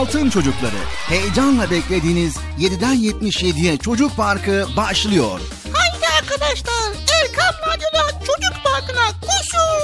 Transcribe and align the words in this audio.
Altın 0.00 0.30
Çocukları. 0.30 0.76
Heyecanla 1.08 1.70
beklediğiniz 1.70 2.36
7'den 2.58 2.94
77'ye 2.94 3.76
Çocuk 3.76 4.16
Parkı 4.16 4.66
başlıyor. 4.76 5.40
Haydi 5.72 6.06
arkadaşlar 6.18 6.92
Erkam 7.22 7.54
Radyo'da 7.68 8.10
Çocuk 8.18 8.64
Parkı'na 8.64 9.06
koşun. 9.20 9.80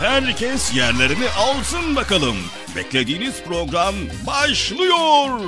Herkes 0.00 0.74
yerlerini 0.74 1.28
alsın 1.38 1.96
bakalım. 1.96 2.36
Beklediğiniz 2.76 3.34
program 3.48 3.94
başlıyor. 4.26 5.40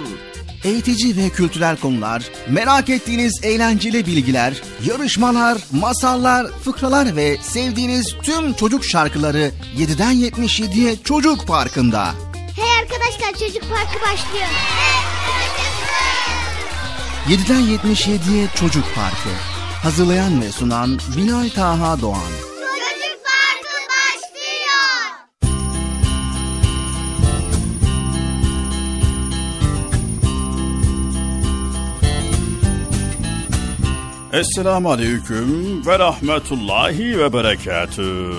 Eğitici 0.65 1.17
ve 1.17 1.31
kültürel 1.31 1.77
konular, 1.77 2.23
merak 2.49 2.89
ettiğiniz 2.89 3.41
eğlenceli 3.45 4.07
bilgiler, 4.07 4.63
yarışmalar, 4.85 5.59
masallar, 5.73 6.47
fıkralar 6.47 7.17
ve 7.17 7.37
sevdiğiniz 7.43 8.17
tüm 8.23 8.53
çocuk 8.53 8.85
şarkıları 8.85 9.51
7'den 9.77 10.15
77'ye 10.15 10.97
Çocuk 11.05 11.47
Parkı'nda. 11.47 12.15
Hey 12.57 12.79
arkadaşlar 12.83 13.33
Çocuk 13.33 13.63
Parkı 13.63 14.01
başlıyor. 14.01 14.49
7'den 17.29 17.61
77'ye 17.61 18.49
Çocuk 18.55 18.85
Parkı. 18.95 19.29
Hazırlayan 19.83 20.43
ve 20.43 20.53
sunan 20.53 20.99
Binay 21.17 21.51
Taha 21.51 22.01
Doğan. 22.01 22.54
Esselamu 34.35 34.91
Aleyküm 34.91 35.87
ve 35.87 35.99
Rahmetullahi 35.99 37.19
ve 37.19 37.33
Berekatü. 37.33 38.33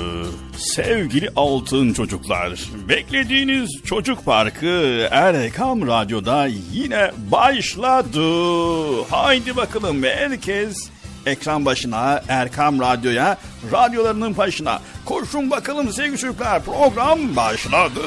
Sevgili 0.58 1.30
altın 1.36 1.94
çocuklar, 1.94 2.60
beklediğiniz 2.90 3.70
Çocuk 3.86 4.26
Parkı 4.26 5.08
Erkam 5.12 5.88
Radyo'da 5.88 6.48
yine 6.74 7.12
başladı. 7.32 8.24
Haydi 9.10 9.56
bakalım 9.56 10.04
herkes 10.04 10.78
ekran 11.26 11.66
başına, 11.66 12.22
Erkam 12.28 12.80
Radyo'ya, 12.80 13.38
radyolarının 13.72 14.38
başına. 14.38 14.80
Koşun 15.06 15.52
bakalım 15.52 15.94
sevgili 15.94 16.18
çocuklar, 16.18 16.64
program 16.64 17.36
başladı. 17.36 18.02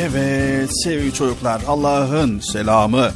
Evet 0.00 0.70
sevgili 0.84 1.14
çocuklar 1.14 1.62
Allah'ın 1.66 2.38
selamı, 2.38 3.10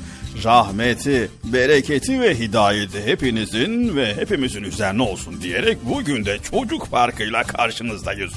rahmeti, 0.44 1.30
bereketi 1.44 2.20
ve 2.20 2.38
hidayeti 2.38 3.02
hepinizin 3.06 3.96
ve 3.96 4.16
hepimizin 4.16 4.62
üzerine 4.62 5.02
olsun 5.02 5.40
diyerek 5.42 5.78
bugün 5.84 6.24
de 6.24 6.38
çocuk 6.50 6.90
parkıyla 6.90 7.42
karşınızdayız. 7.42 8.32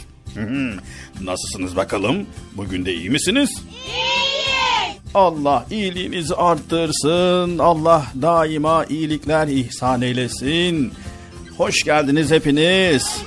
Nasılsınız 1.21 1.75
bakalım? 1.75 2.25
Bugün 2.53 2.85
de 2.85 2.93
iyi 2.93 3.09
misiniz? 3.09 3.49
İyiyiz. 3.85 4.97
Allah 5.13 5.65
iyiliğinizi 5.71 6.35
arttırsın. 6.35 7.57
Allah 7.57 8.05
daima 8.21 8.85
iyilikler 8.85 9.47
ihsan 9.47 10.01
eylesin. 10.01 10.93
Hoş 11.57 11.83
geldiniz 11.83 12.31
hepiniz. 12.31 13.21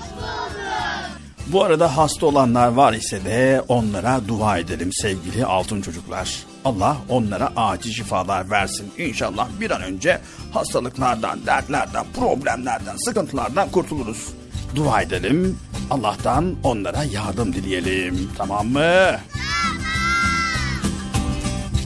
Bu 1.53 1.65
arada 1.65 1.97
hasta 1.97 2.27
olanlar 2.27 2.69
var 2.69 2.93
ise 2.93 3.25
de 3.25 3.63
onlara 3.69 4.21
dua 4.29 4.59
edelim 4.59 4.93
sevgili 4.93 5.45
altın 5.45 5.83
çocuklar. 5.83 6.37
Allah 6.65 6.97
onlara 7.09 7.53
acil 7.57 7.93
şifalar 7.93 8.51
versin. 8.51 8.93
İnşallah 8.99 9.49
bir 9.61 9.71
an 9.71 9.83
önce 9.83 10.21
hastalıklardan, 10.53 11.47
dertlerden, 11.47 12.05
problemlerden, 12.17 12.97
sıkıntılardan 12.97 13.69
kurtuluruz. 13.71 14.29
Dua 14.77 15.03
edelim. 15.03 15.59
Allah'tan 15.91 16.57
onlara 16.65 17.05
yardım 17.05 17.53
dileyelim. 17.53 18.31
Tamam 18.39 18.67
mı? 18.67 19.17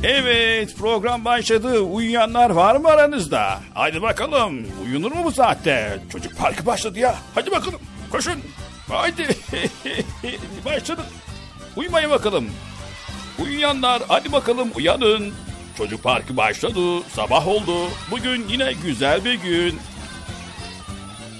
Evet 0.02 0.76
program 0.78 1.24
başladı. 1.24 1.80
Uyuyanlar 1.80 2.50
var 2.50 2.76
mı 2.76 2.88
aranızda? 2.88 3.60
Haydi 3.74 4.02
bakalım. 4.02 4.66
Uyunur 4.84 5.12
mu 5.12 5.24
bu 5.24 5.32
saatte? 5.32 5.98
Çocuk 6.12 6.36
parkı 6.38 6.66
başladı 6.66 6.98
ya. 6.98 7.14
Hadi 7.34 7.50
bakalım. 7.50 7.80
Koşun. 8.10 8.34
Haydi. 8.88 9.26
Başladı. 10.64 11.02
Uyumayın 11.76 12.10
bakalım. 12.10 12.46
Uyuyanlar 13.42 14.02
hadi 14.08 14.32
bakalım 14.32 14.68
uyanın. 14.74 15.32
Çocuk 15.78 16.02
parkı 16.02 16.36
başladı. 16.36 17.02
Sabah 17.12 17.48
oldu. 17.48 17.72
Bugün 18.10 18.48
yine 18.48 18.72
güzel 18.72 19.24
bir 19.24 19.34
gün. 19.34 19.78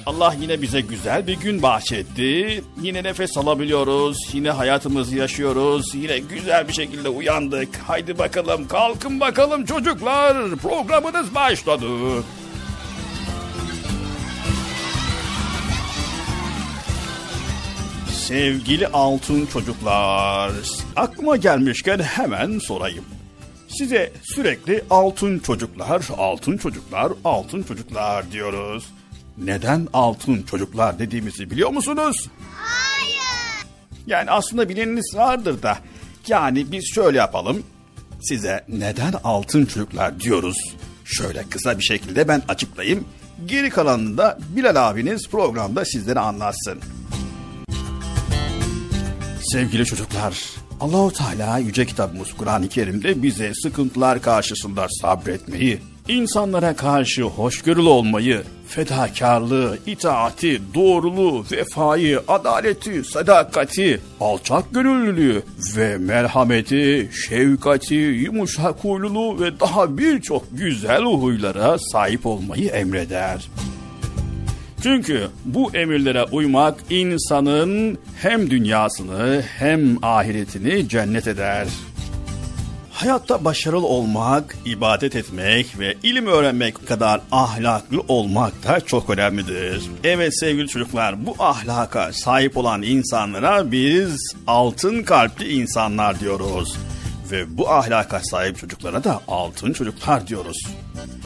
Allah 0.07 0.35
yine 0.41 0.63
bize 0.63 0.81
güzel 0.81 1.27
bir 1.27 1.41
gün 1.41 1.63
bahşetti. 1.63 2.65
Yine 2.83 3.03
nefes 3.03 3.37
alabiliyoruz. 3.39 4.17
Yine 4.33 4.51
hayatımızı 4.51 5.17
yaşıyoruz. 5.17 5.95
Yine 5.95 6.19
güzel 6.19 6.69
bir 6.69 6.73
şekilde 6.73 7.09
uyandık. 7.09 7.77
Haydi 7.87 8.19
bakalım 8.19 8.69
kalkın 8.69 9.21
bakalım 9.21 9.65
çocuklar. 9.65 10.57
Programınız 10.57 11.35
başladı. 11.35 11.87
Sevgili 18.29 18.87
altın 18.87 19.47
çocuklar, 19.47 20.53
aklıma 20.97 21.37
gelmişken 21.37 21.99
hemen 21.99 22.59
sorayım. 22.59 23.05
Size 23.69 24.13
sürekli 24.23 24.85
altın 24.91 25.39
çocuklar, 25.39 26.09
altın 26.17 26.57
çocuklar, 26.57 27.13
altın 27.25 27.63
çocuklar 27.63 28.33
diyoruz. 28.33 28.87
Neden 29.39 29.89
altın 29.93 30.43
çocuklar 30.43 30.99
dediğimizi 30.99 31.51
biliyor 31.51 31.71
musunuz? 31.71 32.29
Hayır. 32.57 33.67
Yani 34.07 34.31
aslında 34.31 34.69
bileniniz 34.69 35.15
vardır 35.17 35.63
da. 35.63 35.79
Yani 36.29 36.73
biz 36.73 36.95
şöyle 36.95 37.19
yapalım. 37.19 37.63
Size 38.23 38.65
neden 38.69 39.13
altın 39.25 39.67
çocuklar 39.67 40.21
diyoruz? 40.21 40.57
Şöyle 41.05 41.43
kısa 41.51 41.79
bir 41.79 41.85
şekilde 41.85 42.29
ben 42.29 42.43
açıklayayım. 42.49 43.05
Geri 43.47 43.71
kalanını 43.71 44.19
da 44.19 44.39
Bilal 44.57 44.91
abiniz 44.91 45.29
programda 45.29 45.85
sizlere 45.85 46.21
anlatsın. 46.21 46.81
Sevgili 49.45 49.85
çocuklar, 49.85 50.51
Allahu 50.81 51.13
Teala 51.13 51.59
yüce 51.59 51.87
kitabımız 51.87 52.33
Kur'an-ı 52.33 52.69
Kerim'de 52.69 53.23
bize 53.23 53.53
sıkıntılar 53.55 54.23
karşısında 54.23 54.87
sabretmeyi, 55.01 55.81
insanlara 56.09 56.77
karşı 56.77 57.23
hoşgörülü 57.23 57.89
olmayı, 57.89 58.43
fedakarlığı, 58.69 59.79
itaati, 59.87 60.61
doğruluğu, 60.75 61.45
vefayı, 61.53 62.21
adaleti, 62.29 63.05
sadakati, 63.05 64.01
alçak 64.21 64.75
gönüllülüğü 64.75 65.43
ve 65.77 65.99
merhameti, 65.99 67.11
şefkati, 67.29 67.95
yumuşak 67.95 68.85
huyluluğu 68.85 69.41
ve 69.41 69.61
daha 69.61 69.99
birçok 69.99 70.45
güzel 70.53 71.03
huylara 71.03 71.79
sahip 71.79 72.27
olmayı 72.27 72.69
emreder. 72.69 73.49
Çünkü 74.85 75.29
bu 75.45 75.77
emirlere 75.77 76.25
uymak 76.25 76.79
insanın 76.91 77.99
hem 78.23 78.51
dünyasını 78.51 79.43
hem 79.59 80.05
ahiretini 80.05 80.89
cennet 80.89 81.27
eder. 81.27 81.67
Hayatta 82.91 83.45
başarılı 83.45 83.87
olmak, 83.87 84.57
ibadet 84.65 85.17
etmek 85.17 85.79
ve 85.79 85.95
ilim 86.03 86.27
öğrenmek 86.27 86.89
kadar 86.89 87.21
ahlaklı 87.33 88.01
olmak 88.09 88.65
da 88.65 88.81
çok 88.81 89.11
önemlidir. 89.11 89.83
Evet 90.05 90.39
sevgili 90.39 90.69
çocuklar 90.69 91.27
bu 91.27 91.35
ahlaka 91.39 92.13
sahip 92.13 92.57
olan 92.57 92.83
insanlara 92.83 93.73
biz 93.73 94.35
altın 94.47 95.03
kalpli 95.03 95.53
insanlar 95.53 96.21
diyoruz. 96.21 96.77
Ve 97.31 97.59
bu 97.59 97.71
ahlaka 97.71 98.21
sahip 98.21 98.59
çocuklara 98.59 99.05
da 99.05 99.21
altın 99.29 99.73
çocuklar 99.73 100.27
diyoruz. 100.27 100.59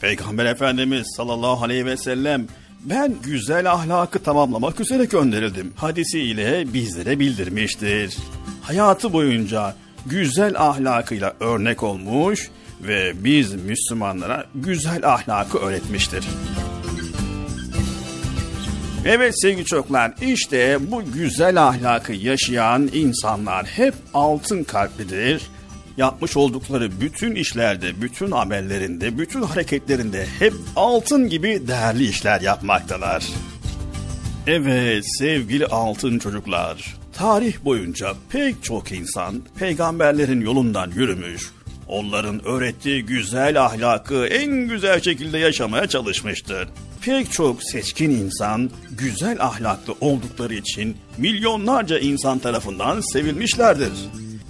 Peygamber 0.01 0.47
Efendimiz 0.47 1.07
sallallahu 1.17 1.65
aleyhi 1.65 1.87
ve 1.87 1.97
sellem 1.97 2.47
ben 2.85 3.15
güzel 3.25 3.73
ahlakı 3.73 4.19
tamamlamak 4.19 4.81
üzere 4.81 5.05
gönderildim 5.05 5.73
hadisiyle 5.77 6.73
bizlere 6.73 7.19
bildirmiştir. 7.19 8.17
Hayatı 8.63 9.13
boyunca 9.13 9.75
güzel 10.07 10.61
ahlakıyla 10.61 11.35
örnek 11.41 11.83
olmuş 11.83 12.51
ve 12.83 13.13
biz 13.25 13.55
Müslümanlara 13.55 14.47
güzel 14.55 15.15
ahlakı 15.15 15.59
öğretmiştir. 15.59 16.25
Evet 19.05 19.43
sevgili 19.43 19.65
çocuklar 19.65 20.13
işte 20.23 20.79
bu 20.91 21.03
güzel 21.13 21.69
ahlakı 21.69 22.13
yaşayan 22.13 22.91
insanlar 22.93 23.67
hep 23.67 23.95
altın 24.15 24.65
kalplidir. 24.65 25.43
Yapmış 25.99 26.37
oldukları 26.37 27.01
bütün 27.01 27.35
işlerde, 27.35 28.03
bütün 28.03 28.31
amellerinde, 28.31 29.19
bütün 29.19 29.43
hareketlerinde 29.43 30.27
hep 30.39 30.53
altın 30.77 31.29
gibi 31.29 31.63
değerli 31.69 32.09
işler 32.09 32.41
yapmaktalar. 32.41 33.25
Evet 34.47 35.05
sevgili 35.19 35.67
altın 35.67 36.19
çocuklar, 36.19 36.97
tarih 37.13 37.65
boyunca 37.65 38.15
pek 38.31 38.65
çok 38.65 38.93
insan 38.93 39.43
peygamberlerin 39.59 40.41
yolundan 40.41 40.91
yürümüş, 40.91 41.51
onların 41.89 42.45
öğrettiği 42.45 43.07
güzel 43.07 43.65
ahlakı 43.65 44.27
en 44.27 44.69
güzel 44.69 45.01
şekilde 45.01 45.39
yaşamaya 45.39 45.87
çalışmıştır. 45.87 46.69
Pek 47.03 47.33
çok 47.33 47.63
seçkin 47.63 48.11
insan 48.11 48.71
güzel 48.91 49.37
ahlaklı 49.41 49.95
oldukları 50.01 50.55
için 50.55 50.97
milyonlarca 51.17 51.99
insan 51.99 52.39
tarafından 52.39 53.01
sevilmişlerdir. 53.01 53.93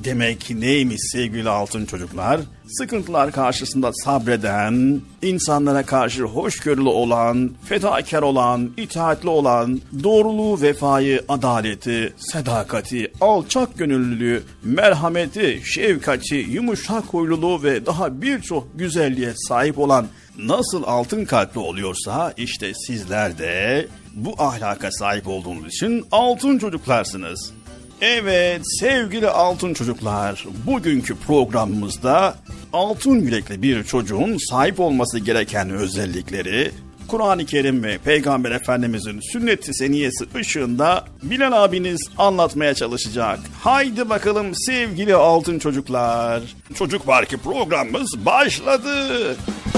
Demek 0.08 0.50
neymiş 0.50 1.00
sevgili 1.12 1.48
altın 1.48 1.86
çocuklar? 1.86 2.40
Sıkıntılar 2.68 3.32
karşısında 3.32 3.92
sabreden, 3.92 5.00
insanlara 5.22 5.82
karşı 5.82 6.22
hoşgörülü 6.22 6.88
olan, 6.88 7.50
fedakar 7.64 8.22
olan, 8.22 8.70
itaatli 8.76 9.28
olan, 9.28 9.80
doğruluğu, 10.02 10.62
vefayı, 10.62 11.24
adaleti, 11.28 12.12
sadakati, 12.16 13.12
alçak 13.20 13.78
gönüllülüğü, 13.78 14.42
merhameti, 14.62 15.62
şefkati, 15.64 16.36
yumuşak 16.36 17.04
huyluluğu 17.04 17.62
ve 17.62 17.86
daha 17.86 18.22
birçok 18.22 18.78
güzelliğe 18.78 19.32
sahip 19.36 19.78
olan 19.78 20.06
nasıl 20.38 20.82
altın 20.82 21.24
kalpli 21.24 21.60
oluyorsa 21.60 22.34
işte 22.36 22.72
sizler 22.74 23.38
de 23.38 23.86
bu 24.14 24.34
ahlaka 24.38 24.90
sahip 24.90 25.28
olduğunuz 25.28 25.66
için 25.66 26.04
altın 26.12 26.58
çocuklarsınız. 26.58 27.52
Evet 28.00 28.62
sevgili 28.80 29.28
altın 29.28 29.74
çocuklar, 29.74 30.44
bugünkü 30.66 31.16
programımızda 31.16 32.34
altın 32.72 33.20
yürekli 33.20 33.62
bir 33.62 33.84
çocuğun 33.84 34.50
sahip 34.50 34.80
olması 34.80 35.18
gereken 35.18 35.70
özellikleri, 35.70 36.70
Kur'an-ı 37.08 37.46
Kerim 37.46 37.82
ve 37.82 37.98
Peygamber 37.98 38.50
Efendimizin 38.50 39.20
sünnet-i 39.32 39.74
seniyesi 39.74 40.24
ışığında 40.36 41.04
Bilal 41.22 41.64
abiniz 41.64 42.00
anlatmaya 42.18 42.74
çalışacak. 42.74 43.38
Haydi 43.60 44.10
bakalım 44.10 44.54
sevgili 44.54 45.14
altın 45.14 45.58
çocuklar. 45.58 46.42
Çocuk 46.74 47.06
Parkı 47.06 47.38
programımız 47.38 48.26
başladı. 48.26 49.36
Sen 49.72 49.77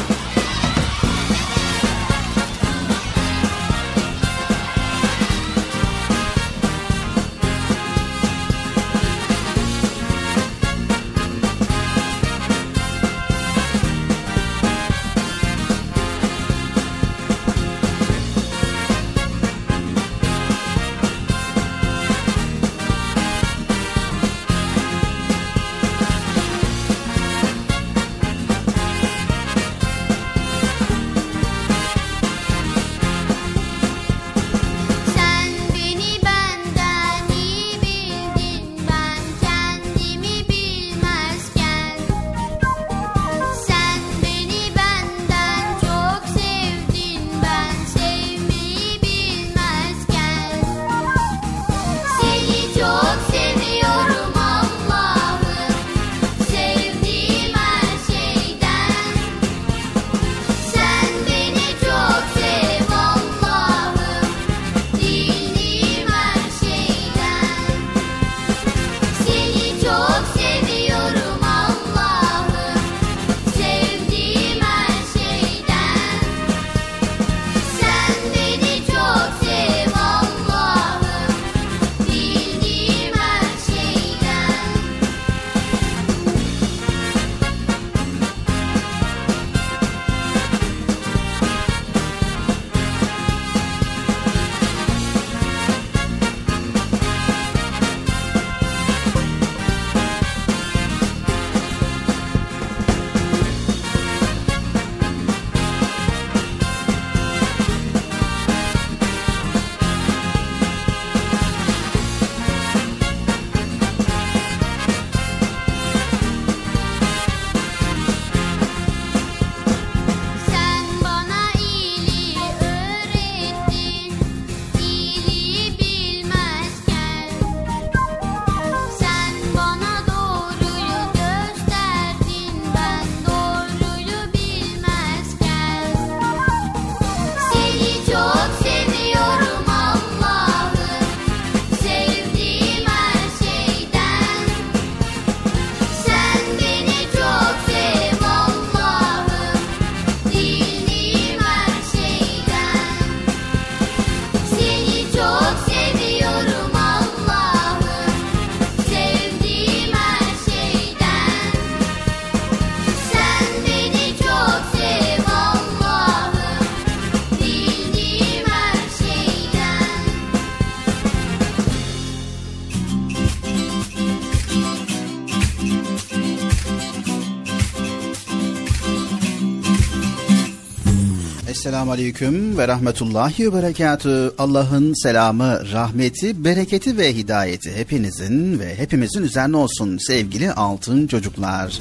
Esselamu 181.70 181.92
Aleyküm 181.92 182.58
ve 182.58 182.68
Rahmetullahi 182.68 183.52
ve 183.52 183.62
Berekatü. 183.62 184.32
Allah'ın 184.38 185.02
selamı, 185.02 185.72
rahmeti, 185.72 186.44
bereketi 186.44 186.98
ve 186.98 187.16
hidayeti 187.16 187.76
hepinizin 187.76 188.58
ve 188.58 188.78
hepimizin 188.78 189.22
üzerine 189.22 189.56
olsun 189.56 189.98
sevgili 189.98 190.52
altın 190.52 191.06
çocuklar. 191.06 191.78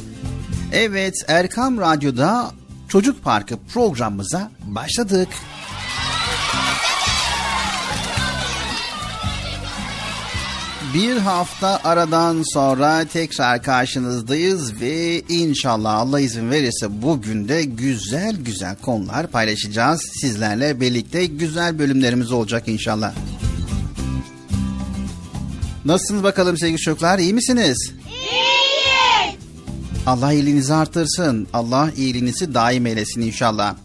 Evet 0.73 1.15
Erkam 1.27 1.77
Radyo'da 1.77 2.51
Çocuk 2.87 3.23
Parkı 3.23 3.55
programımıza 3.73 4.51
başladık. 4.67 5.27
Bir 10.93 11.17
hafta 11.17 11.79
aradan 11.83 12.43
sonra 12.53 13.05
tekrar 13.05 13.63
karşınızdayız 13.63 14.81
ve 14.81 15.21
inşallah 15.29 15.95
Allah 15.95 16.19
izin 16.19 16.51
verirse 16.51 17.01
bugün 17.01 17.47
de 17.47 17.63
güzel 17.63 18.35
güzel 18.35 18.75
konular 18.75 19.27
paylaşacağız. 19.27 20.01
Sizlerle 20.21 20.81
birlikte 20.81 21.25
güzel 21.25 21.79
bölümlerimiz 21.79 22.31
olacak 22.31 22.67
inşallah. 22.67 23.13
Nasılsınız 25.85 26.23
bakalım 26.23 26.57
sevgili 26.57 26.79
çocuklar 26.79 27.19
iyi 27.19 27.33
misiniz? 27.33 27.91
İyiyiz. 28.07 29.35
Allah 30.05 30.33
iyiliğinizi 30.33 30.73
artırsın. 30.73 31.47
Allah 31.53 31.91
iyiliğinizi 31.97 32.53
daim 32.53 32.85
eylesin 32.85 33.21
inşallah. 33.21 33.75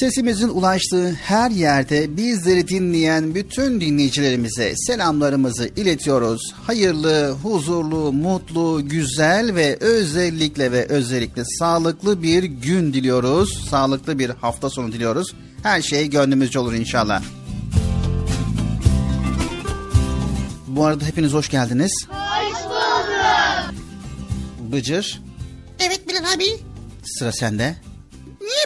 Sesimizin 0.00 0.48
ulaştığı 0.48 1.12
her 1.12 1.50
yerde 1.50 2.16
bizleri 2.16 2.68
dinleyen 2.68 3.34
bütün 3.34 3.80
dinleyicilerimize 3.80 4.72
selamlarımızı 4.76 5.70
iletiyoruz. 5.76 6.40
Hayırlı, 6.62 7.30
huzurlu, 7.42 8.12
mutlu, 8.12 8.88
güzel 8.88 9.54
ve 9.54 9.76
özellikle 9.80 10.72
ve 10.72 10.86
özellikle 10.86 11.42
sağlıklı 11.58 12.22
bir 12.22 12.44
gün 12.44 12.92
diliyoruz. 12.92 13.66
Sağlıklı 13.70 14.18
bir 14.18 14.30
hafta 14.30 14.70
sonu 14.70 14.92
diliyoruz. 14.92 15.34
Her 15.62 15.82
şey 15.82 16.10
gönlümüzce 16.10 16.58
olur 16.58 16.72
inşallah. 16.74 17.22
Bu 20.66 20.84
arada 20.84 21.04
hepiniz 21.04 21.32
hoş 21.32 21.48
geldiniz. 21.48 21.92
Hoş 22.08 22.64
bulduk. 22.64 23.74
Bıcır, 24.72 25.22
Evet 25.80 26.08
Bilal 26.08 26.34
abi. 26.34 26.44
sıra 27.04 27.32
sende. 27.32 27.76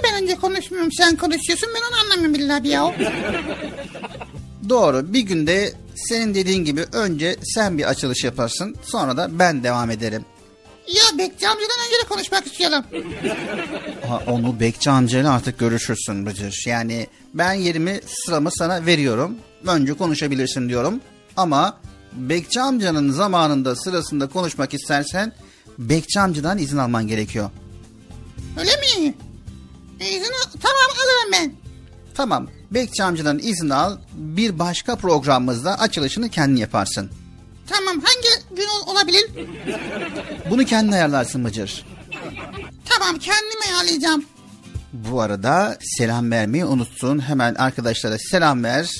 Niye 0.02 0.12
ben 0.12 0.23
önce 0.23 0.35
konuşmuyorum 0.35 0.92
sen 0.92 1.16
konuşuyorsun 1.16 1.69
ben 1.75 1.80
onu 1.80 2.00
anlamıyorum 2.04 2.35
Bilal 2.35 2.57
abi 2.57 2.69
ya. 2.69 2.95
Doğru. 4.69 5.12
Bir 5.12 5.21
günde 5.21 5.73
senin 5.95 6.35
dediğin 6.35 6.64
gibi 6.64 6.85
önce 6.92 7.37
sen 7.54 7.78
bir 7.78 7.85
açılış 7.85 8.25
yaparsın. 8.25 8.76
Sonra 8.83 9.16
da 9.16 9.38
ben 9.38 9.64
devam 9.64 9.90
ederim. 9.90 10.25
ya 10.88 11.19
Bekçi 11.19 11.49
amcadan 11.49 11.76
önce 11.87 12.04
de 12.04 12.09
konuşmak 12.09 12.47
istiyorum. 12.47 12.85
Ha, 14.09 14.23
onu 14.26 14.61
Bekçi 14.61 14.90
amcayla 14.90 15.33
artık 15.33 15.59
görüşürsün 15.59 16.26
Bıcır. 16.26 16.64
Yani 16.66 17.07
ben 17.35 17.52
yerimi 17.52 18.00
sıramı 18.07 18.50
sana 18.52 18.87
veriyorum. 18.87 19.37
Önce 19.66 19.92
konuşabilirsin 19.92 20.69
diyorum. 20.69 21.00
Ama 21.37 21.78
Bekçi 22.12 22.61
amcanın 22.61 23.11
zamanında 23.11 23.76
sırasında 23.76 24.28
konuşmak 24.28 24.75
istersen 24.75 25.33
Bekçi 25.78 26.21
amcadan 26.21 26.59
izin 26.59 26.76
alman 26.78 27.07
gerekiyor. 27.07 27.50
Öyle 28.59 28.71
mi? 28.71 29.14
İzin 30.00 30.33
al- 30.33 30.50
tamam 30.62 30.90
alırım 30.97 31.33
ben. 31.33 31.52
Tamam. 32.14 32.49
Bekçi 32.71 33.02
amcadan 33.02 33.38
izin 33.38 33.71
al. 33.71 33.97
Bir 34.12 34.59
başka 34.59 34.97
programımızda 34.97 35.78
açılışını 35.78 36.28
kendin 36.30 36.57
yaparsın. 36.57 37.11
Tamam 37.69 38.00
hangi 38.04 38.57
gün 38.57 38.66
ol- 38.69 38.87
olabilir? 38.92 39.30
Bunu 40.50 40.64
kendin 40.64 40.92
ayarlarsın 40.92 41.45
Bıcır. 41.45 41.87
Tamam 42.85 43.19
kendim 43.19 43.59
ayarlayacağım. 43.69 44.25
Bu 44.92 45.21
arada 45.21 45.78
selam 45.99 46.30
vermeyi 46.30 46.64
unuttun. 46.64 47.19
Hemen 47.19 47.54
arkadaşlara 47.54 48.19
selam 48.19 48.64
ver. 48.64 48.90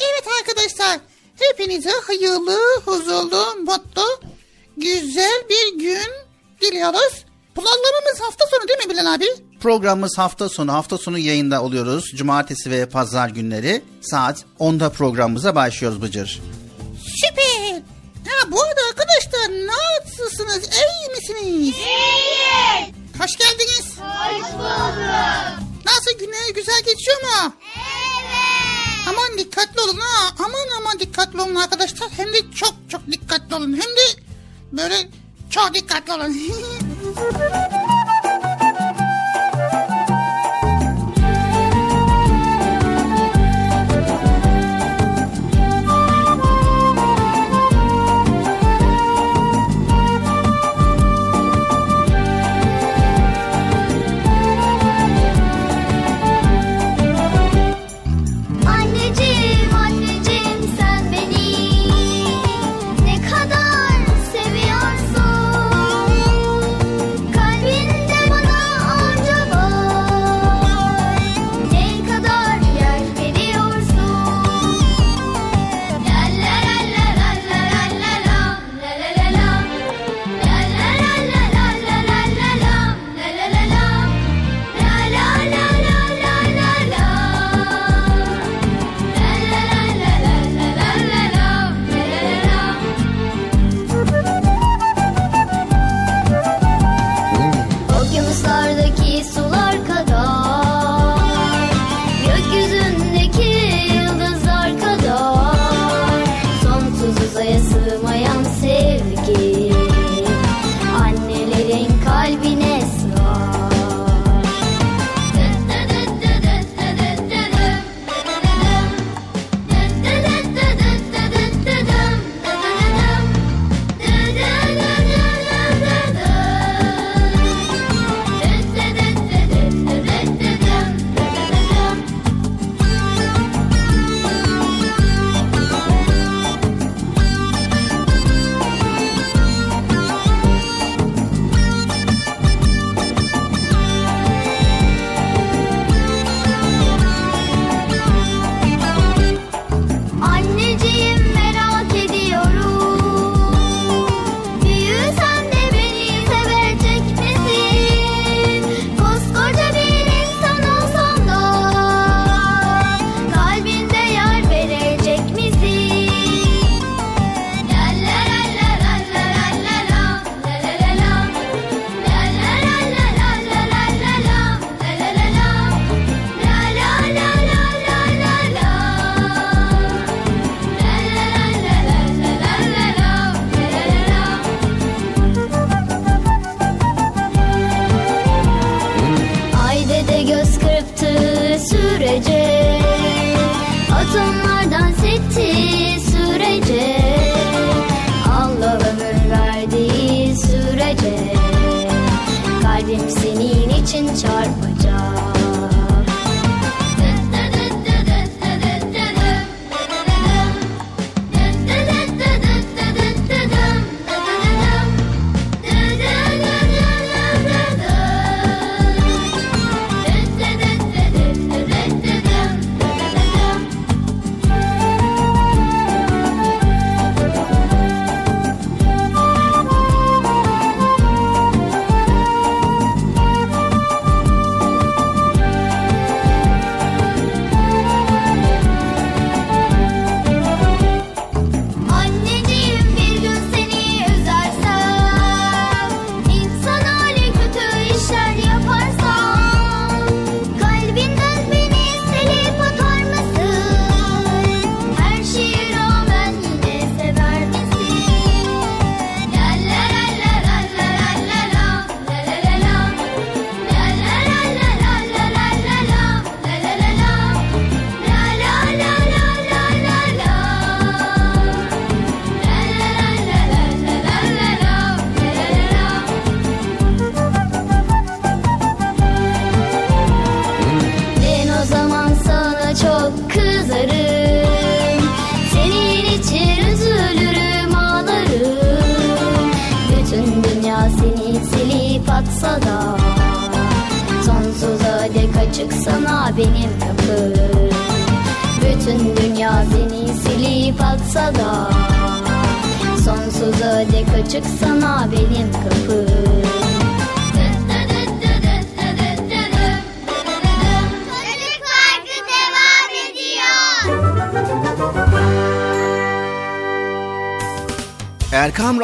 Evet 0.00 0.24
arkadaşlar 0.40 0.98
hepinize 1.40 1.90
hayırlı, 2.06 2.58
huzurlu, 2.84 3.44
mutlu, 3.66 4.20
güzel 4.76 5.42
bir 5.50 5.78
gün 5.80 6.08
diliyoruz. 6.60 7.24
Programımız 7.54 8.20
hafta 8.20 8.44
sonu 8.50 8.68
değil 8.68 8.78
mi 8.88 8.90
Bilal 8.94 9.14
abi? 9.14 9.26
Programımız 9.62 10.18
hafta 10.18 10.48
sonu. 10.48 10.72
Hafta 10.72 10.98
sonu 10.98 11.18
yayında 11.18 11.62
oluyoruz. 11.62 12.04
Cumartesi 12.16 12.70
ve 12.70 12.86
pazar 12.86 13.28
günleri 13.28 13.82
saat 14.00 14.44
10'da 14.60 14.90
programımıza 14.90 15.54
başlıyoruz 15.54 16.02
Bıcır. 16.02 16.40
Süper. 17.06 17.82
Ha 18.28 18.50
bu 18.50 18.62
arada 18.62 18.80
arkadaşlar 18.90 19.66
nasılsınız? 19.66 20.70
İyi 20.74 21.10
misiniz? 21.16 21.42
İyiyiz. 21.42 21.74
Hoş 23.18 23.36
geldiniz. 23.36 23.98
Hoş 23.98 24.52
bulduk. 24.52 24.98
Nasıl 25.86 26.18
günler 26.18 26.54
güzel 26.54 26.82
geçiyor 26.86 27.22
mu? 27.22 27.54
Evet. 27.76 29.08
Aman 29.08 29.38
dikkatli 29.38 29.80
olun 29.80 30.00
ha. 30.00 30.34
Aman 30.38 30.80
aman 30.80 30.98
dikkatli 31.00 31.40
olun 31.40 31.54
arkadaşlar. 31.54 32.08
Hem 32.16 32.32
de 32.32 32.50
çok 32.54 32.74
çok 32.88 33.12
dikkatli 33.12 33.54
olun. 33.54 33.72
Hem 33.72 33.80
de 33.96 34.22
böyle 34.72 35.08
çok 35.50 35.74
dikkatli 35.74 36.12
olun. 36.12 36.36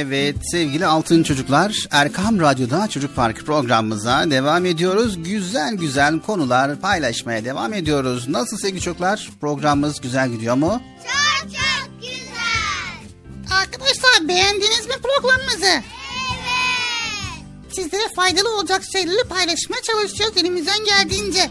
Evet 0.00 0.36
sevgili 0.52 0.86
altın 0.86 1.22
çocuklar 1.22 1.86
Erkam 1.90 2.40
Radyo'da 2.40 2.88
Çocuk 2.88 3.16
Parkı 3.16 3.44
programımıza 3.44 4.30
devam 4.30 4.66
ediyoruz. 4.66 5.22
Güzel 5.22 5.74
güzel 5.74 6.20
konular 6.20 6.80
paylaşmaya 6.80 7.44
devam 7.44 7.72
ediyoruz. 7.72 8.28
Nasıl 8.28 8.58
sevgili 8.58 8.80
çocuklar? 8.80 9.30
Programımız 9.40 10.00
güzel 10.00 10.28
gidiyor 10.30 10.54
mu? 10.54 10.82
Çok 11.02 11.50
çok 11.50 12.00
güzel. 12.00 13.56
Arkadaşlar 13.60 14.28
beğendiniz 14.28 14.86
mi 14.86 14.94
programımızı? 15.02 15.66
Evet. 15.66 15.84
Sizlere 17.74 18.14
faydalı 18.16 18.56
olacak 18.56 18.82
şeyleri 18.92 19.28
paylaşmaya 19.28 19.82
çalışacağız 19.82 20.36
elimizden 20.36 20.84
geldiğince. 20.84 21.50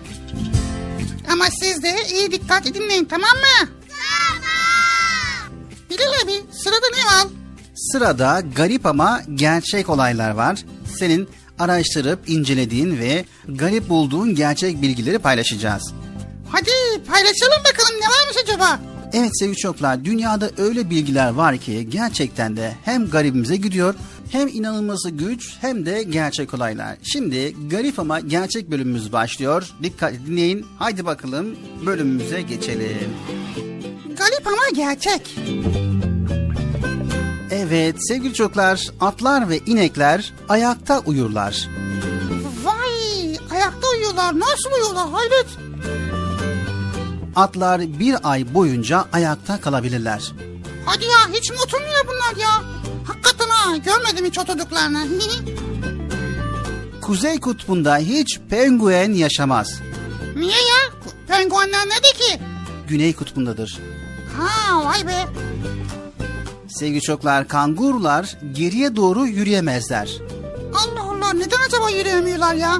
Ama 1.31 1.45
siz 1.60 1.83
de 1.83 1.95
iyi 2.13 2.31
dikkatli 2.31 2.73
dinleyin 2.73 3.05
tamam 3.05 3.38
mı? 3.38 3.69
Tamam. 3.88 5.57
Bilal 5.89 6.23
abi 6.23 6.41
sırada 6.63 6.86
ne 6.97 7.05
var? 7.05 7.37
Sırada 7.77 8.43
garip 8.55 8.85
ama 8.85 9.21
gerçek 9.35 9.89
olaylar 9.89 10.31
var. 10.31 10.63
Senin 10.97 11.29
araştırıp 11.59 12.29
incelediğin 12.29 12.99
ve 12.99 13.25
garip 13.47 13.89
bulduğun 13.89 14.35
gerçek 14.35 14.81
bilgileri 14.81 15.19
paylaşacağız. 15.19 15.93
Hadi 16.49 16.71
paylaşalım 17.07 17.63
bakalım 17.71 18.01
ne 18.01 18.05
varmış 18.05 18.37
acaba? 18.43 18.79
Evet 19.13 19.39
sevgili 19.39 19.57
çocuklar 19.57 20.05
dünyada 20.05 20.51
öyle 20.57 20.89
bilgiler 20.89 21.29
var 21.29 21.57
ki 21.57 21.89
gerçekten 21.89 22.57
de 22.57 22.73
hem 22.85 23.09
garibimize 23.09 23.55
gidiyor 23.55 23.95
hem 24.31 24.47
inanılması 24.47 25.09
güç 25.09 25.57
hem 25.61 25.85
de 25.85 26.03
gerçek 26.03 26.53
olaylar. 26.53 26.97
Şimdi 27.03 27.55
garip 27.69 27.99
ama 27.99 28.19
gerçek 28.19 28.71
bölümümüz 28.71 29.11
başlıyor. 29.11 29.71
Dikkat 29.83 30.13
dinleyin. 30.27 30.65
Haydi 30.79 31.05
bakalım 31.05 31.55
bölümümüze 31.85 32.41
geçelim. 32.41 33.13
Garip 34.17 34.47
ama 34.47 34.69
gerçek. 34.75 35.37
Evet 37.60 37.96
sevgili 38.08 38.34
çocuklar 38.34 38.88
atlar 39.00 39.50
ve 39.50 39.60
inekler 39.60 40.34
ayakta 40.50 41.00
uyurlar. 41.00 41.67
Vay 42.63 43.38
ayakta 43.52 43.88
uyuyorlar 43.93 44.39
nasıl 44.39 44.72
uyuyorlar 44.72 45.10
hayret. 45.10 45.48
Atlar 47.36 47.82
bir 48.00 48.15
ay 48.32 48.54
boyunca 48.54 49.06
ayakta 49.13 49.62
kalabilirler. 49.62 50.32
Hadi 50.86 51.06
ya 51.06 51.17
hiç 51.34 51.50
mi 51.52 51.58
oturmuyor 51.65 52.08
bunlar 52.08 52.41
ya? 52.43 52.63
Hakikaten 53.08 53.50
ha 53.50 53.78
görmedim 53.78 54.26
hiç 54.26 54.39
oturduklarını. 54.39 55.08
Kuzey 57.02 57.39
kutbunda 57.39 57.98
hiç 57.98 58.39
penguen 58.50 59.13
yaşamaz. 59.13 59.80
Niye 60.36 60.52
ya? 60.52 60.91
Penguenler 61.28 61.86
ne 61.88 62.02
ki? 62.02 62.39
Güney 62.88 63.13
kutbundadır. 63.15 63.80
Ha 64.38 64.86
vay 64.86 65.08
be. 65.08 65.28
Sevgili 66.79 67.01
çocuklar 67.01 67.47
kangurular 67.47 68.37
geriye 68.51 68.95
doğru 68.95 69.27
yürüyemezler. 69.27 70.09
Allah 70.73 71.01
Allah 71.01 71.33
neden 71.33 71.57
acaba 71.67 71.89
yürüyemiyorlar 71.89 72.55
ya? 72.55 72.77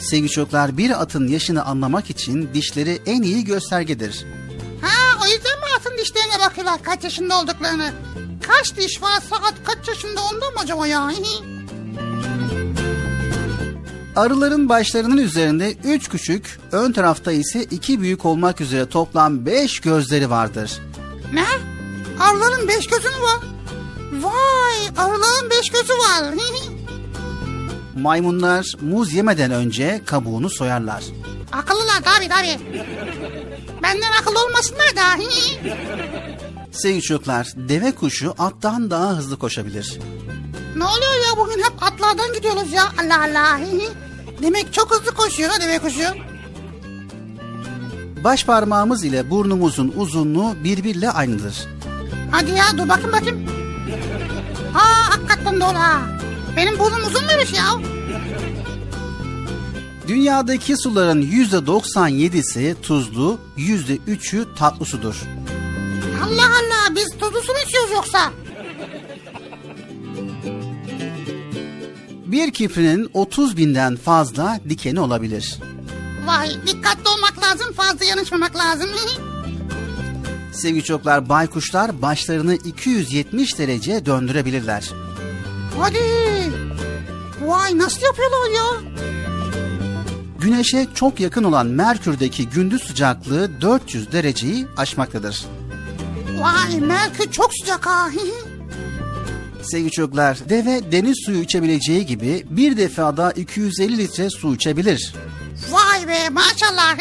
Sevgili 0.00 0.30
çocuklar 0.30 0.76
bir 0.78 1.02
atın 1.02 1.28
yaşını 1.28 1.64
anlamak 1.64 2.10
için 2.10 2.50
dişleri 2.54 3.02
en 3.06 3.22
iyi 3.22 3.44
göstergedir. 3.44 4.26
Ha 4.80 5.18
o 5.22 5.26
yüzden 5.26 5.58
mi 5.58 5.64
atın 5.78 5.98
dişlerine 5.98 6.38
bakıyorlar 6.46 6.82
kaç 6.82 7.04
yaşında 7.04 7.40
olduklarını? 7.40 7.92
Kaç 8.48 8.76
diş 8.76 9.02
varsa 9.02 9.36
at 9.36 9.54
kaç 9.64 9.88
yaşında 9.88 10.20
ondan 10.32 10.52
mı 10.52 10.60
acaba 10.62 10.86
ya? 10.86 11.10
Arıların 14.16 14.68
başlarının 14.68 15.16
üzerinde 15.16 15.74
üç 15.84 16.08
küçük, 16.08 16.58
ön 16.72 16.92
tarafta 16.92 17.32
ise 17.32 17.64
iki 17.64 18.00
büyük 18.00 18.24
olmak 18.24 18.60
üzere 18.60 18.88
toplam 18.88 19.46
beş 19.46 19.80
gözleri 19.80 20.30
vardır. 20.30 20.72
ne? 21.32 21.71
Arıların 22.22 22.68
beş 22.68 22.86
gözü 22.86 23.08
mü 23.08 23.22
var? 23.22 23.38
Vay 24.12 24.88
arıların 24.96 25.50
beş 25.50 25.70
gözü 25.70 25.92
var. 25.92 26.34
Maymunlar 27.96 28.66
muz 28.80 29.12
yemeden 29.12 29.50
önce 29.50 30.02
kabuğunu 30.06 30.50
soyarlar. 30.50 31.04
Akıllılar 31.52 32.02
tabi 32.04 32.28
tabi. 32.28 32.58
Benden 33.82 34.12
akıllı 34.20 34.44
olmasınlar 34.44 34.96
da. 34.96 35.02
Sevgili 36.72 37.02
çocuklar, 37.02 37.52
deve 37.56 37.92
kuşu 37.92 38.34
attan 38.38 38.90
daha 38.90 39.16
hızlı 39.16 39.38
koşabilir. 39.38 39.98
ne 40.76 40.84
oluyor 40.84 41.14
ya 41.28 41.36
bugün 41.36 41.62
hep 41.62 41.82
atlardan 41.82 42.32
gidiyoruz 42.32 42.72
ya. 42.72 42.84
Allah 43.02 43.22
Allah. 43.24 43.60
Demek 44.42 44.72
çok 44.72 44.90
hızlı 44.94 45.14
koşuyor 45.14 45.50
ha 45.50 45.60
deve 45.60 45.78
kuşu. 45.78 46.04
Baş 48.24 48.44
parmağımız 48.44 49.04
ile 49.04 49.30
burnumuzun 49.30 49.92
uzunluğu 49.96 50.54
birbiriyle 50.64 51.10
aynıdır. 51.10 51.54
Hadi 52.32 52.50
ya 52.50 52.64
dur 52.78 52.88
bakayım 52.88 53.12
bakayım. 53.12 53.46
Ha 54.72 54.82
hakikaten 55.10 55.60
doğru 55.60 55.78
ha. 55.78 56.02
Benim 56.56 56.78
burnum 56.78 57.04
uzun 57.06 57.24
muymuş 57.24 57.52
ya? 57.52 57.64
Dünyadaki 60.08 60.76
suların 60.76 61.22
%97'si 61.22 62.80
tuzlu, 62.82 63.38
%3'ü 63.58 64.54
tatlı 64.54 64.84
sudur. 64.86 65.14
Allah 66.24 66.46
Allah 66.46 66.94
biz 66.96 67.08
tuzlu 67.20 67.42
su 67.42 67.52
mu 67.52 67.58
içiyoruz 67.66 67.90
yoksa? 67.92 68.32
Bir 72.26 72.52
kiprinin 72.52 73.10
30 73.14 73.56
binden 73.56 73.96
fazla 73.96 74.60
dikeni 74.68 75.00
olabilir. 75.00 75.58
Vay 76.26 76.50
dikkatli 76.66 77.08
olmak 77.08 77.42
lazım 77.42 77.72
fazla 77.72 78.04
yanışmamak 78.04 78.56
lazım. 78.56 78.90
Sevgili 80.52 80.84
çocuklar, 80.84 81.28
baykuşlar 81.28 82.02
başlarını 82.02 82.54
270 82.54 83.58
derece 83.58 84.06
döndürebilirler. 84.06 84.90
Hadi. 85.78 85.98
Vay 87.40 87.78
nasıl 87.78 88.02
yapıyorlar 88.02 88.50
ya? 88.50 88.92
Güneşe 90.40 90.86
çok 90.94 91.20
yakın 91.20 91.44
olan 91.44 91.66
Merkür'deki 91.66 92.48
gündüz 92.48 92.82
sıcaklığı 92.82 93.60
400 93.60 94.12
dereceyi 94.12 94.66
aşmaktadır. 94.76 95.44
Vay 96.38 96.80
Merkür 96.80 97.30
çok 97.30 97.50
sıcak 97.60 97.86
ha. 97.86 98.10
Sevgili 99.62 99.90
çocuklar, 99.90 100.38
deve 100.48 100.92
deniz 100.92 101.16
suyu 101.26 101.42
içebileceği 101.42 102.06
gibi 102.06 102.46
bir 102.50 102.76
defada 102.76 103.32
250 103.32 103.98
litre 103.98 104.30
su 104.30 104.54
içebilir. 104.54 105.14
Vay 105.70 106.08
be 106.08 106.28
maşallah. 106.30 106.98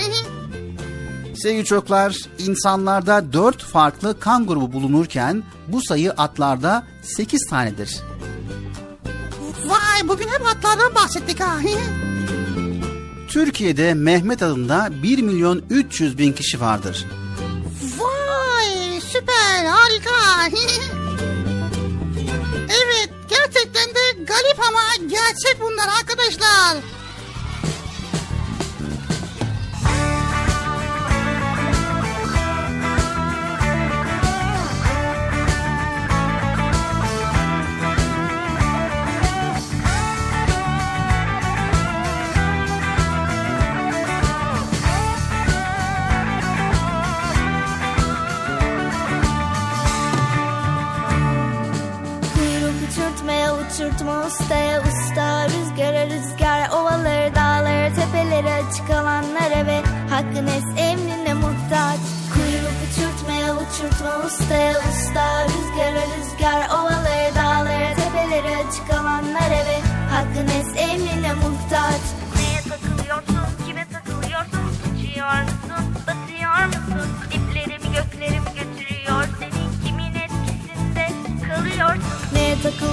Sevgili 1.42 1.66
çocuklar, 1.66 2.16
insanlarda 2.38 3.34
4 3.34 3.64
farklı 3.64 4.20
kan 4.20 4.48
grubu 4.48 4.74
bulunurken 4.74 5.44
bu 5.68 5.82
sayı 5.82 6.12
atlarda 6.12 6.84
8 7.02 7.48
tanedir. 7.50 8.00
Vay 9.66 10.08
bugün 10.08 10.28
hep 10.28 10.48
atlardan 10.48 10.96
bahsettik 10.96 11.40
ha. 11.40 11.60
Türkiye'de 13.28 13.94
Mehmet 13.94 14.44
adında 14.44 14.90
1 15.04 15.22
milyon 15.22 15.62
300 15.70 16.18
bin 16.18 16.34
kişi 16.34 16.62
vardır. 16.62 17.06
Vay 17.98 19.02
süper 19.02 19.66
harika. 19.66 20.58
evet 22.68 23.10
gerçekten 23.30 23.90
de 23.90 24.24
garip 24.28 24.60
ama 24.70 25.08
gerçek 25.10 25.62
bunlar 25.62 25.90
arkadaşlar. 26.00 27.01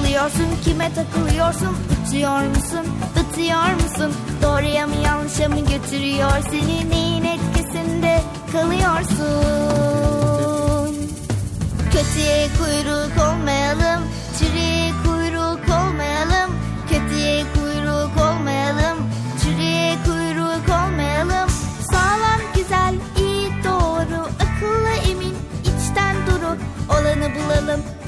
Takılıyorsun 0.08 0.62
kime 0.64 0.90
takılıyorsun? 0.94 1.76
Uçuyor 2.06 2.40
musun? 2.40 2.86
Batıyor 3.16 3.72
musun? 3.82 4.12
Doğruya 4.42 4.86
mı 4.86 4.94
yanlışa 5.04 5.48
mı 5.48 5.60
götürüyor? 5.60 6.30
Seni 6.50 6.90
neyin 6.90 7.24
etkisinde 7.24 8.20
kalıyorsun? 8.52 9.18
Kötüye 11.92 12.48
kuyruk 12.58 13.12
olmayalım 13.28 14.07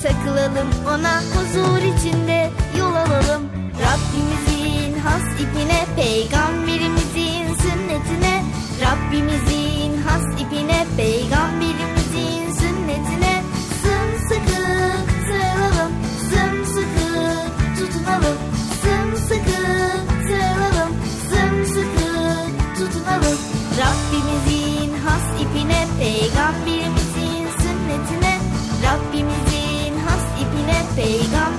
takılalım. 0.03 0.69
Ona 0.87 1.21
huzur 1.21 1.79
içinde 1.79 2.51
yol 2.79 2.95
alalım. 2.95 3.43
Rabbimizin 3.85 4.99
has 4.99 5.23
ipine 5.41 5.87
Peygamberimizin 5.97 6.30
ipine 31.01 31.50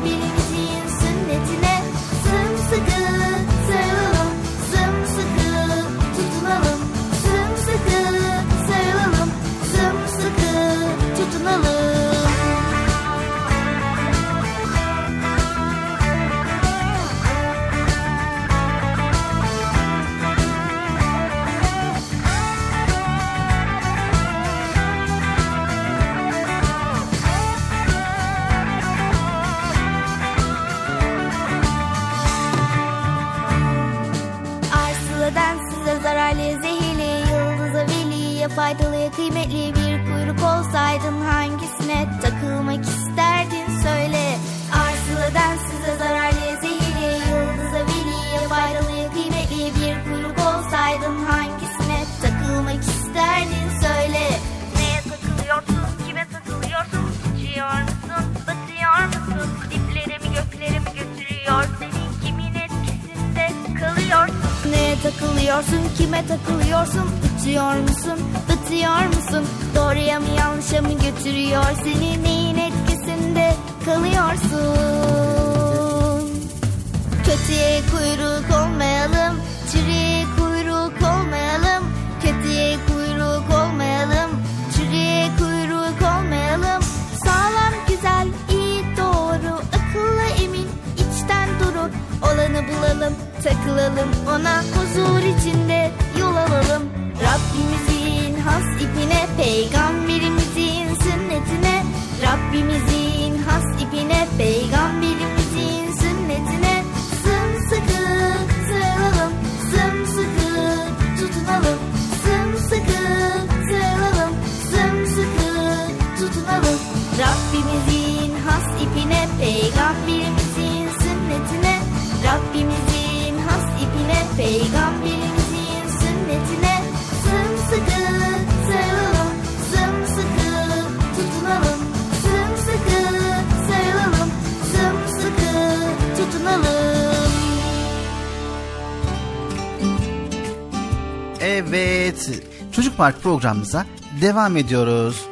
Park 143.02 143.24
programımıza 143.24 143.86
devam 144.22 144.58
ediyoruz. 144.58 145.26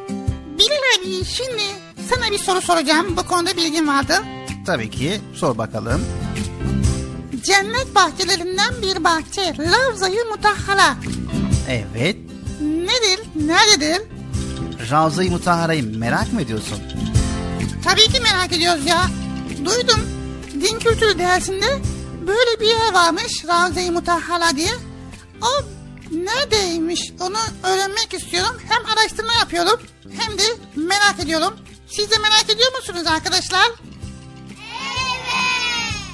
Bilal 0.60 1.00
abi 1.00 1.26
şimdi 1.26 1.62
sana 2.10 2.32
bir 2.32 2.38
soru 2.38 2.62
soracağım. 2.62 3.18
Bu 3.18 3.26
konuda 3.26 3.56
bilgin 3.58 3.88
vardı. 3.88 4.14
Tabii 4.66 4.90
ki 4.90 5.22
sor 5.34 5.58
bakalım. 5.58 6.02
Cennet 7.44 7.96
bahçelerinden 7.96 8.74
bir 8.82 9.04
bahçe. 9.04 9.56
Lavzayı 9.60 10.26
Mutahhara. 10.26 10.96
Evet, 11.70 12.18
Nedir? 12.62 13.20
Nerededir? 13.36 14.02
Ravza-i 14.92 15.30
Mutahara'yı 15.30 15.98
merak 15.98 16.34
mı 16.34 16.42
ediyorsun? 16.42 16.80
Tabii 17.84 18.14
ki 18.14 18.22
merak 18.22 18.54
ediyoruz 18.54 18.86
ya. 18.86 19.06
Duydum. 19.66 20.00
Din 20.54 20.80
kültürü 20.80 21.20
dersinde 21.20 21.66
böyle 22.28 22.60
bir 22.60 22.68
yer 22.68 22.94
varmış. 22.94 23.46
Ravza-i 23.48 23.92
Mutahhara 23.92 24.56
diye. 24.56 24.89
O 27.00 27.02
neredeymiş 27.02 27.12
onu 27.20 27.38
öğrenmek 27.64 28.14
istiyorum. 28.14 28.62
Hem 28.70 28.86
araştırma 28.86 29.34
yapıyorum 29.34 29.80
hem 30.10 30.38
de 30.38 30.44
merak 30.76 31.20
ediyorum. 31.20 31.54
Siz 31.88 32.12
de 32.12 32.18
merak 32.18 32.46
ediyor 32.50 32.76
musunuz 32.76 33.08
arkadaşlar? 33.08 33.68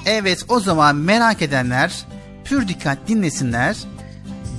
Evet, 0.05 0.45
o 0.47 0.59
zaman 0.59 0.95
merak 0.95 1.41
edenler 1.41 2.05
pür 2.45 2.67
dikkat 2.67 3.07
dinlesinler. 3.07 3.77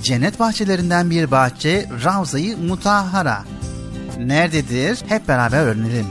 Cennet 0.03 0.39
bahçelerinden 0.39 1.09
bir 1.09 1.31
bahçe 1.31 1.89
Ravza-i 2.03 2.55
Mutahhara. 2.55 3.43
Nerededir? 4.17 4.99
Hep 5.07 5.27
beraber 5.27 5.61
öğrenelim. 5.61 6.07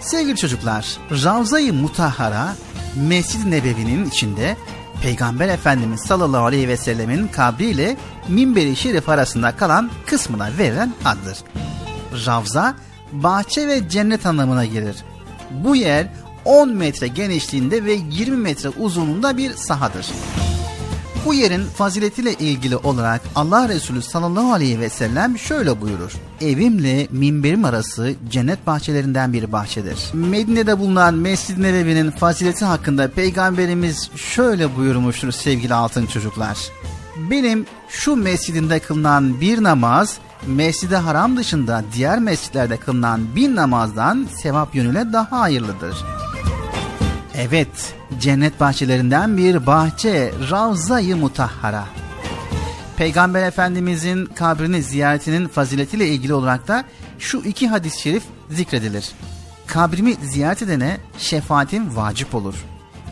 Sevgili 0.00 0.36
çocuklar, 0.36 0.98
Ravza-i 1.10 1.72
Mutahhara 1.72 2.54
Mescid-i 2.96 3.50
Nebevi'nin 3.50 4.04
içinde 4.04 4.56
Peygamber 5.02 5.48
Efendimiz 5.48 6.00
sallallahu 6.00 6.44
aleyhi 6.44 6.68
ve 6.68 6.76
sellemin 6.76 7.28
kabri 7.28 7.64
ile 7.64 7.96
minberi 8.28 8.76
şerif 8.76 9.08
arasında 9.08 9.56
kalan 9.56 9.90
kısmına 10.06 10.48
verilen 10.58 10.92
addır. 11.04 11.38
Ravza, 12.26 12.74
bahçe 13.12 13.68
ve 13.68 13.88
cennet 13.88 14.26
anlamına 14.26 14.64
gelir. 14.64 14.96
Bu 15.50 15.76
yer 15.76 16.06
10 16.44 16.68
metre 16.68 17.08
genişliğinde 17.08 17.84
ve 17.84 17.92
20 17.92 18.36
metre 18.36 18.68
uzunluğunda 18.68 19.36
bir 19.36 19.52
sahadır. 19.52 20.06
Bu 21.24 21.34
yerin 21.34 21.64
faziletiyle 21.64 22.34
ilgili 22.34 22.76
olarak 22.76 23.20
Allah 23.34 23.68
Resulü 23.68 24.02
sallallahu 24.02 24.52
aleyhi 24.52 24.80
ve 24.80 24.88
sellem 24.88 25.38
şöyle 25.38 25.80
buyurur. 25.80 26.12
Evimle 26.40 27.08
minberim 27.10 27.64
arası 27.64 28.14
cennet 28.30 28.66
bahçelerinden 28.66 29.32
bir 29.32 29.52
bahçedir. 29.52 29.98
Medine'de 30.12 30.78
bulunan 30.78 31.14
Mescid-i 31.14 31.62
Nebevi'nin 31.62 32.10
fazileti 32.10 32.64
hakkında 32.64 33.08
Peygamberimiz 33.08 34.10
şöyle 34.16 34.76
buyurmuştur 34.76 35.32
sevgili 35.32 35.74
altın 35.74 36.06
çocuklar. 36.06 36.58
Benim 37.30 37.66
şu 37.88 38.16
mescidimde 38.16 38.78
kılınan 38.78 39.40
bir 39.40 39.62
namaz 39.62 40.18
Mescid-i 40.46 40.96
Haram 40.96 41.36
dışında 41.36 41.84
diğer 41.94 42.18
mescitlerde 42.18 42.76
kılınan 42.76 43.36
bin 43.36 43.56
namazdan 43.56 44.26
sevap 44.42 44.74
yönüyle 44.74 45.12
daha 45.12 45.40
hayırlıdır. 45.40 45.96
Evet, 47.36 47.94
cennet 48.20 48.60
bahçelerinden 48.60 49.36
bir 49.36 49.66
bahçe, 49.66 50.32
Ravza-i 50.50 51.14
Mutahhara. 51.14 51.84
Peygamber 52.96 53.42
Efendimizin 53.42 54.26
kabrini 54.26 54.82
ziyaretinin 54.82 55.48
faziletiyle 55.48 56.08
ilgili 56.08 56.34
olarak 56.34 56.68
da 56.68 56.84
şu 57.18 57.38
iki 57.38 57.68
hadis-i 57.68 58.00
şerif 58.00 58.22
zikredilir. 58.50 59.12
Kabrimi 59.66 60.14
ziyaret 60.14 60.62
edene 60.62 60.96
şefaatim 61.18 61.96
vacip 61.96 62.34
olur. 62.34 62.54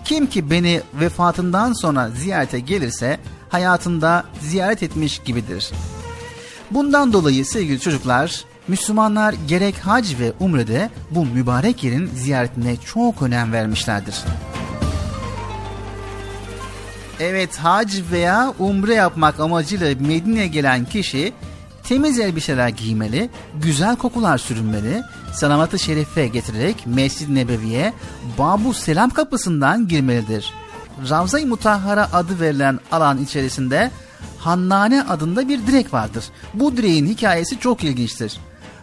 Kim 0.05 0.27
ki 0.27 0.51
beni 0.51 0.81
vefatından 1.01 1.73
sonra 1.73 2.11
ziyarete 2.11 2.61
gelirse 2.61 3.21
hayatında 3.49 4.25
ziyaret 4.41 4.83
etmiş 4.83 5.19
gibidir. 5.19 5.71
Bundan 6.71 7.13
dolayı 7.13 7.47
sevgili 7.47 7.81
çocuklar, 7.81 8.45
Müslümanlar 8.71 9.35
gerek 9.49 9.79
hac 9.79 10.19
ve 10.21 10.33
umrede 10.41 10.91
bu 11.11 11.27
mübarek 11.27 11.85
yerin 11.85 12.07
ziyaretine 12.07 12.77
çok 12.77 13.23
önem 13.23 13.53
vermişlerdir. 13.53 14.15
Evet 17.21 17.57
hac 17.57 17.95
veya 18.13 18.55
umre 18.59 18.95
yapmak 18.95 19.41
amacıyla 19.41 19.95
Medine'ye 20.01 20.47
gelen 20.47 20.85
kişi 20.85 21.33
temiz 21.83 22.19
elbiseler 22.19 22.69
giymeli, 22.69 23.31
güzel 23.63 23.97
kokular 23.97 24.39
sürünmeli, 24.39 25.03
salavat-ı 25.33 25.79
şerife 25.79 26.27
getirerek 26.27 26.87
Mescid-i 26.87 27.35
Nebevi'ye 27.35 27.93
Babu 28.39 28.75
Selam 28.75 29.11
kapısından 29.11 29.89
girmelidir. 29.89 30.55
Ravza-i 31.11 31.47
Mutahhara 31.47 32.13
adı 32.13 32.41
verilen 32.41 32.81
alan 32.93 33.19
içerisinde 33.19 33.91
Hannane 34.39 35.03
adında 35.03 35.49
bir 35.49 35.67
direk 35.67 35.95
vardır. 35.95 36.25
Bu 36.55 36.77
direğin 36.77 37.07
hikayesi 37.07 37.59
çok 37.59 37.85
ilginçtir. 37.85 38.39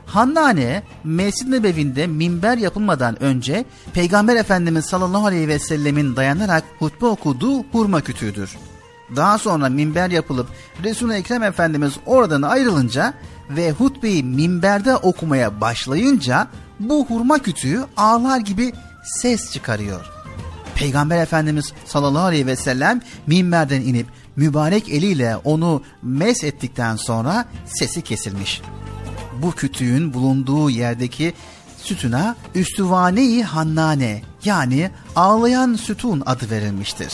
Hannane, 0.08 0.84
Mescid-i 1.04 1.52
Nebevi'nde 1.52 2.08
minber 2.08 2.58
yapılmadan 2.58 3.24
önce 3.24 3.66
Peygamber 3.94 4.36
Efendimiz 4.36 4.86
sallallahu 4.86 5.26
aleyhi 5.26 5.48
ve 5.48 5.60
sellemin 5.60 6.16
dayanarak 6.16 6.64
hutbe 6.80 7.06
okuduğu 7.06 7.64
hurma 7.64 8.02
kütüğüdür. 8.02 8.58
Daha 9.16 9.38
sonra 9.38 9.70
minber 9.70 10.10
yapılıp 10.10 10.48
Resul-i 10.84 11.14
Ekrem 11.14 11.44
Efendimiz 11.44 11.94
oradan 12.06 12.42
ayrılınca 12.42 13.14
ve 13.50 13.72
hutbeyi 13.72 14.24
minberde 14.24 14.96
okumaya 14.96 15.62
başlayınca 15.62 16.48
bu 16.80 17.06
hurma 17.06 17.40
kütüğü 17.40 17.86
ağlar 17.98 18.40
gibi 18.40 18.74
ses 19.04 19.52
çıkarıyor. 19.52 20.06
Peygamber 20.76 21.18
Efendimiz 21.22 21.74
sallallahu 21.86 22.24
aleyhi 22.24 22.48
ve 22.48 22.56
sellem 22.56 23.02
minberden 23.28 23.82
inip 23.82 24.08
mübarek 24.36 24.90
eliyle 24.90 25.38
onu 25.38 25.84
mes 26.04 26.44
ettikten 26.44 26.96
sonra 26.96 27.46
sesi 27.66 28.02
kesilmiş. 28.02 28.62
Bu 29.42 29.52
kütüğün 29.52 30.14
bulunduğu 30.14 30.70
yerdeki 30.70 31.34
sütuna 31.78 32.36
Üstüvane-i 32.56 33.44
Hannane 33.44 34.22
yani 34.46 34.92
ağlayan 35.16 35.74
sütun 35.74 36.24
adı 36.26 36.50
verilmiştir. 36.50 37.14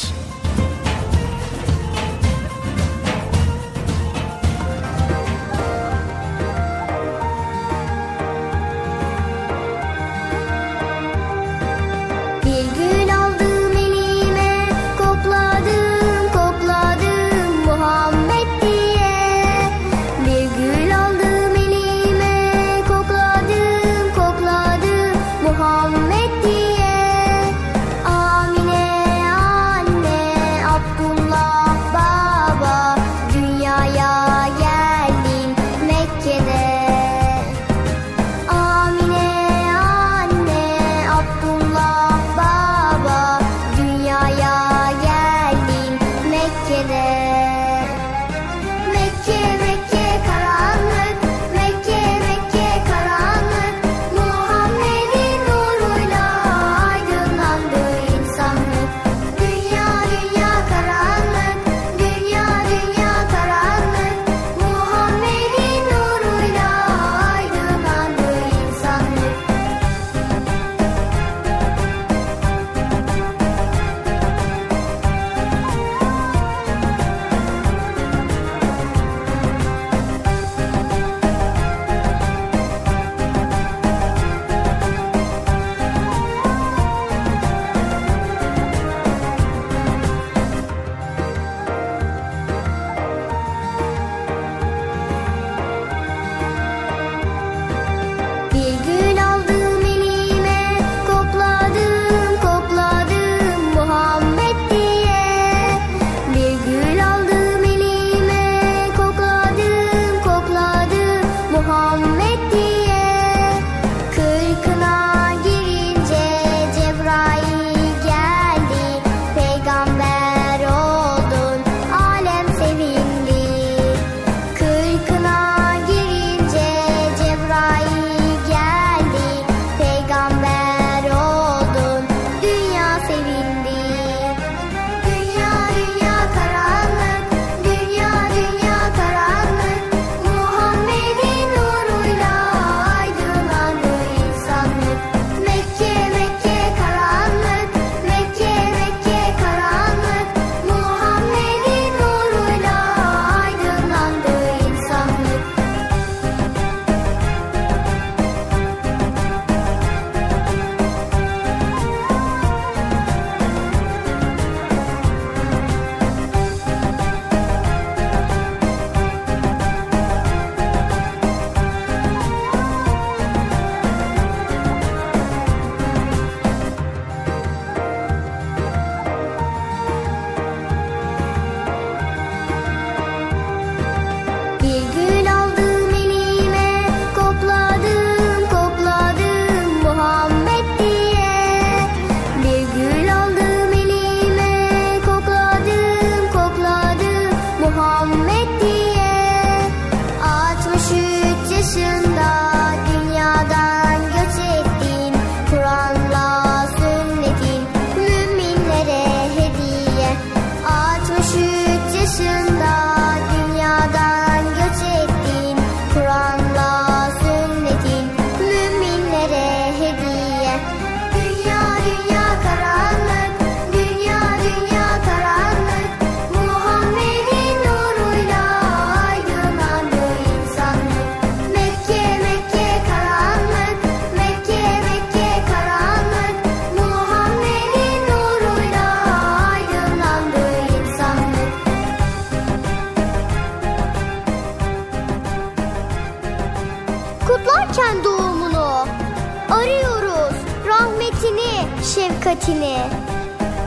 Şefkatini 252.24 252.78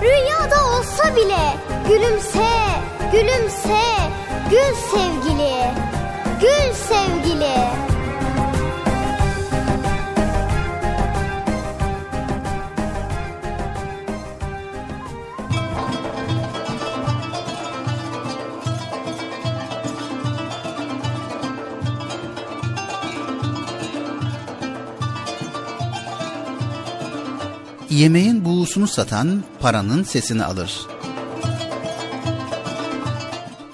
Rüyada 0.02 0.78
olsa 0.78 1.16
bile 1.16 1.57
gülümse, 1.88 2.48
gülümse 3.12 3.86
Gül 4.50 4.74
sevgili, 4.92 5.72
gül 6.40 6.72
sevgili. 6.72 7.86
Yemeğin 27.90 28.44
buğusunu 28.66 28.88
satan 28.88 29.44
paranın 29.60 30.02
sesini 30.02 30.44
alır. 30.44 30.86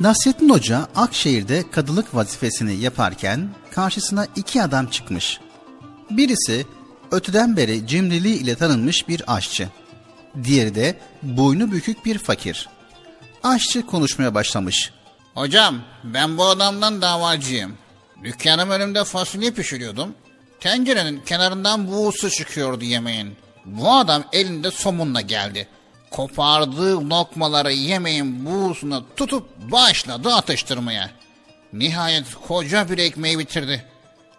Nasrettin 0.01 0.49
Hoca 0.49 0.89
Akşehir'de 0.97 1.71
kadılık 1.71 2.15
vazifesini 2.15 2.75
yaparken 2.75 3.49
karşısına 3.71 4.27
iki 4.37 4.63
adam 4.63 4.87
çıkmış. 4.87 5.41
Birisi 6.11 6.67
öteden 7.11 7.57
beri 7.57 7.87
cimriliği 7.87 8.37
ile 8.43 8.55
tanınmış 8.55 9.09
bir 9.09 9.37
aşçı. 9.37 9.69
Diğeri 10.45 10.75
de 10.75 10.99
boynu 11.23 11.73
bükük 11.73 12.05
bir 12.05 12.19
fakir. 12.19 12.69
Aşçı 13.43 13.87
konuşmaya 13.87 14.35
başlamış. 14.35 14.93
Hocam 15.35 15.77
ben 16.05 16.39
bu 16.39 16.45
adamdan 16.45 17.03
davacıyım. 17.03 17.79
Dükkanım 18.25 18.71
önümde 18.71 19.05
fasulye 19.05 19.51
pişiriyordum. 19.51 20.15
Tencerenin 20.61 21.21
kenarından 21.27 21.89
buğusu 21.89 22.31
çıkıyordu 22.31 22.85
yemeğin. 22.85 23.37
Bu 23.67 23.93
adam 23.93 24.25
elinde 24.33 24.71
somunla 24.71 25.21
geldi. 25.21 25.69
Kopardığı 26.11 27.11
lokmaları 27.11 27.73
yemeğin 27.73 28.47
buğusuna 28.47 29.03
tutup 29.17 29.71
başladı 29.73 30.35
atıştırmaya. 30.35 31.11
Nihayet 31.73 32.25
koca 32.49 32.91
bir 32.91 32.99
ekmeği 32.99 33.39
bitirdi. 33.39 33.85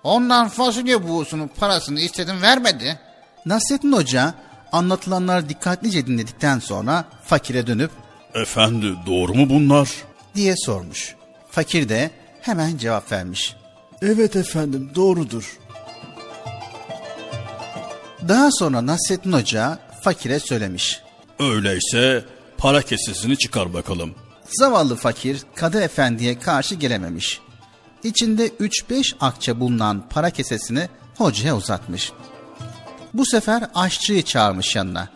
Ondan 0.04 0.50
fasulye 0.50 1.08
buğusunun 1.08 1.48
parasını 1.48 2.00
istedim 2.00 2.42
vermedi. 2.42 3.00
Nasrettin 3.46 3.92
Hoca 3.94 4.34
anlatılanları 4.72 5.50
dikkatlice 5.50 6.08
dinledikten 6.08 6.60
sonra 6.60 7.06
fakire 7.26 7.68
dönüp 7.68 7.92
Efendi 8.34 8.94
doğru 9.06 9.34
mu 9.34 9.50
bunlar? 9.50 9.90
diye 10.36 10.56
sormuş. 10.58 11.16
Fakir 11.52 11.90
de 11.90 12.12
hemen 12.42 12.78
cevap 12.78 13.12
vermiş. 13.12 13.56
Evet 14.02 14.36
efendim 14.36 14.92
doğrudur. 14.96 15.58
Daha 18.28 18.50
sonra 18.52 18.86
Nasrettin 18.86 19.34
Hoca 19.34 19.80
fakire 20.02 20.40
söylemiş. 20.40 21.00
Öyleyse 21.40 22.26
para 22.58 22.82
kesesini 22.82 23.38
çıkar 23.38 23.74
bakalım. 23.74 24.16
Zavallı 24.60 24.96
fakir 24.96 25.42
Kadı 25.56 25.82
Efendi'ye 25.82 26.40
karşı 26.40 26.76
gelememiş. 26.76 27.40
İçinde 28.04 28.48
3-5 28.48 29.16
akçe 29.22 29.60
bulunan 29.60 30.04
para 30.10 30.30
kesesini 30.30 30.90
hocaya 31.18 31.56
uzatmış. 31.58 32.12
Bu 33.14 33.26
sefer 33.26 33.64
aşçıyı 33.76 34.24
çağırmış 34.24 34.76
yanına. 34.76 35.10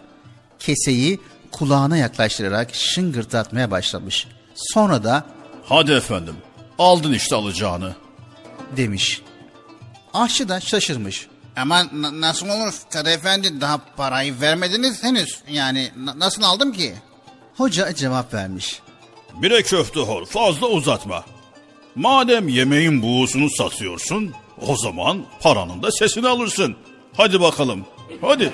Keseyi 0.60 1.20
kulağına 1.52 1.98
yaklaştırarak 1.98 2.76
şıngırdatmaya 2.76 3.72
başlamış. 3.72 4.28
Sonra 4.56 5.04
da 5.04 5.24
Hadi 5.66 5.92
efendim 5.92 6.36
aldın 6.80 7.14
işte 7.14 7.36
alacağını. 7.36 7.96
demiş. 8.78 9.22
Aşçı 10.14 10.50
da 10.50 10.60
şaşırmış. 10.60 11.28
Ama 11.58 11.84
na- 11.94 12.22
nasıl 12.22 12.50
olur 12.50 12.74
Kadı 12.94 13.10
Efendi 13.10 13.62
daha 13.62 13.78
parayı 13.98 14.42
vermediniz 14.42 15.04
henüz. 15.04 15.38
Yani 15.50 15.92
na- 15.98 16.20
nasıl 16.20 16.44
aldım 16.44 16.72
ki? 16.74 16.94
Hoca 17.58 17.96
cevap 17.96 18.34
vermiş. 18.34 18.80
Bire 19.42 19.62
köfte 19.64 20.00
hor 20.00 20.26
fazla 20.26 20.68
uzatma. 20.68 21.24
Madem 21.96 22.48
yemeğin 22.48 23.02
buğusunu 23.02 23.50
satıyorsun 23.50 24.34
o 24.68 24.78
zaman 24.78 25.26
paranın 25.42 25.84
da 25.84 25.92
sesini 25.92 26.28
alırsın. 26.28 26.76
Hadi 27.18 27.42
bakalım 27.42 27.86
hadi. 28.22 28.54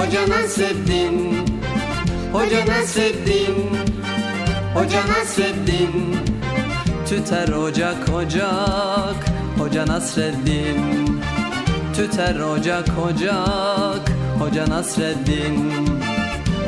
Hoca 0.00 0.26
Nasreddin 0.26 1.44
Hoca 2.32 2.64
Nasreddin 2.64 3.56
Hoca 4.74 5.02
Nasreddin 5.10 6.16
Tüter 7.08 7.52
ocak 7.52 8.08
ocak 8.08 9.20
Hoca 9.58 9.86
Nasreddin 9.86 10.80
Tüter 11.94 12.40
ocak 12.40 12.88
ocak 12.98 14.12
Hoca 14.38 14.68
Nasreddin 14.68 15.86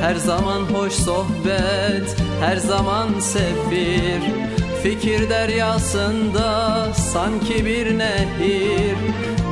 Her 0.01 0.15
zaman 0.15 0.61
hoş 0.61 0.93
sohbet 0.93 2.17
Her 2.41 2.57
zaman 2.57 3.21
sefir 3.21 4.52
Fikir 4.83 5.31
deryasında 5.31 6.89
sanki 6.95 7.67
bir 7.67 7.99
nehir. 7.99 8.97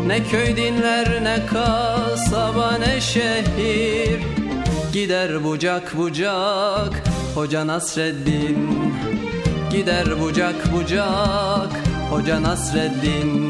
Ne 0.07 0.25
köy 0.25 0.57
dinler 0.57 1.25
ne 1.25 1.47
kasaba 1.47 2.73
ne 2.73 3.01
şehir. 3.01 4.21
Gider 4.93 5.45
bucak 5.45 5.97
bucak 5.97 7.03
Hoca 7.35 7.67
Nasreddin. 7.67 8.69
Gider 9.71 10.21
bucak 10.21 10.73
bucak 10.73 11.73
Hoca 12.11 12.43
Nasreddin 12.43 13.50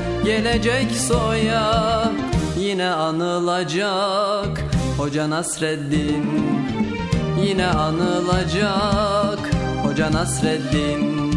gelecek 0.25 0.91
soya 0.91 2.11
Yine 2.59 2.89
anılacak. 2.89 4.61
Hoca 4.97 5.29
Nasreddin 5.29 6.25
Yine 7.45 7.67
anılacak. 7.67 9.39
Hoca 9.83 10.11
Nasreddin 10.11 11.31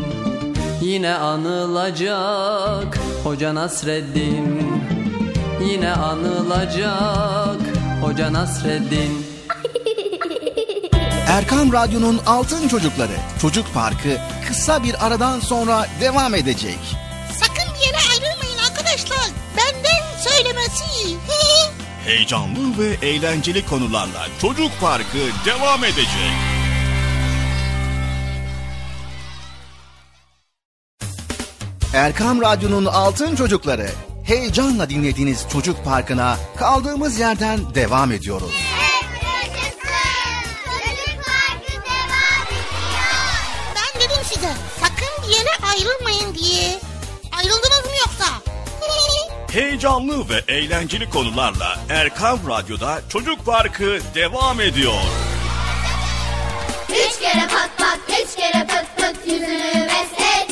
Yine 0.82 1.14
anılacak. 1.14 2.98
Hoca 3.24 3.54
Nasreddin 3.54 4.62
Yine 5.70 5.92
anılacak. 5.92 7.60
Hoca 8.02 8.32
Nasreddin. 8.32 9.10
Erkam 11.28 11.72
Radyo'nun 11.72 12.20
Altın 12.26 12.68
Çocukları 12.68 13.16
Çocuk 13.40 13.74
Parkı 13.74 14.16
kısa 14.48 14.82
bir 14.82 15.06
aradan 15.06 15.40
sonra 15.40 15.86
devam 16.00 16.34
edecek. 16.34 17.03
Heyecanlı 22.06 22.78
ve 22.78 23.06
eğlenceli 23.06 23.66
konularla 23.66 24.26
Çocuk 24.40 24.70
Parkı 24.80 25.18
devam 25.46 25.84
edecek. 25.84 26.32
Erkam 31.94 32.40
Radyo'nun 32.40 32.84
Altın 32.84 33.36
Çocukları 33.36 33.90
heyecanla 34.24 34.90
dinlediğiniz 34.90 35.46
Çocuk 35.52 35.84
Parkı'na 35.84 36.36
kaldığımız 36.56 37.18
yerden 37.18 37.74
devam 37.74 38.12
ediyoruz. 38.12 38.52
Çocuk 40.64 41.24
Parkı 41.24 41.72
devam 41.72 42.46
ediyor. 42.48 43.04
Ben 43.76 44.00
dedim 44.00 44.22
size 44.34 44.52
sakın 44.80 45.28
bir 45.28 45.36
yere 45.36 45.50
ayrılmayın 45.72 46.34
diye. 46.34 46.80
Ayrıldınız? 47.32 47.73
Heyecanlı 49.54 50.28
ve 50.28 50.52
eğlenceli 50.54 51.10
konularla 51.10 51.78
Erkam 51.90 52.38
Radyo'da 52.48 53.00
Çocuk 53.08 53.46
Parkı 53.46 53.98
devam 54.14 54.60
ediyor. 54.60 55.02
Üç 56.90 57.18
kere 57.20 57.46
pat 57.46 57.70
pat, 57.78 57.98
üç 58.08 58.36
kere 58.36 58.66
pıt 58.66 58.96
pıt 58.96 59.26
yüzünü 59.26 59.86
meslet. 59.86 60.50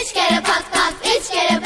Üç 0.00 0.12
kere 0.12 0.40
pat 0.40 0.64
pat, 0.72 0.94
üç 1.04 1.30
kere 1.30 1.59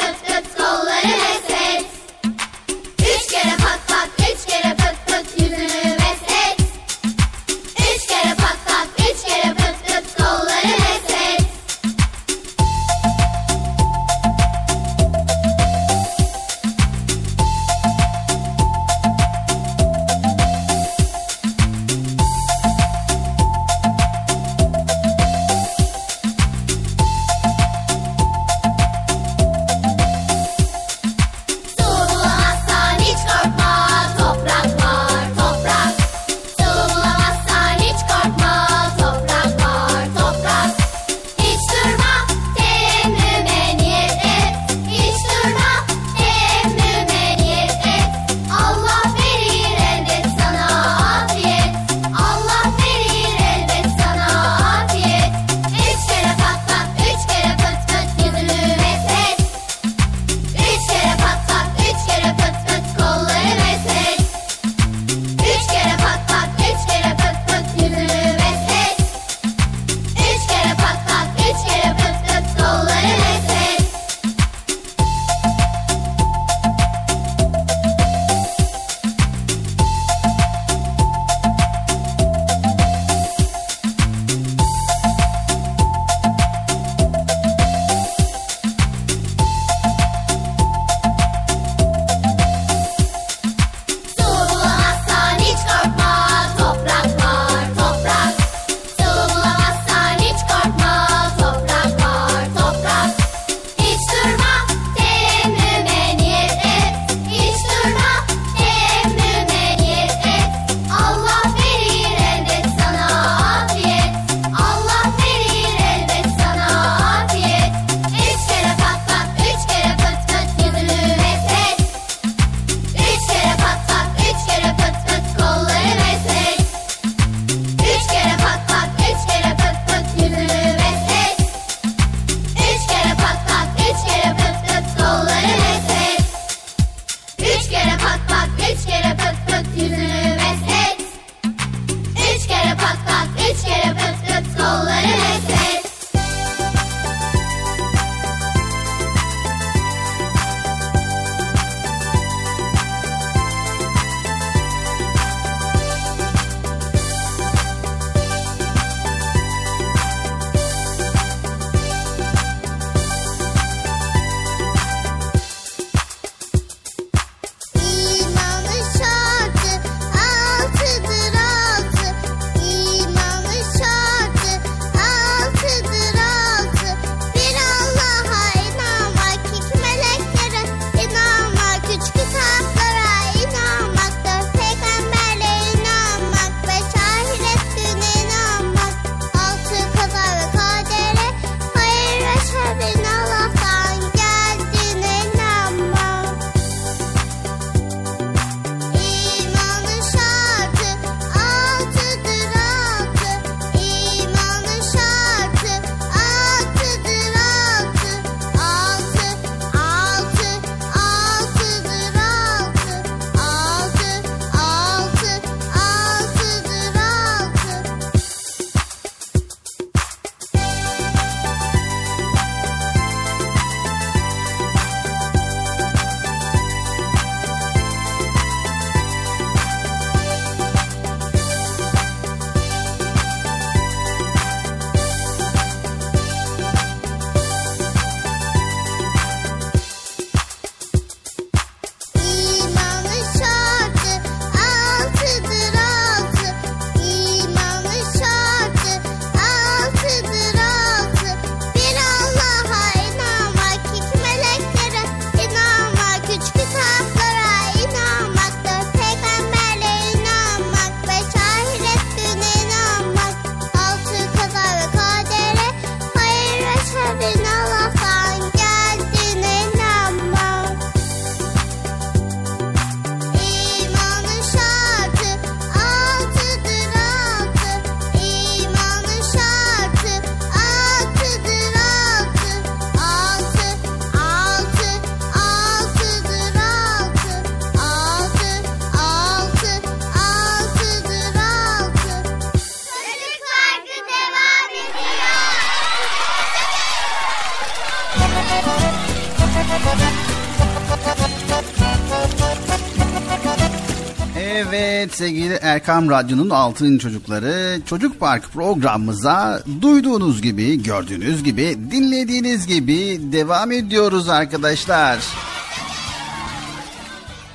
Evet 305.15 305.31
sevgili 305.31 305.59
Erkam 305.63 306.11
Radyo'nun 306.11 306.51
Altın 306.51 306.99
Çocukları 306.99 307.81
Çocuk 307.87 308.21
Park 308.21 308.53
programımıza 308.53 309.63
duyduğunuz 309.83 310.43
gibi, 310.43 310.83
gördüğünüz 310.83 311.45
gibi, 311.45 311.79
dinlediğiniz 311.91 312.67
gibi 312.67 313.19
devam 313.33 313.73
ediyoruz 313.73 314.29
arkadaşlar. 314.29 315.19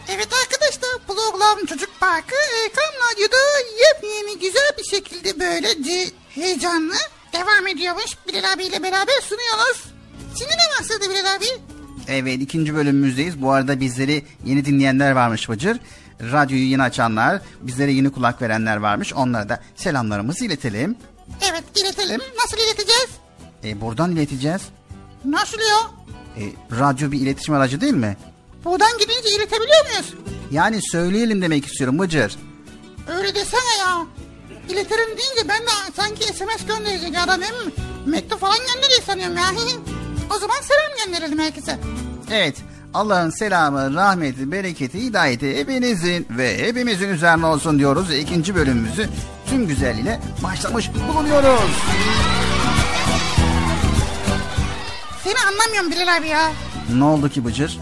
Evet 0.10 0.28
arkadaşlar 0.44 0.90
program 1.08 1.66
Çocuk 1.66 1.90
Parkı 2.00 2.36
Erkan 2.66 2.94
Radyo'da 3.12 3.38
yepyeni 3.88 4.40
güzel 4.40 4.72
bir 4.78 4.84
şekilde 4.84 5.40
böylece 5.40 6.12
heyecanlı 6.30 6.96
devam 7.34 7.68
ediyormuş. 7.68 8.12
Bilal 8.28 8.54
abiyle 8.54 8.84
beraber 8.84 9.22
sunuyoruz. 9.22 9.84
Şimdi 10.38 10.52
ne 10.52 10.80
başladı 10.80 11.10
Bilal 11.10 11.36
abi? 11.36 11.46
Evet 12.08 12.42
ikinci 12.42 12.76
bölümümüzdeyiz. 12.76 13.42
Bu 13.42 13.52
arada 13.52 13.80
bizleri 13.80 14.24
yeni 14.46 14.66
dinleyenler 14.66 15.12
varmış 15.12 15.50
Bıcır. 15.50 15.78
Radyoyu 16.22 16.64
yeni 16.64 16.84
açanlar, 16.84 17.42
bizlere 17.62 17.92
yeni 17.92 18.12
kulak 18.12 18.42
verenler 18.42 18.78
varmış. 18.78 19.14
Onlara 19.14 19.50
da 19.50 19.60
selamlarımızı 19.76 20.46
iletelim. 20.46 20.98
Evet 21.52 21.64
iletelim. 21.76 22.22
Nasıl 22.44 22.58
ileteceğiz? 22.58 23.10
E, 23.64 23.82
buradan 23.82 24.12
ileteceğiz. 24.12 24.62
Nasıl 25.26 25.60
ya? 25.60 25.92
E, 26.38 26.44
radyo 26.80 27.12
bir 27.12 27.22
iletişim 27.22 27.54
aracı 27.56 27.82
değil 27.82 27.94
mi? 27.94 28.18
Buradan 28.66 28.98
gidince 29.00 29.36
iletebiliyor 29.36 29.86
muyuz? 29.92 30.14
Yani 30.52 30.80
söyleyelim 30.92 31.42
demek 31.42 31.66
istiyorum 31.66 32.00
Bıcır. 32.00 32.38
Öyle 33.08 33.36
desene 33.36 33.78
ya. 33.80 34.06
İletirim 34.70 35.08
deyince 35.08 35.50
ben 35.50 35.62
de 35.62 35.94
sanki 35.96 36.24
SMS 36.24 36.66
gönderecek 36.68 37.18
adam 37.18 37.42
hem 37.42 37.56
mektup 38.06 38.40
falan 38.40 38.58
gönderiyor 38.58 39.02
sanıyorum 39.06 39.38
ya. 39.38 39.44
o 40.36 40.40
zaman 40.40 40.56
selam 40.62 41.06
gönderelim 41.06 41.40
herkese. 41.40 41.80
Evet 42.32 42.56
Allah'ın 42.94 43.30
selamı, 43.30 43.94
rahmeti, 43.96 44.52
bereketi, 44.52 45.00
hidayeti 45.04 45.58
hepinizin 45.58 46.28
ve 46.30 46.58
hepimizin 46.68 47.10
üzerine 47.10 47.46
olsun 47.46 47.80
diyoruz. 47.80 48.14
İkinci 48.14 48.56
bölümümüzü 48.56 49.10
tüm 49.50 49.68
güzelliğiyle 49.68 50.20
başlamış 50.44 50.90
bulunuyoruz. 51.10 51.72
Seni 55.24 55.36
anlamıyorum 55.48 55.92
Bilal 55.92 56.18
abi 56.18 56.28
ya. 56.28 56.52
Ne 56.98 57.04
oldu 57.04 57.30
ki 57.30 57.46
Bıcır? 57.46 57.80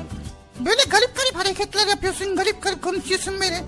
Böyle 0.60 0.82
garip 0.90 1.16
garip 1.18 1.36
hareketler 1.36 1.88
yapıyorsun, 1.88 2.36
garip 2.36 2.62
garip 2.62 2.84
konuşuyorsun 2.84 3.34
böyle. 3.34 3.64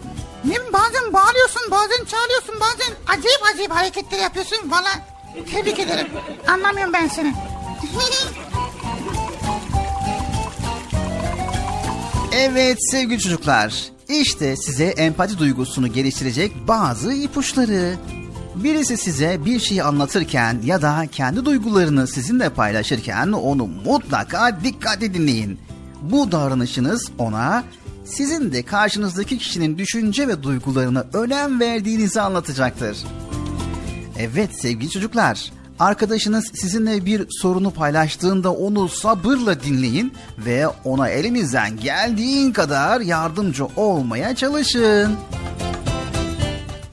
Ne 0.46 0.74
bazen 0.74 1.14
bağırıyorsun, 1.14 1.72
bazen 1.72 2.06
çağırıyorsun, 2.06 2.56
bazen 2.60 2.94
acayip 3.08 3.42
acayip 3.54 3.72
hareketler 3.72 4.20
yapıyorsun. 4.20 4.72
Valla 4.72 4.90
tebrik 5.52 5.80
ederim. 5.80 6.08
Anlamıyorum 6.48 6.94
ben 6.94 7.08
seni. 7.08 7.34
Evet 12.34 12.78
sevgili 12.92 13.20
çocuklar, 13.20 13.84
işte 14.10 14.56
size 14.58 14.86
empati 14.86 15.38
duygusunu 15.38 15.88
geliştirecek 15.88 16.52
bazı 16.68 17.14
ipuçları. 17.14 17.96
Birisi 18.56 18.98
size 18.98 19.46
bir 19.46 19.60
şeyi 19.60 19.84
anlatırken 19.84 20.58
ya 20.66 20.82
da 20.82 21.06
kendi 21.12 21.46
duygularını 21.46 22.08
sizinle 22.08 22.50
paylaşırken 22.50 23.32
onu 23.32 23.68
mutlaka 23.68 24.60
dikkatli 24.64 25.14
dinleyin. 25.14 25.60
Bu 26.02 26.32
davranışınız 26.32 27.12
ona 27.18 27.64
sizin 28.06 28.52
de 28.54 28.64
karşınızdaki 28.64 29.38
kişinin 29.38 29.78
düşünce 29.78 30.28
ve 30.28 30.44
duygularına 30.44 31.06
önem 31.14 31.60
verdiğinizi 31.60 32.22
anlatacaktır. 32.22 32.98
Evet 34.20 34.62
sevgili 34.62 34.90
çocuklar, 34.90 35.52
arkadaşınız 35.80 36.52
sizinle 36.54 37.06
bir 37.06 37.28
sorunu 37.30 37.72
paylaştığında 37.72 38.54
onu 38.54 38.90
sabırla 38.90 39.64
dinleyin 39.64 40.14
ve 40.38 40.68
ona 40.68 41.10
elinizden 41.10 41.78
geldiğin 41.78 42.52
kadar 42.52 43.02
yardımcı 43.02 43.66
olmaya 43.76 44.36
çalışın. 44.36 45.18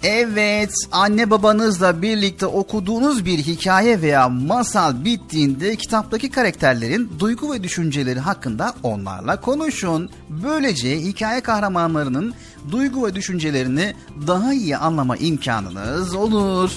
Evet, 0.09 0.75
anne 0.93 1.31
babanızla 1.31 2.03
birlikte 2.03 2.47
okuduğunuz 2.47 3.25
bir 3.25 3.39
hikaye 3.39 4.03
veya 4.03 4.29
masal 4.29 5.05
bittiğinde 5.05 5.77
kitaptaki 5.77 6.31
karakterlerin 6.31 7.11
duygu 7.19 7.53
ve 7.53 7.63
düşünceleri 7.63 8.21
hakkında 8.21 8.75
onlarla 8.83 9.41
konuşun. 9.41 10.11
Böylece 10.29 11.01
hikaye 11.01 11.41
kahramanlarının 11.41 12.35
duygu 12.71 13.07
ve 13.07 13.15
düşüncelerini 13.15 13.95
daha 14.27 14.55
iyi 14.55 14.77
anlama 14.77 15.17
imkanınız 15.17 16.15
olur. 16.15 16.71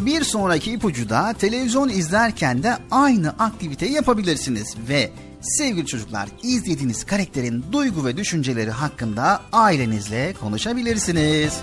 Bir 0.00 0.24
sonraki 0.24 0.72
ipucu 0.72 1.08
da 1.08 1.32
televizyon 1.32 1.88
izlerken 1.88 2.62
de 2.62 2.76
aynı 2.90 3.30
aktiviteyi 3.30 3.92
yapabilirsiniz 3.92 4.74
ve 4.88 5.10
sevgili 5.40 5.86
çocuklar 5.86 6.28
izlediğiniz 6.42 7.04
karakterin 7.04 7.64
duygu 7.72 8.04
ve 8.04 8.16
düşünceleri 8.16 8.70
hakkında 8.70 9.40
ailenizle 9.52 10.34
konuşabilirsiniz. 10.40 11.60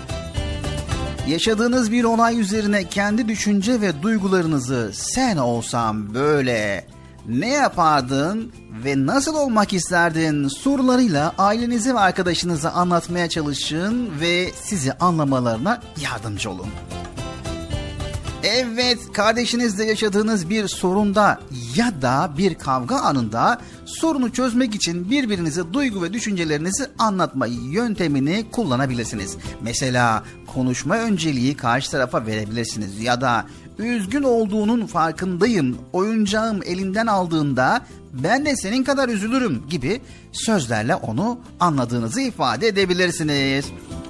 Yaşadığınız 1.28 1.92
bir 1.92 2.04
olay 2.04 2.40
üzerine 2.40 2.84
kendi 2.84 3.28
düşünce 3.28 3.80
ve 3.80 4.02
duygularınızı 4.02 4.90
sen 4.94 5.36
olsam 5.36 6.14
böyle 6.14 6.86
ne 7.28 7.48
yapardın 7.48 8.52
ve 8.84 9.06
nasıl 9.06 9.34
olmak 9.34 9.72
isterdin 9.72 10.48
sorularıyla 10.48 11.34
ailenize 11.38 11.94
ve 11.94 11.98
arkadaşınıza 11.98 12.70
anlatmaya 12.70 13.28
çalışın 13.28 14.20
ve 14.20 14.50
sizi 14.62 14.92
anlamalarına 14.92 15.82
yardımcı 16.02 16.50
olun. 16.50 16.68
Evet, 18.44 18.98
kardeşinizle 19.12 19.84
yaşadığınız 19.84 20.50
bir 20.50 20.68
sorunda 20.68 21.40
ya 21.76 22.02
da 22.02 22.30
bir 22.38 22.54
kavga 22.54 22.96
anında 22.96 23.60
sorunu 23.84 24.32
çözmek 24.32 24.74
için 24.74 25.10
birbirinize 25.10 25.72
duygu 25.72 26.02
ve 26.02 26.12
düşüncelerinizi 26.12 26.86
anlatma 26.98 27.46
yöntemini 27.46 28.46
kullanabilirsiniz. 28.52 29.36
Mesela 29.62 30.24
konuşma 30.46 30.96
önceliği 30.96 31.56
karşı 31.56 31.90
tarafa 31.90 32.26
verebilirsiniz 32.26 33.00
ya 33.00 33.20
da 33.20 33.46
üzgün 33.78 34.22
olduğunun 34.22 34.86
farkındayım, 34.86 35.78
oyuncağım 35.92 36.60
elinden 36.66 37.06
aldığında 37.06 37.86
ben 38.12 38.46
de 38.46 38.56
senin 38.56 38.84
kadar 38.84 39.08
üzülürüm 39.08 39.62
gibi 39.70 40.00
sözlerle 40.32 40.94
onu 40.94 41.38
anladığınızı 41.60 42.20
ifade 42.20 42.66
edebilirsiniz. 42.66 43.66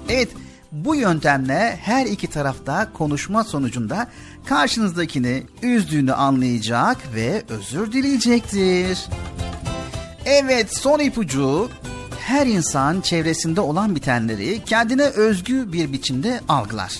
Evet, 0.08 0.28
bu 0.72 0.94
yöntemle 0.94 1.78
her 1.82 2.06
iki 2.06 2.26
tarafta 2.26 2.92
konuşma 2.92 3.44
sonucunda 3.44 4.08
karşınızdakini 4.46 5.42
üzdüğünü 5.62 6.12
anlayacak 6.12 6.96
ve 7.14 7.42
özür 7.48 7.92
dileyecektir. 7.92 9.08
Evet 10.24 10.76
son 10.76 10.98
ipucu 10.98 11.70
her 12.20 12.46
insan 12.46 13.00
çevresinde 13.00 13.60
olan 13.60 13.96
bitenleri 13.96 14.64
kendine 14.64 15.04
özgü 15.04 15.72
bir 15.72 15.92
biçimde 15.92 16.40
algılar. 16.48 16.92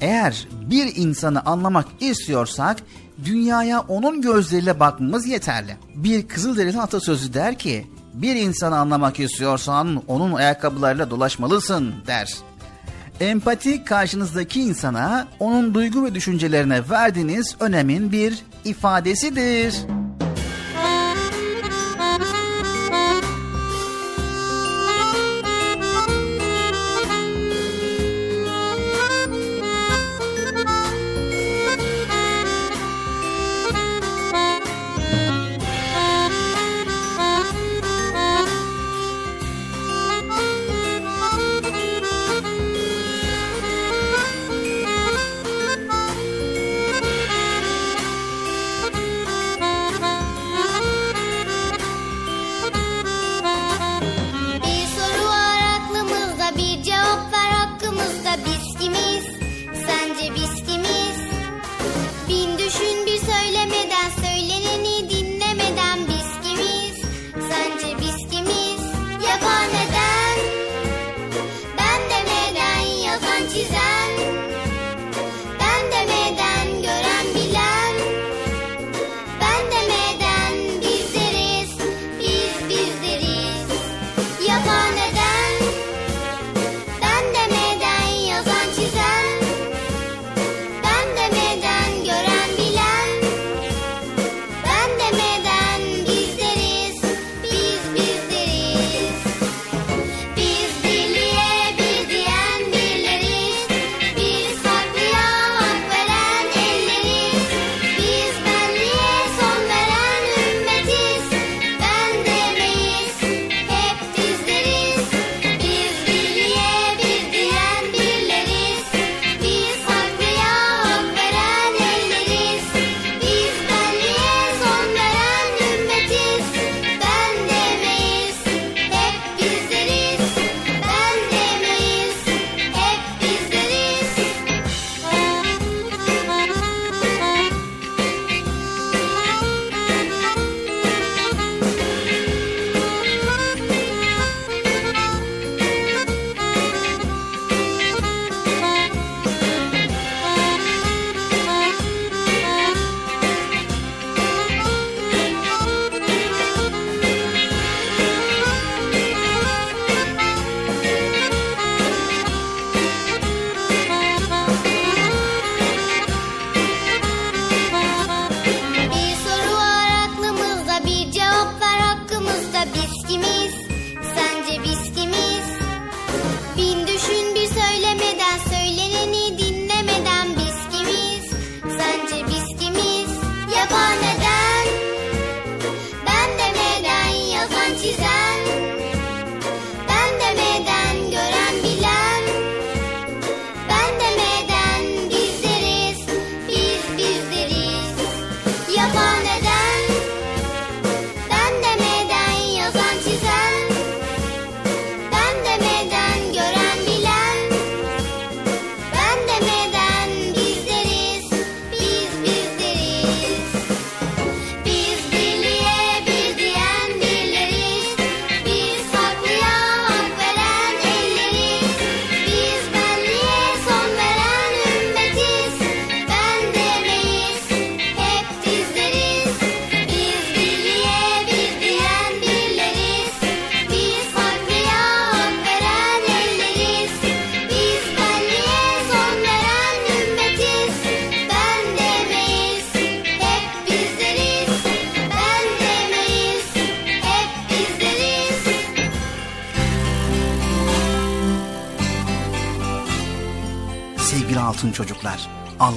Eğer 0.00 0.48
bir 0.70 0.96
insanı 0.96 1.40
anlamak 1.40 1.86
istiyorsak 2.00 2.78
dünyaya 3.24 3.80
onun 3.80 4.22
gözleriyle 4.22 4.80
bakmamız 4.80 5.26
yeterli. 5.26 5.76
Bir 5.94 6.28
Kızılderili 6.28 6.80
atasözü 6.80 7.34
der 7.34 7.58
ki 7.58 7.86
bir 8.14 8.36
insanı 8.36 8.78
anlamak 8.78 9.20
istiyorsan 9.20 10.02
onun 10.08 10.32
ayakkabılarıyla 10.32 11.10
dolaşmalısın 11.10 11.94
der. 12.06 12.34
Empati 13.20 13.84
karşınızdaki 13.84 14.60
insana 14.60 15.28
onun 15.40 15.74
duygu 15.74 16.04
ve 16.04 16.14
düşüncelerine 16.14 16.90
verdiğiniz 16.90 17.56
önemin 17.60 18.12
bir 18.12 18.38
ifadesidir. 18.64 19.74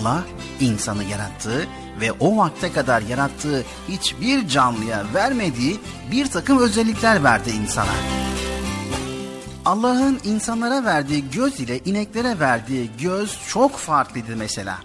Allah 0.08 0.24
insanı 0.60 1.04
yarattı 1.04 1.68
ve 2.02 2.12
o 2.12 2.38
vakte 2.38 2.72
kadar 2.72 3.02
yarattığı 3.02 3.64
hiçbir 3.90 4.48
canlıya 4.48 5.06
vermediği 5.14 5.80
bir 6.12 6.28
takım 6.28 6.60
özellikler 6.60 7.24
verdi 7.24 7.50
insana. 7.50 7.92
Allah'ın 9.66 10.20
insanlara 10.24 10.86
verdiği 10.86 11.30
göz 11.32 11.60
ile 11.60 11.80
ineklere 11.80 12.40
verdiği 12.40 12.90
göz 13.02 13.38
çok 13.48 13.78
farklıydı 13.78 14.36
mesela. 14.36 14.80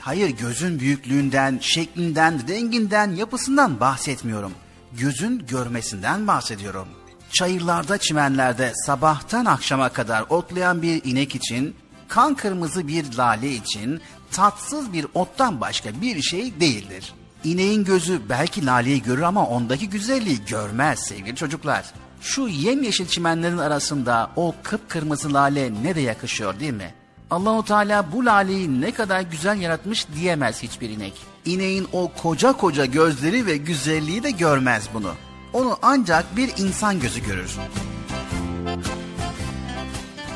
Hayır 0.00 0.30
gözün 0.30 0.80
büyüklüğünden, 0.80 1.58
şeklinden, 1.60 2.48
renginden, 2.48 3.10
yapısından 3.10 3.80
bahsetmiyorum. 3.80 4.52
Gözün 4.92 5.46
görmesinden 5.46 6.26
bahsediyorum. 6.26 6.88
Çayırlarda, 7.32 7.98
çimenlerde 7.98 8.72
sabahtan 8.86 9.44
akşama 9.44 9.88
kadar 9.88 10.24
otlayan 10.28 10.82
bir 10.82 11.04
inek 11.04 11.34
için, 11.34 11.76
kan 12.12 12.34
kırmızı 12.34 12.88
bir 12.88 13.14
lale 13.18 13.50
için 13.50 14.00
tatsız 14.30 14.92
bir 14.92 15.06
ottan 15.14 15.60
başka 15.60 16.00
bir 16.00 16.22
şey 16.22 16.60
değildir. 16.60 17.14
İneğin 17.44 17.84
gözü 17.84 18.20
belki 18.28 18.66
laleyi 18.66 19.02
görür 19.02 19.22
ama 19.22 19.46
ondaki 19.46 19.88
güzelliği 19.88 20.44
görmez 20.44 20.98
sevgili 20.98 21.36
çocuklar. 21.36 21.84
Şu 22.20 22.48
yemyeşil 22.48 23.06
çimenlerin 23.06 23.58
arasında 23.58 24.30
o 24.36 24.54
kıpkırmızı 24.62 25.34
lale 25.34 25.72
ne 25.82 25.94
de 25.94 26.00
yakışıyor 26.00 26.60
değil 26.60 26.72
mi? 26.72 26.94
Allahu 27.30 27.64
Teala 27.64 28.12
bu 28.12 28.26
laleyi 28.26 28.80
ne 28.80 28.90
kadar 28.90 29.20
güzel 29.20 29.60
yaratmış 29.60 30.06
diyemez 30.14 30.62
hiçbir 30.62 30.90
inek. 30.90 31.14
İneğin 31.44 31.88
o 31.92 32.12
koca 32.22 32.52
koca 32.52 32.84
gözleri 32.84 33.46
ve 33.46 33.56
güzelliği 33.56 34.22
de 34.22 34.30
görmez 34.30 34.88
bunu. 34.94 35.12
Onu 35.52 35.78
ancak 35.82 36.36
bir 36.36 36.50
insan 36.58 37.00
gözü 37.00 37.24
görür. 37.24 37.58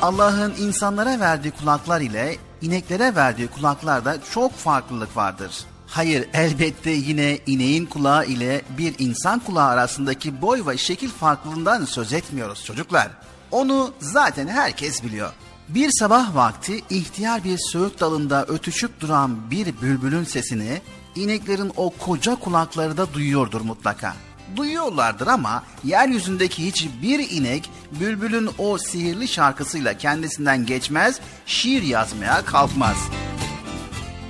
Allah'ın 0.01 0.53
insanlara 0.59 1.19
verdiği 1.19 1.51
kulaklar 1.51 2.01
ile 2.01 2.37
ineklere 2.61 3.15
verdiği 3.15 3.47
kulaklarda 3.47 4.17
çok 4.33 4.53
farklılık 4.53 5.17
vardır. 5.17 5.51
Hayır 5.87 6.27
elbette 6.33 6.91
yine 6.91 7.39
ineğin 7.47 7.85
kulağı 7.85 8.25
ile 8.25 8.61
bir 8.77 8.95
insan 8.99 9.39
kulağı 9.39 9.67
arasındaki 9.69 10.41
boy 10.41 10.65
ve 10.67 10.77
şekil 10.77 11.09
farklılığından 11.09 11.85
söz 11.85 12.13
etmiyoruz 12.13 12.65
çocuklar. 12.65 13.07
Onu 13.51 13.93
zaten 13.99 14.47
herkes 14.47 15.03
biliyor. 15.03 15.31
Bir 15.69 15.89
sabah 15.99 16.35
vakti 16.35 16.81
ihtiyar 16.89 17.43
bir 17.43 17.57
söğüt 17.71 17.99
dalında 17.99 18.45
ötüşüp 18.45 18.99
duran 18.99 19.51
bir 19.51 19.81
bülbülün 19.81 20.23
sesini 20.23 20.81
ineklerin 21.15 21.71
o 21.75 21.89
koca 21.89 22.35
kulakları 22.35 22.97
da 22.97 23.13
duyuyordur 23.13 23.61
mutlaka. 23.61 24.13
Duyuyorlardır 24.55 25.27
ama 25.27 25.63
yeryüzündeki 25.83 26.67
hiçbir 26.67 27.29
inek 27.29 27.69
bülbülün 27.99 28.49
o 28.57 28.77
sihirli 28.77 29.27
şarkısıyla 29.27 29.97
kendisinden 29.97 30.65
geçmez, 30.65 31.19
şiir 31.45 31.81
yazmaya 31.81 32.45
kalkmaz. 32.45 32.97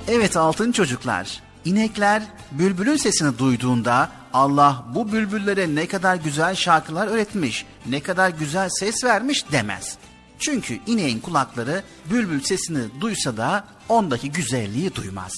Evet 0.08 0.36
altın 0.36 0.72
çocuklar, 0.72 1.42
inekler 1.64 2.22
bülbülün 2.52 2.96
sesini 2.96 3.38
duyduğunda 3.38 4.08
Allah 4.32 4.84
bu 4.94 5.12
bülbüllere 5.12 5.74
ne 5.74 5.86
kadar 5.86 6.16
güzel 6.16 6.54
şarkılar 6.54 7.06
öğretmiş, 7.06 7.66
ne 7.86 8.00
kadar 8.00 8.30
güzel 8.30 8.68
ses 8.68 9.04
vermiş 9.04 9.52
demez. 9.52 9.98
Çünkü 10.38 10.78
ineğin 10.86 11.20
kulakları 11.20 11.82
bülbül 12.10 12.42
sesini 12.42 13.00
duysa 13.00 13.36
da 13.36 13.64
ondaki 13.88 14.32
güzelliği 14.32 14.94
duymaz. 14.94 15.32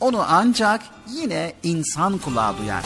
Onu 0.00 0.24
ancak 0.28 0.82
yine 1.08 1.52
insan 1.62 2.18
kulağı 2.18 2.58
duyar. 2.58 2.84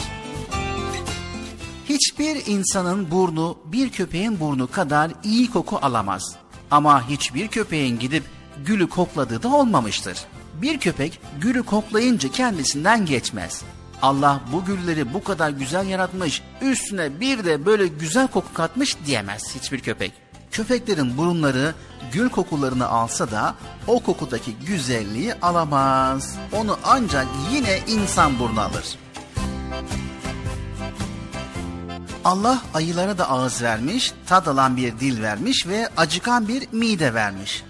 Hiçbir 1.91 2.45
insanın 2.45 3.11
burnu 3.11 3.57
bir 3.65 3.89
köpeğin 3.89 4.39
burnu 4.39 4.71
kadar 4.71 5.11
iyi 5.23 5.49
koku 5.49 5.79
alamaz. 5.81 6.35
Ama 6.71 7.09
hiçbir 7.09 7.47
köpeğin 7.47 7.99
gidip 7.99 8.23
gülü 8.65 8.89
kokladığı 8.89 9.43
da 9.43 9.55
olmamıştır. 9.55 10.17
Bir 10.61 10.79
köpek 10.79 11.21
gülü 11.41 11.63
koklayınca 11.63 12.31
kendisinden 12.31 13.05
geçmez. 13.05 13.63
Allah 14.01 14.41
bu 14.53 14.65
gülleri 14.65 15.13
bu 15.13 15.23
kadar 15.23 15.49
güzel 15.49 15.87
yaratmış, 15.87 16.41
üstüne 16.61 17.19
bir 17.19 17.45
de 17.45 17.65
böyle 17.65 17.87
güzel 17.87 18.27
koku 18.27 18.53
katmış 18.53 18.97
diyemez 19.05 19.55
hiçbir 19.55 19.79
köpek. 19.79 20.13
Köpeklerin 20.51 21.17
burunları 21.17 21.75
gül 22.11 22.29
kokularını 22.29 22.87
alsa 22.87 23.31
da 23.31 23.55
o 23.87 23.99
kokudaki 23.99 24.55
güzelliği 24.67 25.33
alamaz. 25.33 26.35
Onu 26.53 26.77
ancak 26.83 27.27
yine 27.53 27.79
insan 27.87 28.39
burnu 28.39 28.61
alır. 28.61 28.97
Allah 32.25 32.61
ayılara 32.73 33.17
da 33.17 33.29
ağız 33.29 33.61
vermiş, 33.61 34.13
tad 34.27 34.45
alan 34.45 34.77
bir 34.77 34.99
dil 34.99 35.21
vermiş 35.21 35.67
ve 35.67 35.89
acıkan 35.97 36.47
bir 36.47 36.67
mide 36.71 37.13
vermiş. 37.13 37.63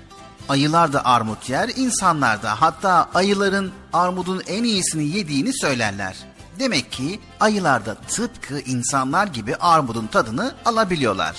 Ayılar 0.49 0.93
da 0.93 1.05
armut 1.05 1.49
yer, 1.49 1.69
insanlar 1.75 2.43
da 2.43 2.61
hatta 2.61 3.09
ayıların 3.13 3.71
armudun 3.93 4.41
en 4.47 4.63
iyisini 4.63 5.17
yediğini 5.17 5.53
söylerler. 5.53 6.17
Demek 6.59 6.91
ki 6.91 7.19
ayılar 7.39 7.85
da 7.85 7.95
tıpkı 7.95 8.59
insanlar 8.59 9.27
gibi 9.27 9.55
armudun 9.55 10.07
tadını 10.07 10.55
alabiliyorlar. 10.65 11.35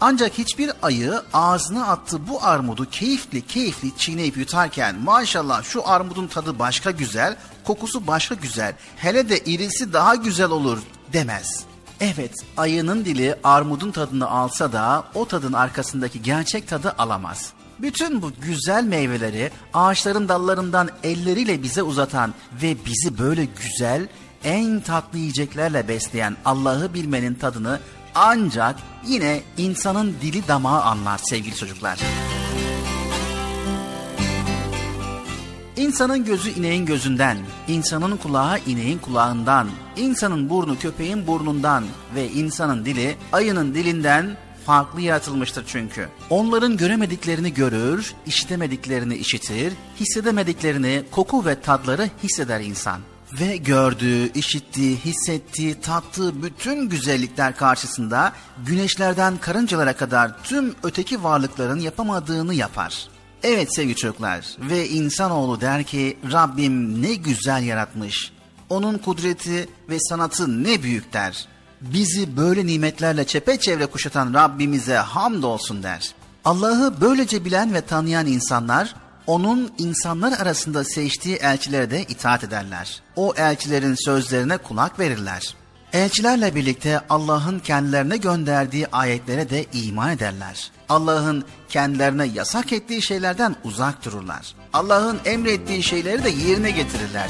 Ancak 0.00 0.38
hiçbir 0.38 0.70
ayı 0.82 1.22
ağzına 1.32 1.86
attığı 1.86 2.28
bu 2.28 2.44
armudu 2.44 2.90
keyifli 2.90 3.46
keyifli 3.46 3.96
çiğneyip 3.96 4.36
yutarken 4.36 4.98
maşallah 4.98 5.62
şu 5.62 5.88
armudun 5.88 6.26
tadı 6.26 6.58
başka 6.58 6.90
güzel, 6.90 7.36
kokusu 7.64 8.06
başka 8.06 8.34
güzel, 8.34 8.74
hele 8.96 9.28
de 9.28 9.38
irisi 9.38 9.92
daha 9.92 10.14
güzel 10.14 10.50
olur 10.50 10.78
demez. 11.12 11.64
Evet, 12.00 12.32
ayının 12.56 13.04
dili 13.04 13.34
armudun 13.44 13.90
tadını 13.90 14.30
alsa 14.30 14.72
da 14.72 15.04
o 15.14 15.28
tadın 15.28 15.52
arkasındaki 15.52 16.22
gerçek 16.22 16.68
tadı 16.68 16.94
alamaz. 16.98 17.52
Bütün 17.78 18.22
bu 18.22 18.32
güzel 18.40 18.84
meyveleri 18.84 19.50
ağaçların 19.74 20.28
dallarından 20.28 20.90
elleriyle 21.02 21.62
bize 21.62 21.82
uzatan 21.82 22.34
ve 22.62 22.76
bizi 22.86 23.18
böyle 23.18 23.44
güzel, 23.44 24.08
en 24.44 24.80
tatlı 24.80 25.18
yiyeceklerle 25.18 25.88
besleyen 25.88 26.36
Allah'ı 26.44 26.94
bilmenin 26.94 27.34
tadını 27.34 27.80
ancak 28.14 28.76
yine 29.06 29.42
insanın 29.56 30.14
dili 30.22 30.48
damağı 30.48 30.82
anlar 30.82 31.18
sevgili 31.18 31.56
çocuklar. 31.56 31.98
İnsanın 35.76 36.24
gözü 36.24 36.50
ineğin 36.50 36.86
gözünden, 36.86 37.38
insanın 37.68 38.16
kulağı 38.16 38.58
ineğin 38.66 38.98
kulağından, 38.98 39.68
insanın 39.96 40.50
burnu 40.50 40.78
köpeğin 40.78 41.26
burnundan 41.26 41.84
ve 42.14 42.30
insanın 42.30 42.84
dili 42.84 43.16
ayının 43.32 43.74
dilinden 43.74 44.36
farklı 44.66 45.00
yaratılmıştır 45.00 45.64
çünkü. 45.66 46.08
Onların 46.30 46.76
göremediklerini 46.76 47.54
görür, 47.54 48.14
işitemediklerini 48.26 49.16
işitir, 49.16 49.72
hissedemediklerini 50.00 51.02
koku 51.10 51.46
ve 51.46 51.60
tadları 51.60 52.10
hisseder 52.22 52.60
insan. 52.60 53.00
Ve 53.40 53.56
gördüğü, 53.56 54.32
işittiği, 54.32 54.96
hissettiği, 54.96 55.80
tattığı 55.80 56.42
bütün 56.42 56.88
güzellikler 56.88 57.56
karşısında 57.56 58.32
güneşlerden 58.66 59.36
karıncalara 59.36 59.96
kadar 59.96 60.42
tüm 60.44 60.74
öteki 60.82 61.24
varlıkların 61.24 61.80
yapamadığını 61.80 62.54
yapar. 62.54 63.13
Evet 63.44 63.74
sevgili 63.74 63.96
çocuklar 63.96 64.46
ve 64.58 64.88
insanoğlu 64.88 65.60
der 65.60 65.84
ki 65.84 66.18
Rabbim 66.32 67.02
ne 67.02 67.14
güzel 67.14 67.62
yaratmış. 67.62 68.32
Onun 68.68 68.98
kudreti 68.98 69.68
ve 69.88 70.00
sanatı 70.00 70.64
ne 70.64 70.82
büyük 70.82 71.12
der. 71.12 71.46
Bizi 71.80 72.36
böyle 72.36 72.66
nimetlerle 72.66 73.26
çepeçevre 73.26 73.86
kuşatan 73.86 74.34
Rabbimize 74.34 74.94
hamdolsun 74.94 75.82
der. 75.82 76.14
Allah'ı 76.44 76.94
böylece 77.00 77.44
bilen 77.44 77.74
ve 77.74 77.80
tanıyan 77.80 78.26
insanlar 78.26 78.94
onun 79.26 79.72
insanlar 79.78 80.40
arasında 80.40 80.84
seçtiği 80.84 81.36
elçilere 81.36 81.90
de 81.90 82.02
itaat 82.02 82.44
ederler. 82.44 83.02
O 83.16 83.34
elçilerin 83.36 84.04
sözlerine 84.04 84.56
kulak 84.56 84.98
verirler. 84.98 85.54
Elçilerle 85.92 86.54
birlikte 86.54 87.00
Allah'ın 87.10 87.58
kendilerine 87.58 88.16
gönderdiği 88.16 88.86
ayetlere 88.86 89.50
de 89.50 89.66
iman 89.72 90.10
ederler. 90.10 90.70
Allah'ın 90.88 91.44
kendilerine 91.68 92.26
yasak 92.26 92.72
ettiği 92.72 93.02
şeylerden 93.02 93.56
uzak 93.64 94.04
dururlar. 94.04 94.54
Allah'ın 94.72 95.20
emrettiği 95.24 95.82
şeyleri 95.82 96.24
de 96.24 96.28
yerine 96.28 96.70
getirirler. 96.70 97.28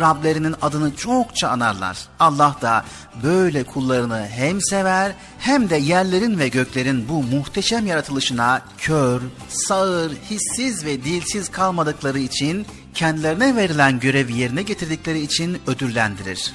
Rablerinin 0.00 0.54
adını 0.62 0.96
çokça 0.96 1.48
anarlar. 1.48 1.98
Allah 2.20 2.56
da 2.62 2.84
böyle 3.22 3.64
kullarını 3.64 4.26
hem 4.30 4.60
sever 4.62 5.12
hem 5.38 5.70
de 5.70 5.76
yerlerin 5.76 6.38
ve 6.38 6.48
göklerin 6.48 7.08
bu 7.08 7.22
muhteşem 7.22 7.86
yaratılışına 7.86 8.62
kör, 8.78 9.20
sağır, 9.48 10.12
hissiz 10.30 10.84
ve 10.84 11.04
dilsiz 11.04 11.48
kalmadıkları 11.48 12.18
için 12.18 12.66
kendilerine 12.94 13.56
verilen 13.56 14.00
görevi 14.00 14.36
yerine 14.36 14.62
getirdikleri 14.62 15.20
için 15.20 15.58
ödüllendirir. 15.66 16.54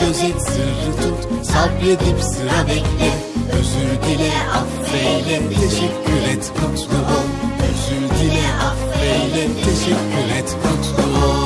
gözet 0.00 0.42
sırrı 0.42 0.92
tut 1.02 1.46
Sabredip 1.46 2.22
sıra 2.22 2.66
bekle. 2.68 3.12
Özür 3.58 4.08
dile 4.08 4.32
affeyle 4.54 5.42
Teşekkür 5.48 6.22
et 6.32 6.52
mutlu 6.62 6.98
ol. 6.98 7.28
Özür 7.68 8.20
dile 8.20 8.46
affeyle 8.68 9.48
Teşekkür 9.64 10.38
et 10.38 10.56
mutlu 10.64 11.26
ol 11.26 11.45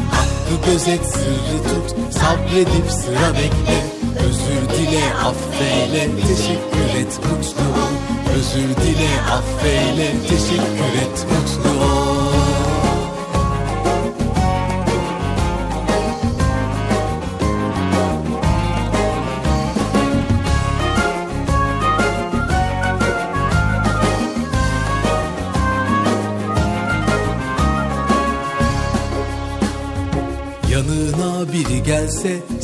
Hakkı 0.51 0.71
gözet, 0.71 1.05
sırrı 1.05 1.63
tut, 1.63 2.13
sabredip 2.13 2.91
sıra 2.91 3.33
bekle. 3.33 3.85
Özür 4.25 4.77
dile, 4.77 5.13
affeyle, 5.13 6.09
teşekkür 6.27 6.99
et, 6.99 7.19
mutlu 7.19 7.81
Özür 8.37 8.75
dile, 8.83 9.09
affeyle, 9.31 10.11
teşekkür 10.29 10.93
et, 11.01 11.25
mutlu 11.31 11.70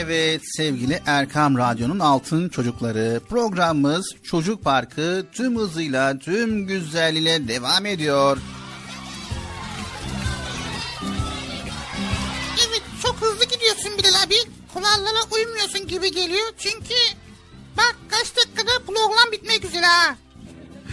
Evet 0.00 0.40
sevgili 0.56 1.02
Erkam 1.06 1.58
Radyo'nun 1.58 1.98
Altın 1.98 2.48
Çocukları 2.48 3.20
programımız 3.28 4.06
Çocuk 4.22 4.64
Parkı 4.64 5.26
tüm 5.32 5.58
hızıyla 5.58 6.18
tüm 6.18 6.66
güzelliğiyle 6.66 7.48
devam 7.48 7.86
ediyor. 7.86 8.38
Evet 12.68 12.82
çok 13.02 13.16
hızlı 13.16 13.44
gidiyorsun 13.44 13.98
Bilal 13.98 14.22
abi. 14.26 14.34
Kurallara 14.74 15.22
uymuyorsun 15.30 15.86
gibi 15.86 16.12
geliyor. 16.12 16.46
Çünkü 16.58 16.94
bak 17.76 17.96
kaç 18.08 18.36
dakikada 18.36 18.84
program 18.86 19.32
bitmek 19.32 19.64
üzere 19.64 19.86
ha. 19.86 20.16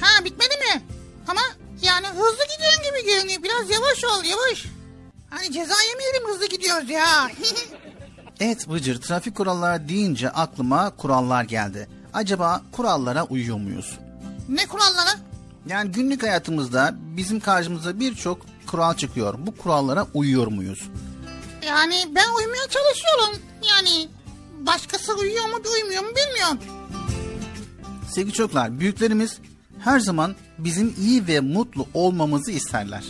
Ha 0.01 0.25
bitmedi 0.25 0.55
mi? 0.57 0.83
Ama 1.27 1.41
yani 1.81 2.07
hızlı 2.07 2.43
gidiyorsun 2.55 2.83
gibi 2.83 3.05
görünüyor. 3.05 3.43
Biraz 3.43 3.69
yavaş 3.69 4.03
ol 4.03 4.23
yavaş. 4.23 4.65
Hani 5.29 5.51
ceza 5.53 5.75
yemeyelim 5.89 6.27
hızlı 6.27 6.45
gidiyoruz 6.45 6.89
ya. 6.89 7.31
Evet 8.39 8.69
Bıcır 8.69 9.01
trafik 9.01 9.35
kuralları 9.35 9.89
deyince 9.89 10.29
aklıma 10.29 10.89
kurallar 10.89 11.43
geldi. 11.43 11.89
Acaba 12.13 12.61
kurallara 12.71 13.23
uyuyor 13.23 13.57
muyuz? 13.57 13.99
ne 14.49 14.65
kurallara? 14.67 15.09
Yani 15.67 15.91
günlük 15.91 16.23
hayatımızda 16.23 16.95
bizim 16.99 17.39
karşımıza 17.39 17.99
birçok 17.99 18.45
kural 18.67 18.93
çıkıyor. 18.93 19.35
Bu 19.37 19.57
kurallara 19.57 20.07
uyuyor 20.13 20.47
muyuz? 20.47 20.89
Yani 21.67 21.95
ben 22.15 22.27
uymaya 22.37 22.63
çalışıyorum. 22.69 23.41
Yani 23.69 24.07
başkası 24.65 25.13
uyuyor 25.15 25.45
mu 25.45 25.55
uymuyor 25.75 26.03
mu 26.03 26.09
bilmiyorum. 26.09 26.59
Sevgili 28.11 28.33
çocuklar, 28.33 28.79
büyüklerimiz 28.79 29.37
her 29.79 29.99
zaman 29.99 30.35
bizim 30.57 30.95
iyi 30.99 31.27
ve 31.27 31.39
mutlu 31.39 31.87
olmamızı 31.93 32.51
isterler. 32.51 33.03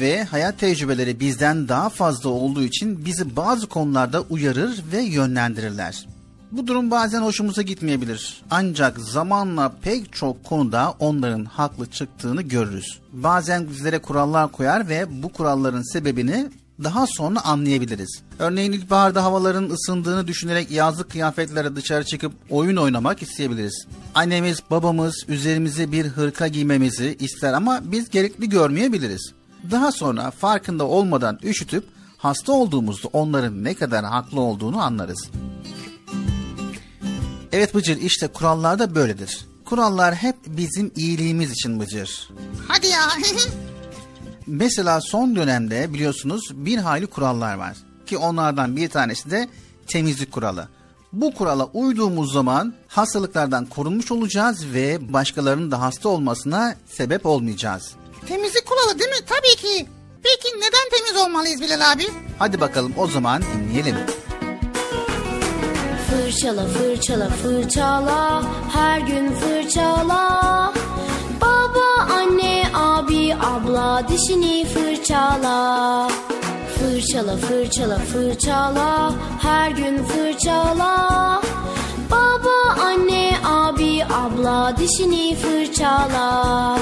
Ve 0.00 0.24
hayat 0.24 0.58
tecrübeleri 0.58 1.20
bizden 1.20 1.68
daha 1.68 1.88
fazla 1.88 2.30
olduğu 2.30 2.62
için 2.62 3.04
bizi 3.04 3.36
bazı 3.36 3.66
konularda 3.66 4.20
uyarır 4.20 4.82
ve 4.92 5.02
yönlendirirler. 5.02 6.06
Bu 6.52 6.66
durum 6.66 6.90
bazen 6.90 7.22
hoşumuza 7.22 7.62
gitmeyebilir. 7.62 8.42
Ancak 8.50 8.98
zamanla 8.98 9.72
pek 9.82 10.12
çok 10.12 10.44
konuda 10.44 10.94
onların 10.98 11.44
haklı 11.44 11.86
çıktığını 11.86 12.42
görürüz. 12.42 12.98
Bazen 13.12 13.70
bizlere 13.70 13.98
kurallar 13.98 14.52
koyar 14.52 14.88
ve 14.88 15.22
bu 15.22 15.32
kuralların 15.32 15.92
sebebini 15.92 16.50
daha 16.84 17.06
sonra 17.06 17.40
anlayabiliriz. 17.44 18.22
Örneğin 18.38 18.72
ilkbaharda 18.72 19.24
havaların 19.24 19.70
ısındığını 19.70 20.26
düşünerek 20.26 20.70
yazlık 20.70 21.10
kıyafetlere 21.10 21.76
dışarı 21.76 22.04
çıkıp 22.04 22.32
oyun 22.50 22.76
oynamak 22.76 23.22
isteyebiliriz. 23.22 23.86
Annemiz, 24.14 24.60
babamız 24.70 25.24
üzerimize 25.28 25.92
bir 25.92 26.06
hırka 26.06 26.48
giymemizi 26.48 27.16
ister 27.20 27.52
ama 27.52 27.80
biz 27.84 28.10
gerekli 28.10 28.48
görmeyebiliriz. 28.48 29.32
Daha 29.70 29.92
sonra 29.92 30.30
farkında 30.30 30.84
olmadan 30.84 31.38
üşütüp 31.42 31.84
hasta 32.16 32.52
olduğumuzda 32.52 33.08
onların 33.12 33.64
ne 33.64 33.74
kadar 33.74 34.04
haklı 34.04 34.40
olduğunu 34.40 34.82
anlarız. 34.82 35.30
Evet 37.52 37.74
Bıcır 37.74 37.96
işte 37.96 38.28
kurallar 38.28 38.78
da 38.78 38.94
böyledir. 38.94 39.46
Kurallar 39.64 40.14
hep 40.14 40.36
bizim 40.46 40.92
iyiliğimiz 40.96 41.50
için 41.50 41.80
Bıcır. 41.80 42.30
Hadi 42.68 42.86
ya. 42.86 43.00
Mesela 44.46 45.00
son 45.00 45.36
dönemde 45.36 45.94
biliyorsunuz 45.94 46.42
bir 46.54 46.78
hayli 46.78 47.06
kurallar 47.06 47.54
var. 47.54 47.76
Ki 48.06 48.18
onlardan 48.18 48.76
bir 48.76 48.88
tanesi 48.88 49.30
de 49.30 49.48
temizlik 49.86 50.32
kuralı. 50.32 50.68
Bu 51.12 51.34
kurala 51.34 51.64
uyduğumuz 51.64 52.32
zaman 52.32 52.74
hastalıklardan 52.88 53.66
korunmuş 53.66 54.12
olacağız 54.12 54.66
ve 54.72 55.12
başkalarının 55.12 55.70
da 55.70 55.80
hasta 55.80 56.08
olmasına 56.08 56.74
sebep 56.86 57.26
olmayacağız. 57.26 57.94
Temizlik 58.28 58.66
kuralı 58.66 58.98
değil 58.98 59.10
mi? 59.10 59.16
Tabii 59.28 59.56
ki. 59.56 59.86
Peki 60.22 60.56
neden 60.56 60.90
temiz 60.90 61.26
olmalıyız 61.26 61.60
Bilal 61.60 61.92
abi? 61.92 62.06
Hadi 62.38 62.60
bakalım 62.60 62.92
o 62.98 63.06
zaman 63.06 63.42
dinleyelim. 63.42 63.96
Fırçala 66.10 66.66
fırçala 66.66 67.28
fırçala 67.28 68.42
her 68.72 69.00
gün 69.00 69.32
fırçala 69.32 70.72
Baba 71.40 72.12
anne 72.14 72.64
abi 72.74 73.34
abla 73.34 74.08
dişini 74.08 74.66
fırçala 74.66 76.08
Fırçala 76.78 77.36
fırçala 77.36 77.98
fırçala 77.98 79.12
her 79.42 79.70
gün 79.70 80.04
fırçala 80.04 81.42
Baba 82.10 82.80
anne 82.82 83.32
abi 83.44 84.04
abla 84.04 84.76
dişini 84.76 85.36
fırçala 85.36 86.78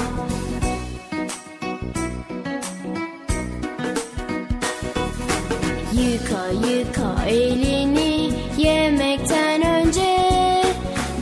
Yıka 6.15 6.67
yıka 6.67 7.25
elini 7.27 8.31
yemekten 8.57 9.61
önce. 9.61 10.17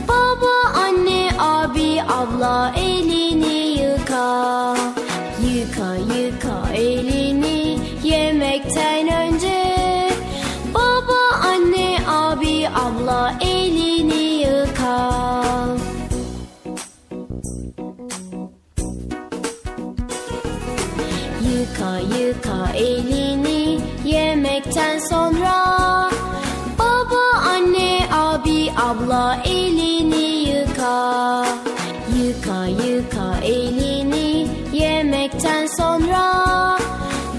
Baba, 0.08 0.78
anne, 0.86 1.30
abi, 1.38 2.02
abla 2.02 2.72
sonra 35.76 36.78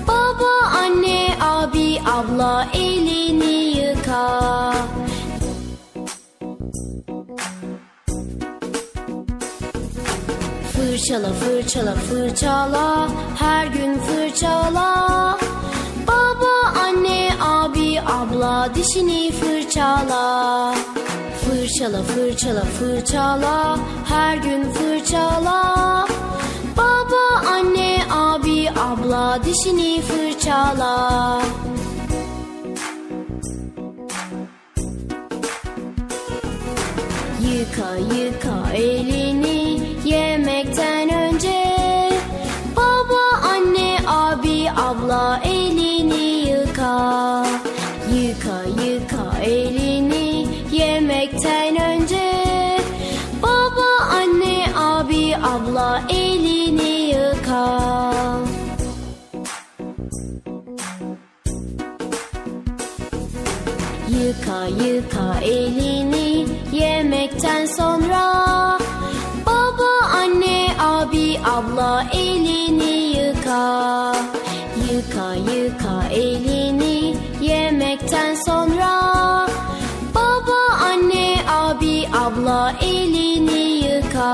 Baba 0.07 0.53
anne 0.83 1.35
abi 1.41 2.01
abla 2.05 2.67
elini 2.73 3.77
yıka. 3.77 4.73
Fırçala 10.73 11.33
fırçala 11.33 11.95
fırçala 11.95 13.07
her 13.39 13.67
gün 13.67 13.99
fırçala. 13.99 15.37
Baba 16.07 16.79
anne 16.85 17.29
abi 17.41 18.01
abla 18.01 18.69
dişini 18.75 19.31
fırçala. 19.31 20.75
Fırçala 21.45 22.03
fırçala 22.03 22.63
fırçala 22.79 23.77
her 24.09 24.37
gün 24.37 24.63
fırçala 24.71 26.05
Baba 26.77 27.25
anne 27.55 27.91
abi 28.11 28.69
abla 28.69 29.39
dişini 29.45 30.01
fırçala. 30.01 31.41
Yıka 37.41 37.91
yıka 38.15 38.73
elini 38.73 39.44
elini 65.45 66.45
yemekten 66.71 67.65
sonra. 67.65 68.25
Baba, 69.45 69.93
anne, 70.21 70.67
abi, 70.79 71.39
abla 71.55 72.05
elini 72.13 72.95
yıka. 73.17 73.65
Yıka 74.89 75.29
yıka 75.35 75.97
elini 76.11 77.17
yemekten 77.41 78.35
sonra. 78.35 78.93
Baba, 80.15 80.61
anne, 80.89 81.27
abi, 81.49 82.07
abla 82.23 82.73
elini 82.81 83.63
yıka 83.85 84.31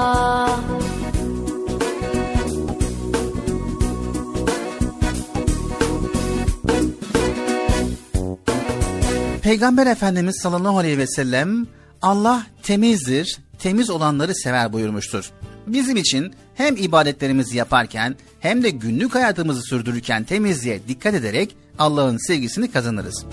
Peygamber 9.42 9.88
Efendimiz 9.88 10.40
sallallahu 10.42 10.78
aleyhi 10.78 10.98
ve 10.98 11.08
sellem 11.08 11.68
Allah 12.02 12.46
temizdir, 12.64 13.40
temiz 13.60 13.90
olanları 13.90 14.36
sever 14.36 14.74
buyurmuştur. 14.74 15.32
Bizim 15.68 15.98
için 15.98 16.34
hem 16.56 16.78
ibadetlerimizi 16.78 17.58
yaparken 17.58 18.16
hem 18.40 18.64
de 18.64 18.70
günlük 18.70 19.16
hayatımızı 19.16 19.62
sürdürürken 19.62 20.24
temizliğe 20.24 20.88
dikkat 20.88 21.14
ederek 21.14 21.56
Allah'ın 21.80 22.28
sevgisini 22.28 22.72
kazanırız. 22.72 23.26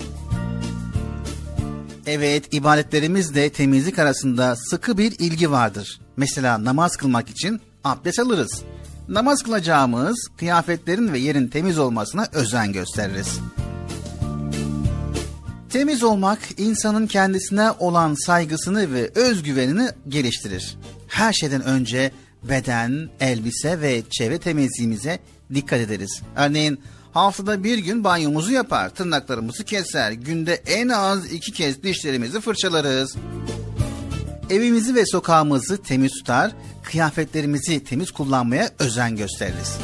Evet, 2.07 2.53
ibadetlerimizle 2.53 3.49
temizlik 3.49 3.99
arasında 3.99 4.55
sıkı 4.55 4.97
bir 4.97 5.11
ilgi 5.19 5.51
vardır. 5.51 5.99
Mesela 6.17 6.65
namaz 6.65 6.97
kılmak 6.97 7.29
için 7.29 7.61
abdest 7.83 8.19
alırız. 8.19 8.61
Namaz 9.07 9.43
kılacağımız 9.43 10.27
kıyafetlerin 10.37 11.13
ve 11.13 11.19
yerin 11.19 11.47
temiz 11.47 11.79
olmasına 11.79 12.27
özen 12.33 12.73
gösteririz. 12.73 13.39
Temiz 15.69 16.03
olmak 16.03 16.39
insanın 16.57 17.07
kendisine 17.07 17.71
olan 17.71 18.13
saygısını 18.13 18.93
ve 18.93 19.11
özgüvenini 19.15 19.89
geliştirir. 20.07 20.77
Her 21.07 21.33
şeyden 21.33 21.63
önce 21.63 22.11
beden, 22.43 23.09
elbise 23.19 23.81
ve 23.81 24.03
çevre 24.09 24.37
temizliğimize 24.37 25.19
dikkat 25.53 25.79
ederiz. 25.79 26.21
Örneğin 26.35 26.79
haftada 27.11 27.63
bir 27.63 27.77
gün 27.77 28.03
banyomuzu 28.03 28.51
yapar, 28.51 28.89
tırnaklarımızı 28.89 29.63
keser, 29.63 30.11
günde 30.11 30.53
en 30.53 30.89
az 30.89 31.31
iki 31.31 31.51
kez 31.51 31.83
dişlerimizi 31.83 32.41
fırçalarız. 32.41 33.15
Evimizi 34.49 34.95
ve 34.95 35.05
sokağımızı 35.05 35.83
temiz 35.83 36.11
tutar, 36.11 36.51
kıyafetlerimizi 36.83 37.83
temiz 37.83 38.11
kullanmaya 38.11 38.69
özen 38.79 39.15
gösteririz. 39.15 39.77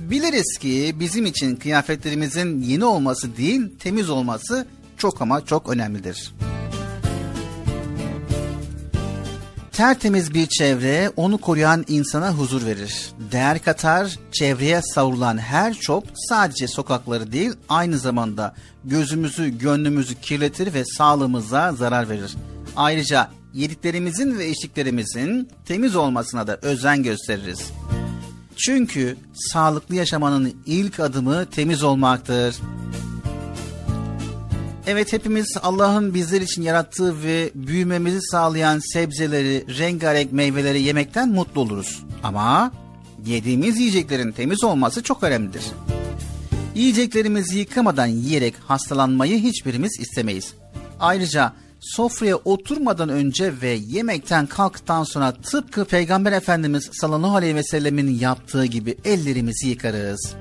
Biliriz 0.00 0.58
ki 0.58 0.94
bizim 1.00 1.26
için 1.26 1.56
kıyafetlerimizin 1.56 2.62
yeni 2.62 2.84
olması 2.84 3.36
değil, 3.36 3.78
temiz 3.78 4.10
olması 4.10 4.66
çok 5.04 5.22
ama 5.22 5.44
çok 5.44 5.68
önemlidir. 5.68 6.34
Tertemiz 9.72 10.34
bir 10.34 10.46
çevre 10.46 11.10
onu 11.16 11.38
koruyan 11.38 11.84
insana 11.88 12.32
huzur 12.32 12.66
verir. 12.66 13.10
Değer 13.32 13.62
katar, 13.62 14.18
çevreye 14.32 14.82
savrulan 14.82 15.38
her 15.38 15.74
çöp 15.74 16.04
sadece 16.28 16.68
sokakları 16.68 17.32
değil 17.32 17.52
aynı 17.68 17.98
zamanda 17.98 18.54
gözümüzü, 18.84 19.58
gönlümüzü 19.58 20.14
kirletir 20.14 20.74
ve 20.74 20.84
sağlığımıza 20.84 21.72
zarar 21.72 22.08
verir. 22.08 22.36
Ayrıca 22.76 23.30
yediklerimizin 23.54 24.38
ve 24.38 24.48
içtiklerimizin 24.48 25.48
temiz 25.66 25.96
olmasına 25.96 26.46
da 26.46 26.58
özen 26.62 27.02
gösteririz. 27.02 27.70
Çünkü 28.56 29.16
sağlıklı 29.34 29.94
yaşamanın 29.94 30.54
ilk 30.66 31.00
adımı 31.00 31.46
temiz 31.46 31.82
olmaktır. 31.82 32.56
Evet 34.86 35.12
hepimiz 35.12 35.56
Allah'ın 35.62 36.14
bizler 36.14 36.40
için 36.40 36.62
yarattığı 36.62 37.22
ve 37.22 37.50
büyümemizi 37.54 38.22
sağlayan 38.22 38.78
sebzeleri, 38.78 39.78
rengarenk 39.78 40.32
meyveleri 40.32 40.82
yemekten 40.82 41.28
mutlu 41.28 41.60
oluruz. 41.60 42.04
Ama 42.22 42.72
yediğimiz 43.26 43.78
yiyeceklerin 43.78 44.32
temiz 44.32 44.64
olması 44.64 45.02
çok 45.02 45.22
önemlidir. 45.22 45.62
Yiyeceklerimizi 46.74 47.58
yıkamadan 47.58 48.06
yiyerek 48.06 48.54
hastalanmayı 48.66 49.38
hiçbirimiz 49.38 50.00
istemeyiz. 50.00 50.54
Ayrıca 51.00 51.52
sofraya 51.80 52.36
oturmadan 52.36 53.08
önce 53.08 53.52
ve 53.62 53.70
yemekten 53.70 54.46
kalktıktan 54.46 55.04
sonra 55.04 55.32
tıpkı 55.32 55.84
Peygamber 55.84 56.32
Efendimiz 56.32 56.90
sallallahu 56.92 57.36
aleyhi 57.36 57.54
ve 57.54 57.62
sellemin 57.62 58.18
yaptığı 58.18 58.64
gibi 58.64 58.96
ellerimizi 59.04 59.68
yıkarız. 59.68 60.34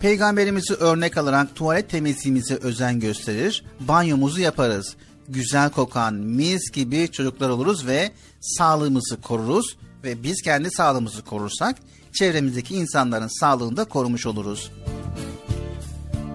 Peygamberimizi 0.00 0.74
örnek 0.74 1.16
alarak 1.18 1.54
tuvalet 1.54 1.90
temizliğimize 1.90 2.54
özen 2.54 3.00
gösterir, 3.00 3.64
banyomuzu 3.80 4.40
yaparız. 4.40 4.96
Güzel 5.28 5.70
kokan 5.70 6.14
mis 6.14 6.70
gibi 6.72 7.10
çocuklar 7.12 7.48
oluruz 7.48 7.86
ve 7.86 8.12
sağlığımızı 8.40 9.20
koruruz 9.20 9.76
ve 10.04 10.22
biz 10.22 10.42
kendi 10.42 10.70
sağlığımızı 10.70 11.22
korursak 11.24 11.76
çevremizdeki 12.12 12.74
insanların 12.74 13.40
sağlığını 13.40 13.76
da 13.76 13.84
korumuş 13.84 14.26
oluruz. 14.26 14.70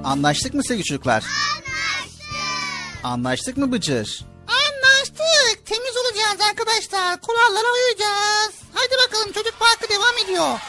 Anlaştık 0.03 0.53
mı 0.53 0.63
sevgili 0.63 0.83
çocuklar? 0.83 1.23
Anlaştık. 1.23 3.03
Anlaştık 3.03 3.57
mı 3.57 3.71
Bıcır? 3.71 4.25
Anlaştık. 4.47 5.65
Temiz 5.65 5.93
olacağız 5.97 6.41
arkadaşlar. 6.49 7.21
Kurallara 7.21 7.67
uyacağız. 7.73 8.55
Hadi 8.73 8.93
bakalım 9.07 9.31
çocuk 9.31 9.53
parkı 9.59 9.93
devam 9.93 10.25
ediyor. 10.25 10.59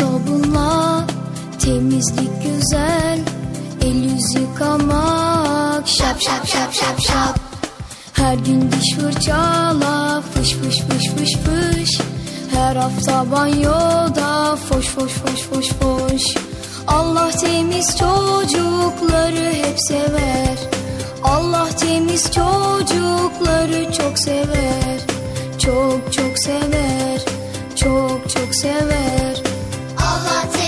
Sabunla 0.00 1.06
temizlik 1.58 2.42
güzel 2.42 3.18
El 3.82 3.96
yüz 3.96 4.34
yıkamak 4.34 5.88
şap 5.88 6.20
şap 6.20 6.46
şap 6.46 6.74
şap 6.74 7.00
şap. 7.00 7.38
Her 8.12 8.34
gün 8.34 8.72
diş 8.72 8.94
fırçala 8.96 10.22
fış 10.34 10.52
fış 10.52 10.78
fış 10.78 11.04
fış 11.10 11.32
fış. 11.36 12.00
Her 12.54 12.76
hafta 12.76 13.30
banyoda 13.30 14.56
foş 14.56 14.86
foş 14.86 15.12
foş 15.12 15.40
foş 15.42 15.68
foş. 15.68 16.22
Allah 16.86 17.30
temiz 17.30 17.86
çocukları 17.86 19.52
hep 19.52 19.76
sever. 19.88 20.56
Allah 21.24 21.68
temiz 21.80 22.24
çocukları 22.24 23.92
çok 23.92 24.18
sever. 24.18 25.00
Çok 25.58 26.12
çok 26.12 26.38
sever. 26.38 27.20
Çok 27.76 28.30
çok 28.30 28.54
sever 28.54 29.49
Allah 30.10 30.59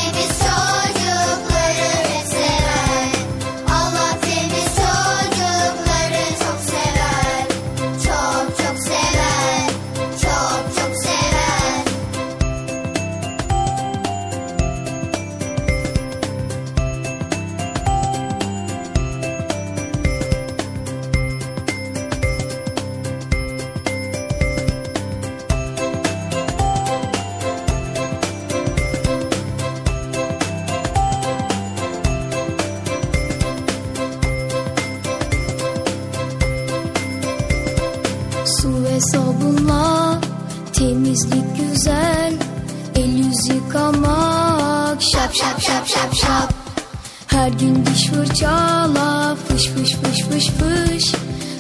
gün 47.59 47.87
diş 47.87 48.07
fırçala 48.07 49.37
fış 49.49 49.67
fış 49.67 49.95
fış 49.95 50.23
fış 50.23 50.47
fış. 50.47 51.15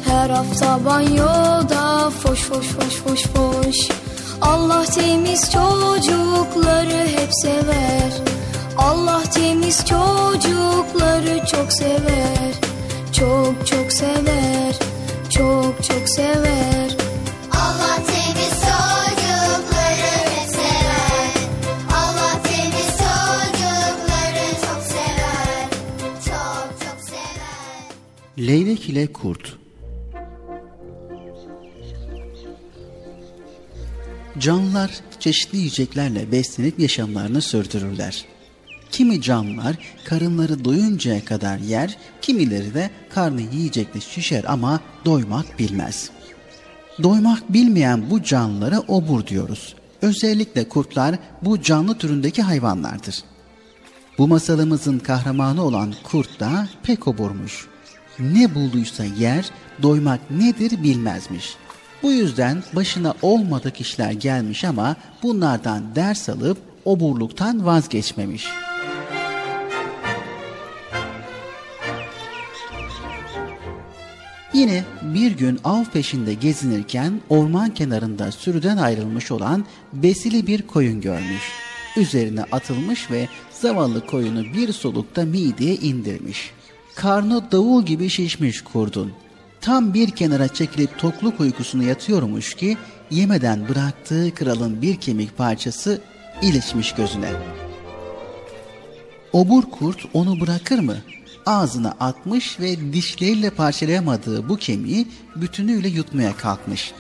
Her 0.05 0.31
hafta 0.31 0.85
banyoda 0.85 2.11
foş 2.11 2.41
foş 2.41 2.67
foş 2.67 2.95
foş 2.95 3.23
foş. 3.23 3.77
Allah 4.41 4.85
temiz 4.85 5.41
çocukları 5.53 7.07
hep 7.09 7.31
sever. 7.43 8.13
Allah 8.79 9.23
temiz 9.35 9.79
çocukları 9.79 11.47
çok 11.47 11.73
sever. 11.73 12.53
Çok 13.13 13.67
çok 13.67 13.93
sever. 13.93 14.75
Çok 15.31 15.85
çok 15.85 16.09
sever 16.09 17.02
Leylek 28.47 28.89
ile 28.89 29.13
Kurt 29.13 29.57
Canlılar 34.39 34.91
çeşitli 35.21 35.59
yiyeceklerle 35.59 36.33
beslenip 36.33 36.79
yaşamlarını 36.79 37.43
sürdürürler. 37.43 38.25
Kimi 38.91 39.23
canlılar 39.23 39.77
karınları 40.05 40.65
doyuncaya 40.65 41.25
kadar 41.25 41.59
yer, 41.59 41.97
kimileri 42.23 42.75
de 42.75 42.91
karnı 43.11 43.41
yiyecekle 43.41 44.01
şişer 44.01 44.45
ama 44.49 44.81
doymak 45.05 45.59
bilmez. 45.59 46.11
Doymak 47.03 47.53
bilmeyen 47.53 48.11
bu 48.11 48.23
canlılara 48.23 48.81
obur 48.81 49.27
diyoruz. 49.27 49.75
Özellikle 50.03 50.69
kurtlar 50.69 51.19
bu 51.43 51.63
canlı 51.63 51.99
türündeki 51.99 52.43
hayvanlardır. 52.43 53.25
Bu 54.19 54.29
masalımızın 54.29 54.99
kahramanı 54.99 55.65
olan 55.65 55.95
kurt 56.03 56.41
da 56.41 56.69
pek 56.83 57.09
oburmuş. 57.09 57.72
Ne 58.23 58.55
bulduysa 58.55 59.05
yer, 59.05 59.51
doymak 59.83 60.31
nedir 60.31 60.83
bilmezmiş. 60.83 61.57
Bu 62.03 62.13
yüzden 62.13 62.63
başına 62.73 63.15
olmadık 63.23 63.81
işler 63.81 64.13
gelmiş 64.13 64.65
ama 64.65 64.97
bunlardan 65.23 65.95
ders 65.95 66.29
alıp 66.29 66.59
oburluktan 66.85 67.67
vazgeçmemiş. 67.67 68.47
Yine 74.53 74.85
bir 75.03 75.33
gün 75.33 75.61
av 75.65 75.85
peşinde 75.85 76.35
gezinirken 76.35 77.21
orman 77.29 77.75
kenarında 77.75 78.33
sürüden 78.33 78.77
ayrılmış 78.77 79.31
olan 79.31 79.65
besili 79.93 80.47
bir 80.47 80.63
koyun 80.63 81.01
görmüş. 81.01 81.53
Üzerine 81.97 82.43
atılmış 82.43 83.11
ve 83.11 83.29
zavallı 83.51 84.07
koyunu 84.07 84.45
bir 84.45 84.73
solukta 84.73 85.25
mideye 85.25 85.75
indirmiş. 85.75 86.53
Karnı 86.95 87.53
davul 87.53 87.85
gibi 87.85 88.09
şişmiş 88.09 88.63
kurdun. 88.63 89.13
Tam 89.61 89.95
bir 89.95 90.11
kenara 90.11 90.49
çekilip 90.49 90.99
tokluk 90.99 91.41
uykusunu 91.41 91.83
yatıyormuş 91.83 92.55
ki 92.55 92.77
yemeden 93.11 93.69
bıraktığı 93.69 94.35
kralın 94.35 94.83
bir 94.83 94.97
kemik 94.97 95.37
parçası 95.37 96.01
ilişmiş 96.43 96.93
gözüne. 96.93 97.31
Obur 99.33 99.63
kurt 99.63 99.99
onu 100.13 100.41
bırakır 100.41 100.79
mı? 100.79 100.97
Ağzına 101.47 101.95
atmış 102.01 102.61
ve 102.61 102.93
dişleriyle 102.93 103.51
parçalayamadığı 103.51 104.49
bu 104.49 104.57
kemiği 104.57 105.09
bütünüyle 105.37 105.89
yutmaya 105.89 106.37
kalkmış. 106.37 106.93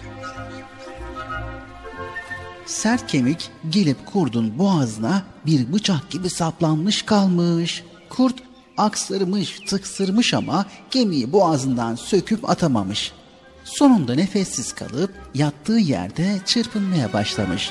Sert 2.66 3.06
kemik 3.06 3.51
gelip 3.70 4.06
kurdun 4.06 4.59
boğazına 4.59 5.23
bir 5.47 5.73
bıçak 5.73 6.10
gibi 6.10 6.31
saplanmış 6.31 7.02
kalmış. 7.02 7.85
Kurt 8.09 8.35
aksırmış, 8.77 9.61
tıksırmış 9.61 10.35
ama 10.35 10.66
kemiği 10.90 11.32
boğazından 11.32 11.94
söküp 11.94 12.51
atamamış. 12.51 13.12
Sonunda 13.65 14.15
nefessiz 14.15 14.73
kalıp 14.73 15.11
yattığı 15.35 15.78
yerde 15.78 16.40
çırpınmaya 16.47 17.12
başlamış. 17.12 17.70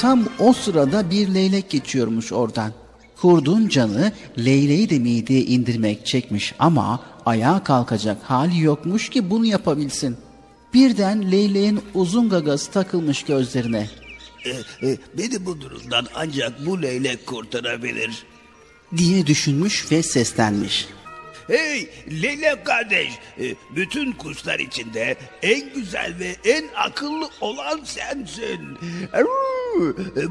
Tam 0.00 0.24
o 0.38 0.52
sırada 0.52 1.10
bir 1.10 1.34
leylek 1.34 1.70
geçiyormuş 1.70 2.32
oradan. 2.32 2.72
Kurdun 3.16 3.68
canı 3.68 4.12
leyleği 4.38 4.90
de 4.90 4.98
mideye 4.98 5.42
indirmek 5.42 6.06
çekmiş 6.06 6.54
ama 6.58 7.00
ayağa 7.26 7.64
kalkacak 7.64 8.22
hali 8.22 8.60
yokmuş 8.60 9.08
ki 9.10 9.30
bunu 9.30 9.46
yapabilsin. 9.46 10.16
Birden 10.74 11.32
leyleğin 11.32 11.80
uzun 11.94 12.28
gagası 12.28 12.70
takılmış 12.70 13.22
gözlerine. 13.22 14.01
E, 14.44 14.50
e, 14.88 14.98
beni 15.18 15.46
bu 15.46 15.60
durumdan 15.60 16.06
ancak 16.14 16.66
bu 16.66 16.82
leylek 16.82 17.26
kurtarabilir. 17.26 18.26
diye 18.96 19.26
düşünmüş 19.26 19.92
ve 19.92 20.02
seslenmiş. 20.02 20.88
Hey 21.46 21.88
Leylek 22.22 22.66
kardeş, 22.66 23.08
e, 23.40 23.54
bütün 23.76 24.12
kuşlar 24.12 24.58
içinde 24.58 25.16
en 25.42 25.74
güzel 25.74 26.14
ve 26.18 26.36
en 26.44 26.64
akıllı 26.76 27.30
olan 27.40 27.80
sensin. 27.84 28.78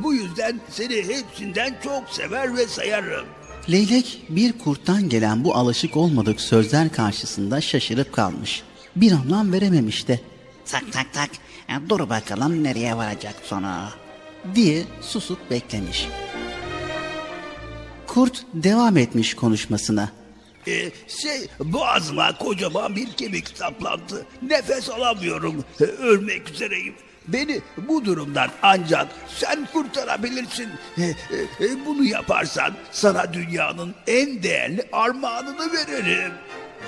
Bu 0.03 0.13
yüzden 0.13 0.61
seni 0.69 0.95
hepsinden 0.95 1.75
çok 1.83 2.09
sever 2.09 2.57
ve 2.57 2.67
sayarım. 2.67 3.25
Leylek 3.71 4.21
bir 4.29 4.53
kurttan 4.57 5.09
gelen 5.09 5.43
bu 5.43 5.55
alışık 5.55 5.97
olmadık 5.97 6.41
sözler 6.41 6.91
karşısında 6.91 7.61
şaşırıp 7.61 8.13
kalmış. 8.13 8.63
Bir 8.95 9.11
anlam 9.11 9.53
verememiş 9.53 10.07
de. 10.07 10.19
Tak 10.65 10.91
tak 10.91 11.13
tak. 11.13 11.29
Dur 11.89 12.09
bakalım 12.09 12.63
nereye 12.63 12.97
varacak 12.97 13.35
sonu. 13.43 14.00
Diye 14.55 14.83
susup 15.01 15.51
beklemiş. 15.51 16.07
Kurt 18.07 18.43
devam 18.53 18.97
etmiş 18.97 19.33
konuşmasına. 19.33 20.09
E, 20.67 20.91
şey 21.07 21.47
boğazıma 21.59 22.37
kocaman 22.37 22.95
bir 22.95 23.11
kemik 23.13 23.47
saplandı. 23.57 24.25
Nefes 24.41 24.89
alamıyorum. 24.89 25.63
E, 25.81 25.83
Ölmek 25.83 26.49
üzereyim. 26.51 26.95
Beni 27.27 27.61
bu 27.77 28.05
durumdan 28.05 28.49
ancak 28.63 29.07
sen 29.37 29.67
kurtarabilirsin. 29.73 30.69
E, 30.97 31.03
e, 31.03 31.05
e, 31.65 31.85
Bunu 31.85 32.03
yaparsan 32.03 32.73
sana 32.91 33.33
dünyanın 33.33 33.95
en 34.07 34.43
değerli 34.43 34.83
armağanını 34.91 35.73
veririm. 35.73 36.31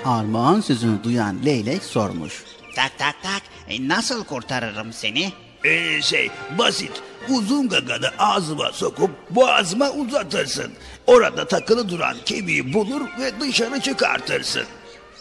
Armağan 0.04 0.60
sözünü 0.60 1.04
duyan 1.04 1.44
leylek 1.44 1.84
sormuş. 1.84 2.42
Tak 2.76 2.98
tak 2.98 3.14
tak. 3.22 3.42
E, 3.68 3.88
Nasıl 3.88 4.24
kurtarırım 4.24 4.92
seni? 4.92 5.32
Ee, 5.64 6.02
şey 6.02 6.30
basit. 6.58 6.90
Uzun 7.30 7.68
gaganı 7.68 8.10
ağzıma 8.18 8.72
sokup 8.72 9.10
boğazıma 9.30 9.90
uzatırsın. 9.90 10.72
Orada 11.06 11.48
takılı 11.48 11.88
duran 11.88 12.16
kemiği 12.24 12.74
bulur 12.74 13.00
ve 13.20 13.40
dışarı 13.40 13.80
çıkartırsın. 13.80 14.64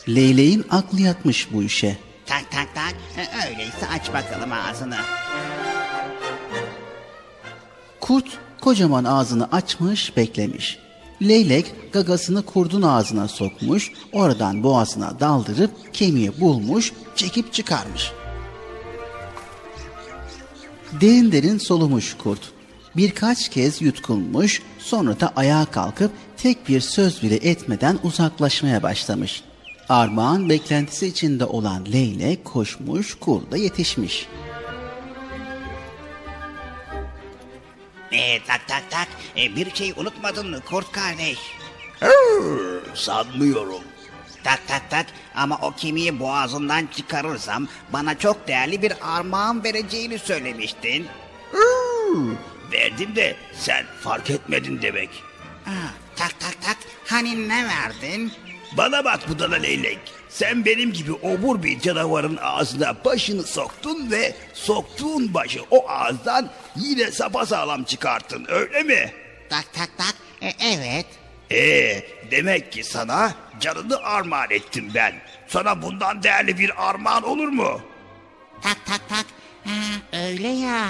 Leyleğin 0.07 0.65
aklı 0.69 1.01
yatmış 1.01 1.53
bu 1.53 1.63
işe. 1.63 1.97
Tak 2.25 2.51
tak 2.51 2.67
tak. 2.75 2.93
E, 3.17 3.47
Öyleyse 3.49 3.87
aç 3.93 4.13
bakalım 4.13 4.51
ağzını. 4.51 4.97
Kurt 8.01 8.25
kocaman 8.61 9.03
ağzını 9.03 9.49
açmış 9.51 10.17
beklemiş. 10.17 10.79
Leylek 11.21 11.93
gagasını 11.93 12.45
kurdun 12.45 12.81
ağzına 12.81 13.27
sokmuş, 13.27 13.91
oradan 14.11 14.63
boğazına 14.63 15.19
daldırıp 15.19 15.93
kemiği 15.93 16.39
bulmuş, 16.41 16.93
çekip 17.15 17.53
çıkarmış. 17.53 18.11
Derin 21.01 21.31
derin 21.31 21.57
solumuş 21.57 22.17
kurt. 22.17 22.39
Birkaç 22.95 23.49
kez 23.49 23.81
yutkunmuş, 23.81 24.61
sonra 24.79 25.19
da 25.19 25.33
ayağa 25.35 25.65
kalkıp 25.65 26.11
tek 26.37 26.67
bir 26.67 26.81
söz 26.81 27.23
bile 27.23 27.35
etmeden 27.35 27.99
uzaklaşmaya 28.03 28.83
başlamış. 28.83 29.43
Armağan 29.89 30.49
beklentisi 30.49 31.07
içinde 31.07 31.45
olan 31.45 31.85
leylek 31.93 32.45
koşmuş, 32.45 33.13
kurda 33.13 33.57
yetişmiş. 33.57 34.27
E, 38.11 38.43
tak 38.43 38.67
tak 38.67 38.83
tak. 38.89 39.07
E, 39.37 39.55
bir 39.55 39.75
şey 39.75 39.93
unutmadın 39.97 40.49
mı 40.49 40.59
kurt 40.69 40.91
kardeş? 40.91 41.39
Hırr, 41.99 42.95
sanmıyorum. 42.95 43.81
Tak 44.43 44.67
tak 44.67 44.89
tak 44.89 45.05
ama 45.35 45.59
o 45.61 45.71
kemiği 45.71 46.19
boğazından 46.19 46.87
çıkarırsam 46.95 47.67
bana 47.93 48.19
çok 48.19 48.47
değerli 48.47 48.81
bir 48.81 48.93
armağan 49.01 49.63
vereceğini 49.63 50.19
söylemiştin. 50.19 51.07
Hırr, 51.51 52.35
verdim 52.71 53.15
de 53.15 53.35
sen 53.53 53.85
fark 54.01 54.29
etmedin 54.29 54.81
demek. 54.81 55.09
Ha, 55.65 55.71
tak 56.15 56.39
tak 56.39 56.61
tak 56.61 56.77
hani 57.05 57.49
ne 57.49 57.67
verdin? 57.67 58.31
Bana 58.77 59.05
bak 59.05 59.29
budala 59.29 59.55
leylek. 59.55 59.99
Sen 60.29 60.65
benim 60.65 60.93
gibi 60.93 61.13
obur 61.13 61.63
bir 61.63 61.79
canavarın 61.79 62.37
ağzına 62.41 63.05
başını 63.05 63.43
soktun 63.43 64.11
ve 64.11 64.35
soktuğun 64.53 65.33
başı 65.33 65.59
o 65.71 65.89
ağızdan 65.89 66.49
yine 66.75 67.11
sapasağlam 67.11 67.83
çıkarttın 67.83 68.45
öyle 68.49 68.83
mi? 68.83 69.13
Tak 69.49 69.73
tak 69.73 69.89
tak 69.97 70.15
e, 70.41 70.53
evet. 70.61 71.05
Ee, 71.53 72.03
demek 72.31 72.71
ki 72.71 72.83
sana 72.83 73.33
canını 73.59 73.97
armağan 73.97 74.51
ettim 74.51 74.91
ben. 74.95 75.13
Sana 75.47 75.81
bundan 75.81 76.23
değerli 76.23 76.57
bir 76.59 76.89
armağan 76.89 77.23
olur 77.23 77.47
mu? 77.47 77.81
Tak 78.61 78.77
tak 78.85 79.01
tak 79.09 79.25
ha, 79.65 80.17
öyle 80.27 80.47
ya. 80.47 80.85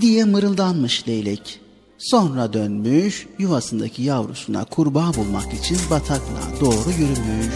diye 0.00 0.24
mırıldanmış 0.24 1.08
leylek. 1.08 1.60
Sonra 1.98 2.52
dönmüş, 2.52 3.26
yuvasındaki 3.38 4.02
yavrusuna 4.02 4.64
kurbağa 4.64 5.14
bulmak 5.14 5.54
için 5.54 5.78
bataklığa 5.90 6.60
doğru 6.60 6.90
yürümüş. 6.90 7.54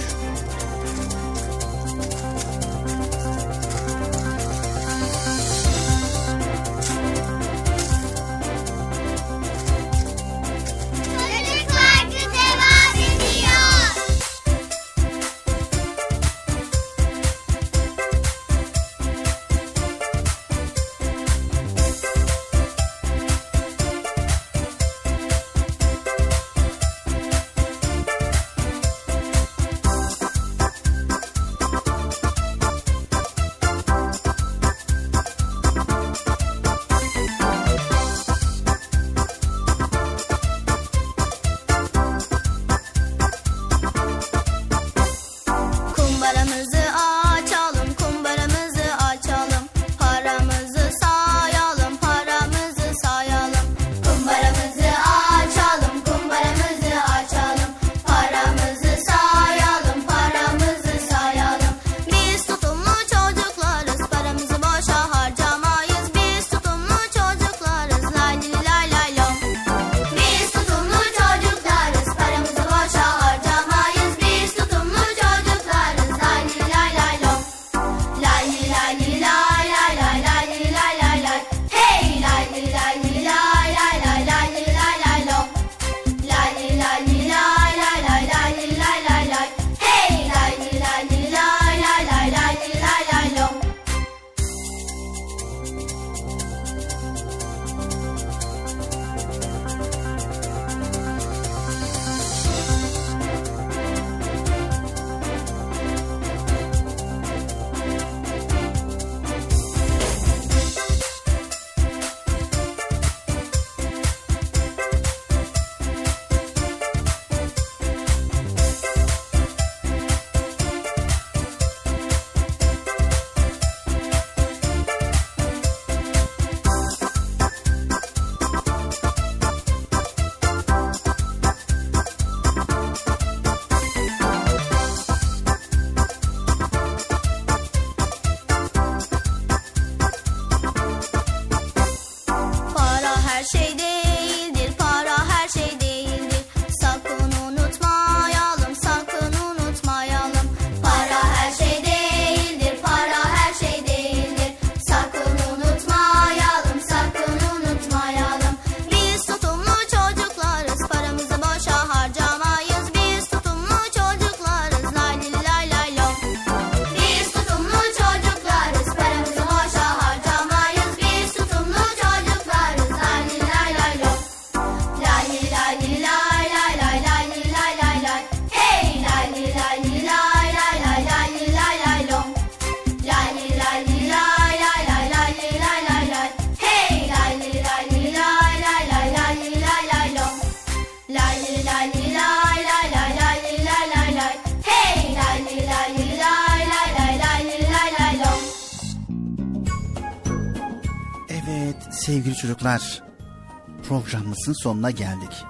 Programımızın 204.51 204.63
sonuna 204.63 204.91
geldik. 204.91 205.45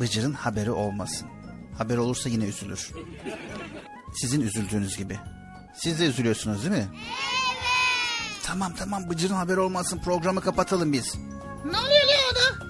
Bıcır'ın 0.00 0.32
haberi 0.32 0.70
olmasın. 0.70 1.28
Haber 1.78 1.96
olursa 1.96 2.28
yine 2.28 2.44
üzülür. 2.44 2.90
Sizin 4.20 4.40
üzüldüğünüz 4.40 4.96
gibi. 4.96 5.18
Siz 5.74 6.00
de 6.00 6.06
üzülüyorsunuz 6.06 6.62
değil 6.62 6.74
mi? 6.74 6.88
Tamam 8.42 8.72
tamam 8.78 9.10
Bıcır'ın 9.10 9.34
haberi 9.34 9.60
olmasın 9.60 10.00
programı 10.04 10.40
kapatalım 10.40 10.92
biz. 10.92 11.14
Ne 11.64 11.78
oluyor 11.78 12.06
Leo'da? 12.08 12.66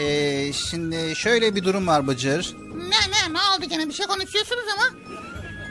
Ee, 0.00 0.52
şimdi 0.52 1.16
şöyle 1.16 1.54
bir 1.54 1.64
durum 1.64 1.86
var 1.86 2.06
Bıcır. 2.06 2.54
Ne 2.74 3.00
ne 3.12 3.34
ne 3.34 3.38
oldu 3.38 3.68
gene 3.68 3.88
bir 3.88 3.94
şey 3.94 4.06
konuşuyorsunuz 4.06 4.64
ama. 4.74 4.98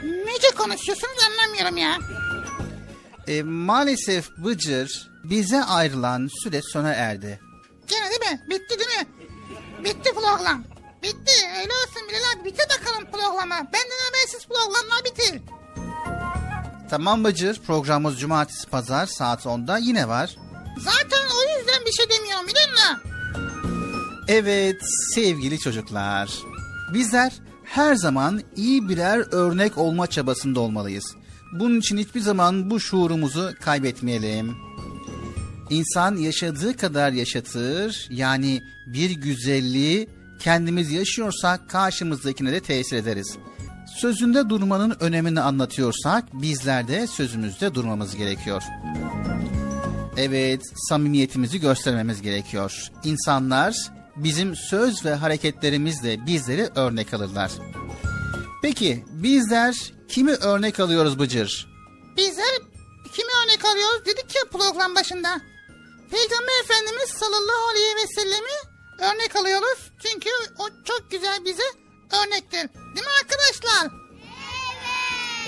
Nece 0.04 0.50
konuşuyorsunuz 0.56 1.16
anlamıyorum 1.26 1.76
ya. 1.76 1.98
Ee, 3.28 3.42
maalesef 3.42 4.30
Bıcır 4.36 5.10
bize 5.24 5.64
ayrılan 5.64 6.28
süre 6.42 6.60
sona 6.62 6.92
erdi. 6.92 7.40
Mi? 8.30 8.40
Bitti 8.50 8.78
değil 8.78 8.98
mi? 9.00 9.06
Bitti 9.84 10.10
program. 10.14 10.64
Bitti. 11.02 11.32
Öyle 11.60 11.72
olsun 11.72 12.08
Bilal 12.08 12.40
abi. 12.40 12.44
Bitti 12.44 12.62
bakalım 12.78 13.10
programa. 13.12 13.56
Benden 13.56 14.00
habersiz 14.08 14.46
programlar 14.46 15.04
bitir. 15.04 15.40
Tamam 16.90 17.24
Bıcır 17.24 17.60
programımız 17.66 18.20
cumartesi 18.20 18.66
pazar 18.68 19.06
saat 19.06 19.44
10'da 19.46 19.78
yine 19.78 20.08
var. 20.08 20.36
Zaten 20.78 21.26
o 21.36 21.58
yüzden 21.58 21.86
bir 21.86 21.92
şey 21.92 22.06
demiyorum 22.10 22.46
biliyor 22.48 22.70
musun? 22.70 22.96
Evet 24.28 24.76
sevgili 25.14 25.58
çocuklar. 25.58 26.30
Bizler 26.94 27.32
her 27.64 27.94
zaman 27.94 28.42
iyi 28.56 28.88
birer 28.88 29.34
örnek 29.34 29.78
olma 29.78 30.06
çabasında 30.06 30.60
olmalıyız. 30.60 31.04
Bunun 31.52 31.80
için 31.80 31.96
hiçbir 31.98 32.20
zaman 32.20 32.70
bu 32.70 32.80
şuurumuzu 32.80 33.50
kaybetmeyelim. 33.60 34.56
İnsan 35.70 36.16
yaşadığı 36.16 36.76
kadar 36.76 37.12
yaşatır. 37.12 38.06
Yani 38.10 38.62
bir 38.86 39.10
güzelliği 39.10 40.08
kendimiz 40.40 40.90
yaşıyorsak 40.92 41.70
karşımızdakine 41.70 42.52
de 42.52 42.60
tesir 42.60 42.96
ederiz. 42.96 43.36
Sözünde 43.96 44.48
durmanın 44.48 44.96
önemini 45.00 45.40
anlatıyorsak 45.40 46.24
bizler 46.32 46.88
de 46.88 47.06
sözümüzde 47.06 47.74
durmamız 47.74 48.16
gerekiyor. 48.16 48.62
Evet, 50.16 50.62
samimiyetimizi 50.88 51.60
göstermemiz 51.60 52.22
gerekiyor. 52.22 52.90
İnsanlar 53.04 53.74
bizim 54.16 54.56
söz 54.56 55.04
ve 55.04 55.14
hareketlerimizle 55.14 56.26
bizleri 56.26 56.68
örnek 56.74 57.14
alırlar. 57.14 57.50
Peki 58.62 59.04
bizler 59.10 59.92
kimi 60.08 60.32
örnek 60.32 60.80
alıyoruz 60.80 61.18
Bıcır? 61.18 61.68
Bizler 62.16 62.58
kimi 63.12 63.28
örnek 63.44 63.64
alıyoruz 63.64 64.06
dedik 64.06 64.36
ya 64.36 64.42
program 64.52 64.94
başında. 64.94 65.40
Peygamber 66.10 66.64
Efendimiz 66.64 67.10
sallallahu 67.10 67.68
aleyhi 67.70 67.94
ve 67.96 68.06
sellemi 68.14 68.56
örnek 68.98 69.36
alıyoruz. 69.36 69.78
Çünkü 70.02 70.30
o 70.58 70.68
çok 70.84 71.10
güzel 71.10 71.44
bize 71.44 71.62
örnektir. 72.12 72.74
Değil 72.74 73.06
mi 73.06 73.12
arkadaşlar? 73.22 73.90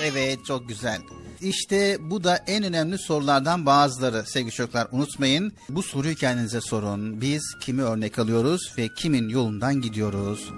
Evet 0.01 0.39
çok 0.47 0.69
güzel. 0.69 1.01
İşte 1.41 1.97
bu 1.99 2.23
da 2.23 2.37
en 2.47 2.63
önemli 2.63 2.97
sorulardan 2.97 3.65
bazıları 3.65 4.23
sevgili 4.27 4.51
çocuklar. 4.51 4.87
Unutmayın 4.91 5.53
bu 5.69 5.83
soruyu 5.83 6.15
kendinize 6.15 6.61
sorun. 6.61 7.21
Biz 7.21 7.43
kimi 7.61 7.83
örnek 7.83 8.19
alıyoruz 8.19 8.73
ve 8.77 8.89
kimin 8.93 9.29
yolundan 9.29 9.81
gidiyoruz? 9.81 10.49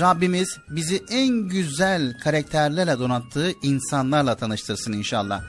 Rabbimiz 0.00 0.58
bizi 0.70 1.02
en 1.10 1.28
güzel 1.28 2.18
karakterlerle 2.24 2.98
donattığı 2.98 3.52
insanlarla 3.62 4.36
tanıştırsın 4.36 4.92
inşallah. 4.92 5.42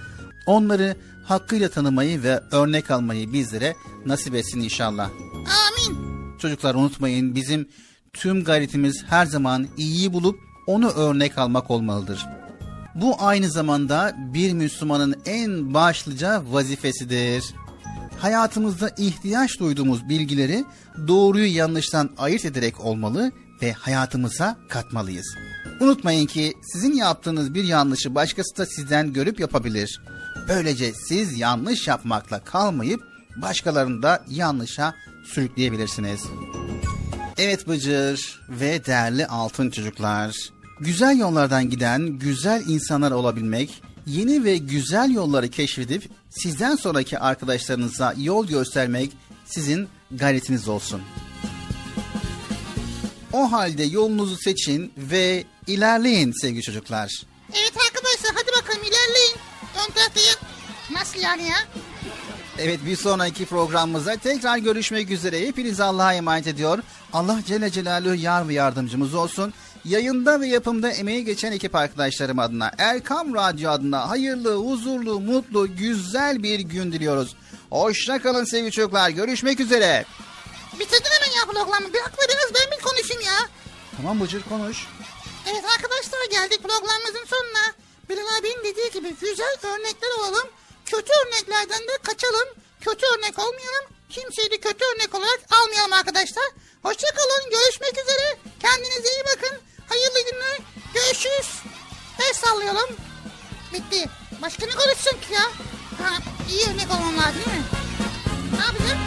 Onları 0.48 0.95
hakkıyla 1.26 1.69
tanımayı 1.69 2.24
ve 2.24 2.40
örnek 2.52 2.91
almayı 2.91 3.34
bizlere 3.34 3.76
nasip 4.06 4.36
etsin 4.36 4.61
inşallah. 4.61 5.10
Amin. 5.34 5.98
Çocuklar 6.38 6.76
unutmayın 6.76 7.36
bizim 7.36 7.69
tüm 8.14 8.44
gayretimiz 8.44 9.03
her 9.10 9.26
zaman 9.26 9.68
iyiyi 9.78 10.14
bulup 10.14 10.40
onu 10.68 10.90
örnek 10.90 11.38
almak 11.38 11.72
olmalıdır. 11.72 12.26
Bu 12.95 13.15
aynı 13.19 13.49
zamanda 13.49 14.15
bir 14.34 14.53
Müslümanın 14.53 15.15
en 15.26 15.74
başlıca 15.74 16.44
vazifesidir. 16.52 17.44
Hayatımızda 18.19 18.90
ihtiyaç 18.98 19.60
duyduğumuz 19.60 20.10
bilgileri 20.10 20.65
doğruyu 21.07 21.56
yanlıştan 21.56 22.10
ayırt 22.18 22.45
ederek 22.45 22.86
olmalı 22.86 23.32
ve 23.61 23.74
hayatımıza 23.74 24.57
katmalıyız. 24.69 25.36
Unutmayın 25.80 26.26
ki 26.26 26.53
sizin 26.74 26.94
yaptığınız 26.94 27.53
bir 27.53 27.64
yanlışı 27.64 28.15
başkası 28.15 28.57
da 28.57 28.65
sizden 28.65 29.14
görüp 29.14 29.40
yapabilir. 29.40 30.02
Böylece 30.48 30.94
siz 30.94 31.40
yanlış 31.40 31.88
yapmakla 31.88 32.44
kalmayıp 32.44 33.02
başkalarını 33.36 34.03
da 34.03 34.26
yanlışa 34.30 34.95
sürükleyebilirsiniz. 35.26 36.22
Evet 37.38 37.68
Bıcır 37.68 38.41
ve 38.49 38.86
değerli 38.86 39.28
altın 39.28 39.69
çocuklar. 39.69 40.36
Güzel 40.80 41.18
yollardan 41.18 41.69
giden 41.69 42.07
güzel 42.07 42.64
insanlar 42.68 43.11
olabilmek, 43.11 43.82
yeni 44.06 44.44
ve 44.44 44.57
güzel 44.57 45.11
yolları 45.11 45.49
keşfedip 45.49 46.10
sizden 46.30 46.76
sonraki 46.76 47.19
arkadaşlarınıza 47.19 48.14
yol 48.18 48.48
göstermek 48.48 49.11
sizin 49.45 49.88
gayretiniz 50.11 50.68
olsun. 50.68 51.02
O 53.34 53.52
halde 53.52 53.84
yolunuzu 53.84 54.38
seçin 54.38 54.94
ve 54.98 55.44
ilerleyin 55.68 56.34
sevgili 56.41 56.61
çocuklar. 56.61 57.22
Evet 57.53 57.74
arkadaşlar 57.88 58.32
hadi 58.36 58.64
bakalım 58.64 58.82
ilerleyin. 58.84 59.47
Ön 59.78 59.91
tarafta 59.94 60.20
ya- 60.20 60.36
Nasıl 60.99 61.20
yani 61.20 61.44
ya? 61.44 61.58
Evet 62.60 62.80
bir 62.86 62.95
sonraki 62.95 63.45
programımızda 63.45 64.16
tekrar 64.16 64.58
görüşmek 64.58 65.12
üzere. 65.12 65.48
Hepinizi 65.48 65.84
Allah'a 65.84 66.14
emanet 66.14 66.48
ediyor. 66.48 66.80
Allah 67.14 67.40
Celle 67.48 67.72
Celaluhu 67.72 68.16
yar 68.16 68.48
ve 68.48 68.54
yardımcımız 68.54 69.14
olsun. 69.14 69.54
Yayında 69.86 70.41
ve 70.41 70.48
yapımda 70.48 70.91
emeği 70.91 71.26
geçen 71.26 71.52
ekip 71.52 71.76
arkadaşlarım 71.76 72.40
adına, 72.40 72.72
Erkam 72.78 73.36
Radyo 73.36 73.70
adına 73.72 74.10
hayırlı, 74.10 74.56
huzurlu, 74.56 75.20
mutlu, 75.20 75.76
güzel 75.76 76.44
bir 76.44 76.60
gün 76.60 76.91
diliyoruz. 76.91 77.36
Hoşça 77.70 78.22
kalın 78.22 78.44
sevgili 78.45 78.72
çocuklar. 78.72 79.10
Görüşmek 79.10 79.60
üzere. 79.60 80.06
Bitirdin 80.80 81.10
hemen 81.20 81.38
ya 81.38 81.45
programı. 81.45 81.94
Bir 81.94 81.99
haklı 81.99 82.24
biraz 82.30 82.52
ben 82.62 82.78
bir 82.78 82.84
konuşayım 82.84 83.22
ya. 83.22 83.38
Tamam 83.98 84.20
Bıcır 84.22 84.41
konuş. 84.44 84.88
Evet 85.52 85.64
arkadaşlar 85.76 86.32
geldik 86.32 86.60
programımızın 86.64 87.26
sonuna. 87.28 87.74
Bilal 88.09 88.38
abinin 88.39 88.63
dediği 88.63 88.91
gibi 88.91 89.15
güzel 89.21 89.57
örnekler 89.63 90.09
olalım. 90.19 90.47
Kötü 90.85 91.11
örneklerden 91.25 91.81
de 91.88 91.97
kaçalım. 92.03 92.47
Kötü 92.81 93.05
örnek 93.05 93.39
olmayalım. 93.39 93.85
Kimseyi 94.09 94.51
de 94.51 94.57
kötü 94.57 94.85
örnek 94.85 95.15
olarak 95.15 95.39
almayalım 95.61 95.93
arkadaşlar. 95.93 96.45
Hoşçakalın. 96.84 97.49
Görüşmek 97.51 97.97
üzere. 98.03 98.38
Kendinize 98.59 99.09
iyi 99.09 99.23
bakın. 99.25 99.57
Hayırlı 99.89 100.31
günler. 100.31 100.57
Görüşürüz. 100.93 101.49
El 102.19 102.34
sallayalım. 102.34 102.89
Bitti. 103.73 104.09
Başka 104.41 104.65
ne 104.65 104.71
konuşsun 104.71 105.11
ki 105.11 105.34
ya? 105.34 105.43
Ha, 106.03 106.17
iyi 106.51 106.63
örnek 106.69 106.91
olmam 106.91 107.17
lazım 107.17 107.41
değil 107.45 107.57
mi? 107.57 107.63
Ne 108.57 108.65
yapacağım? 108.65 109.06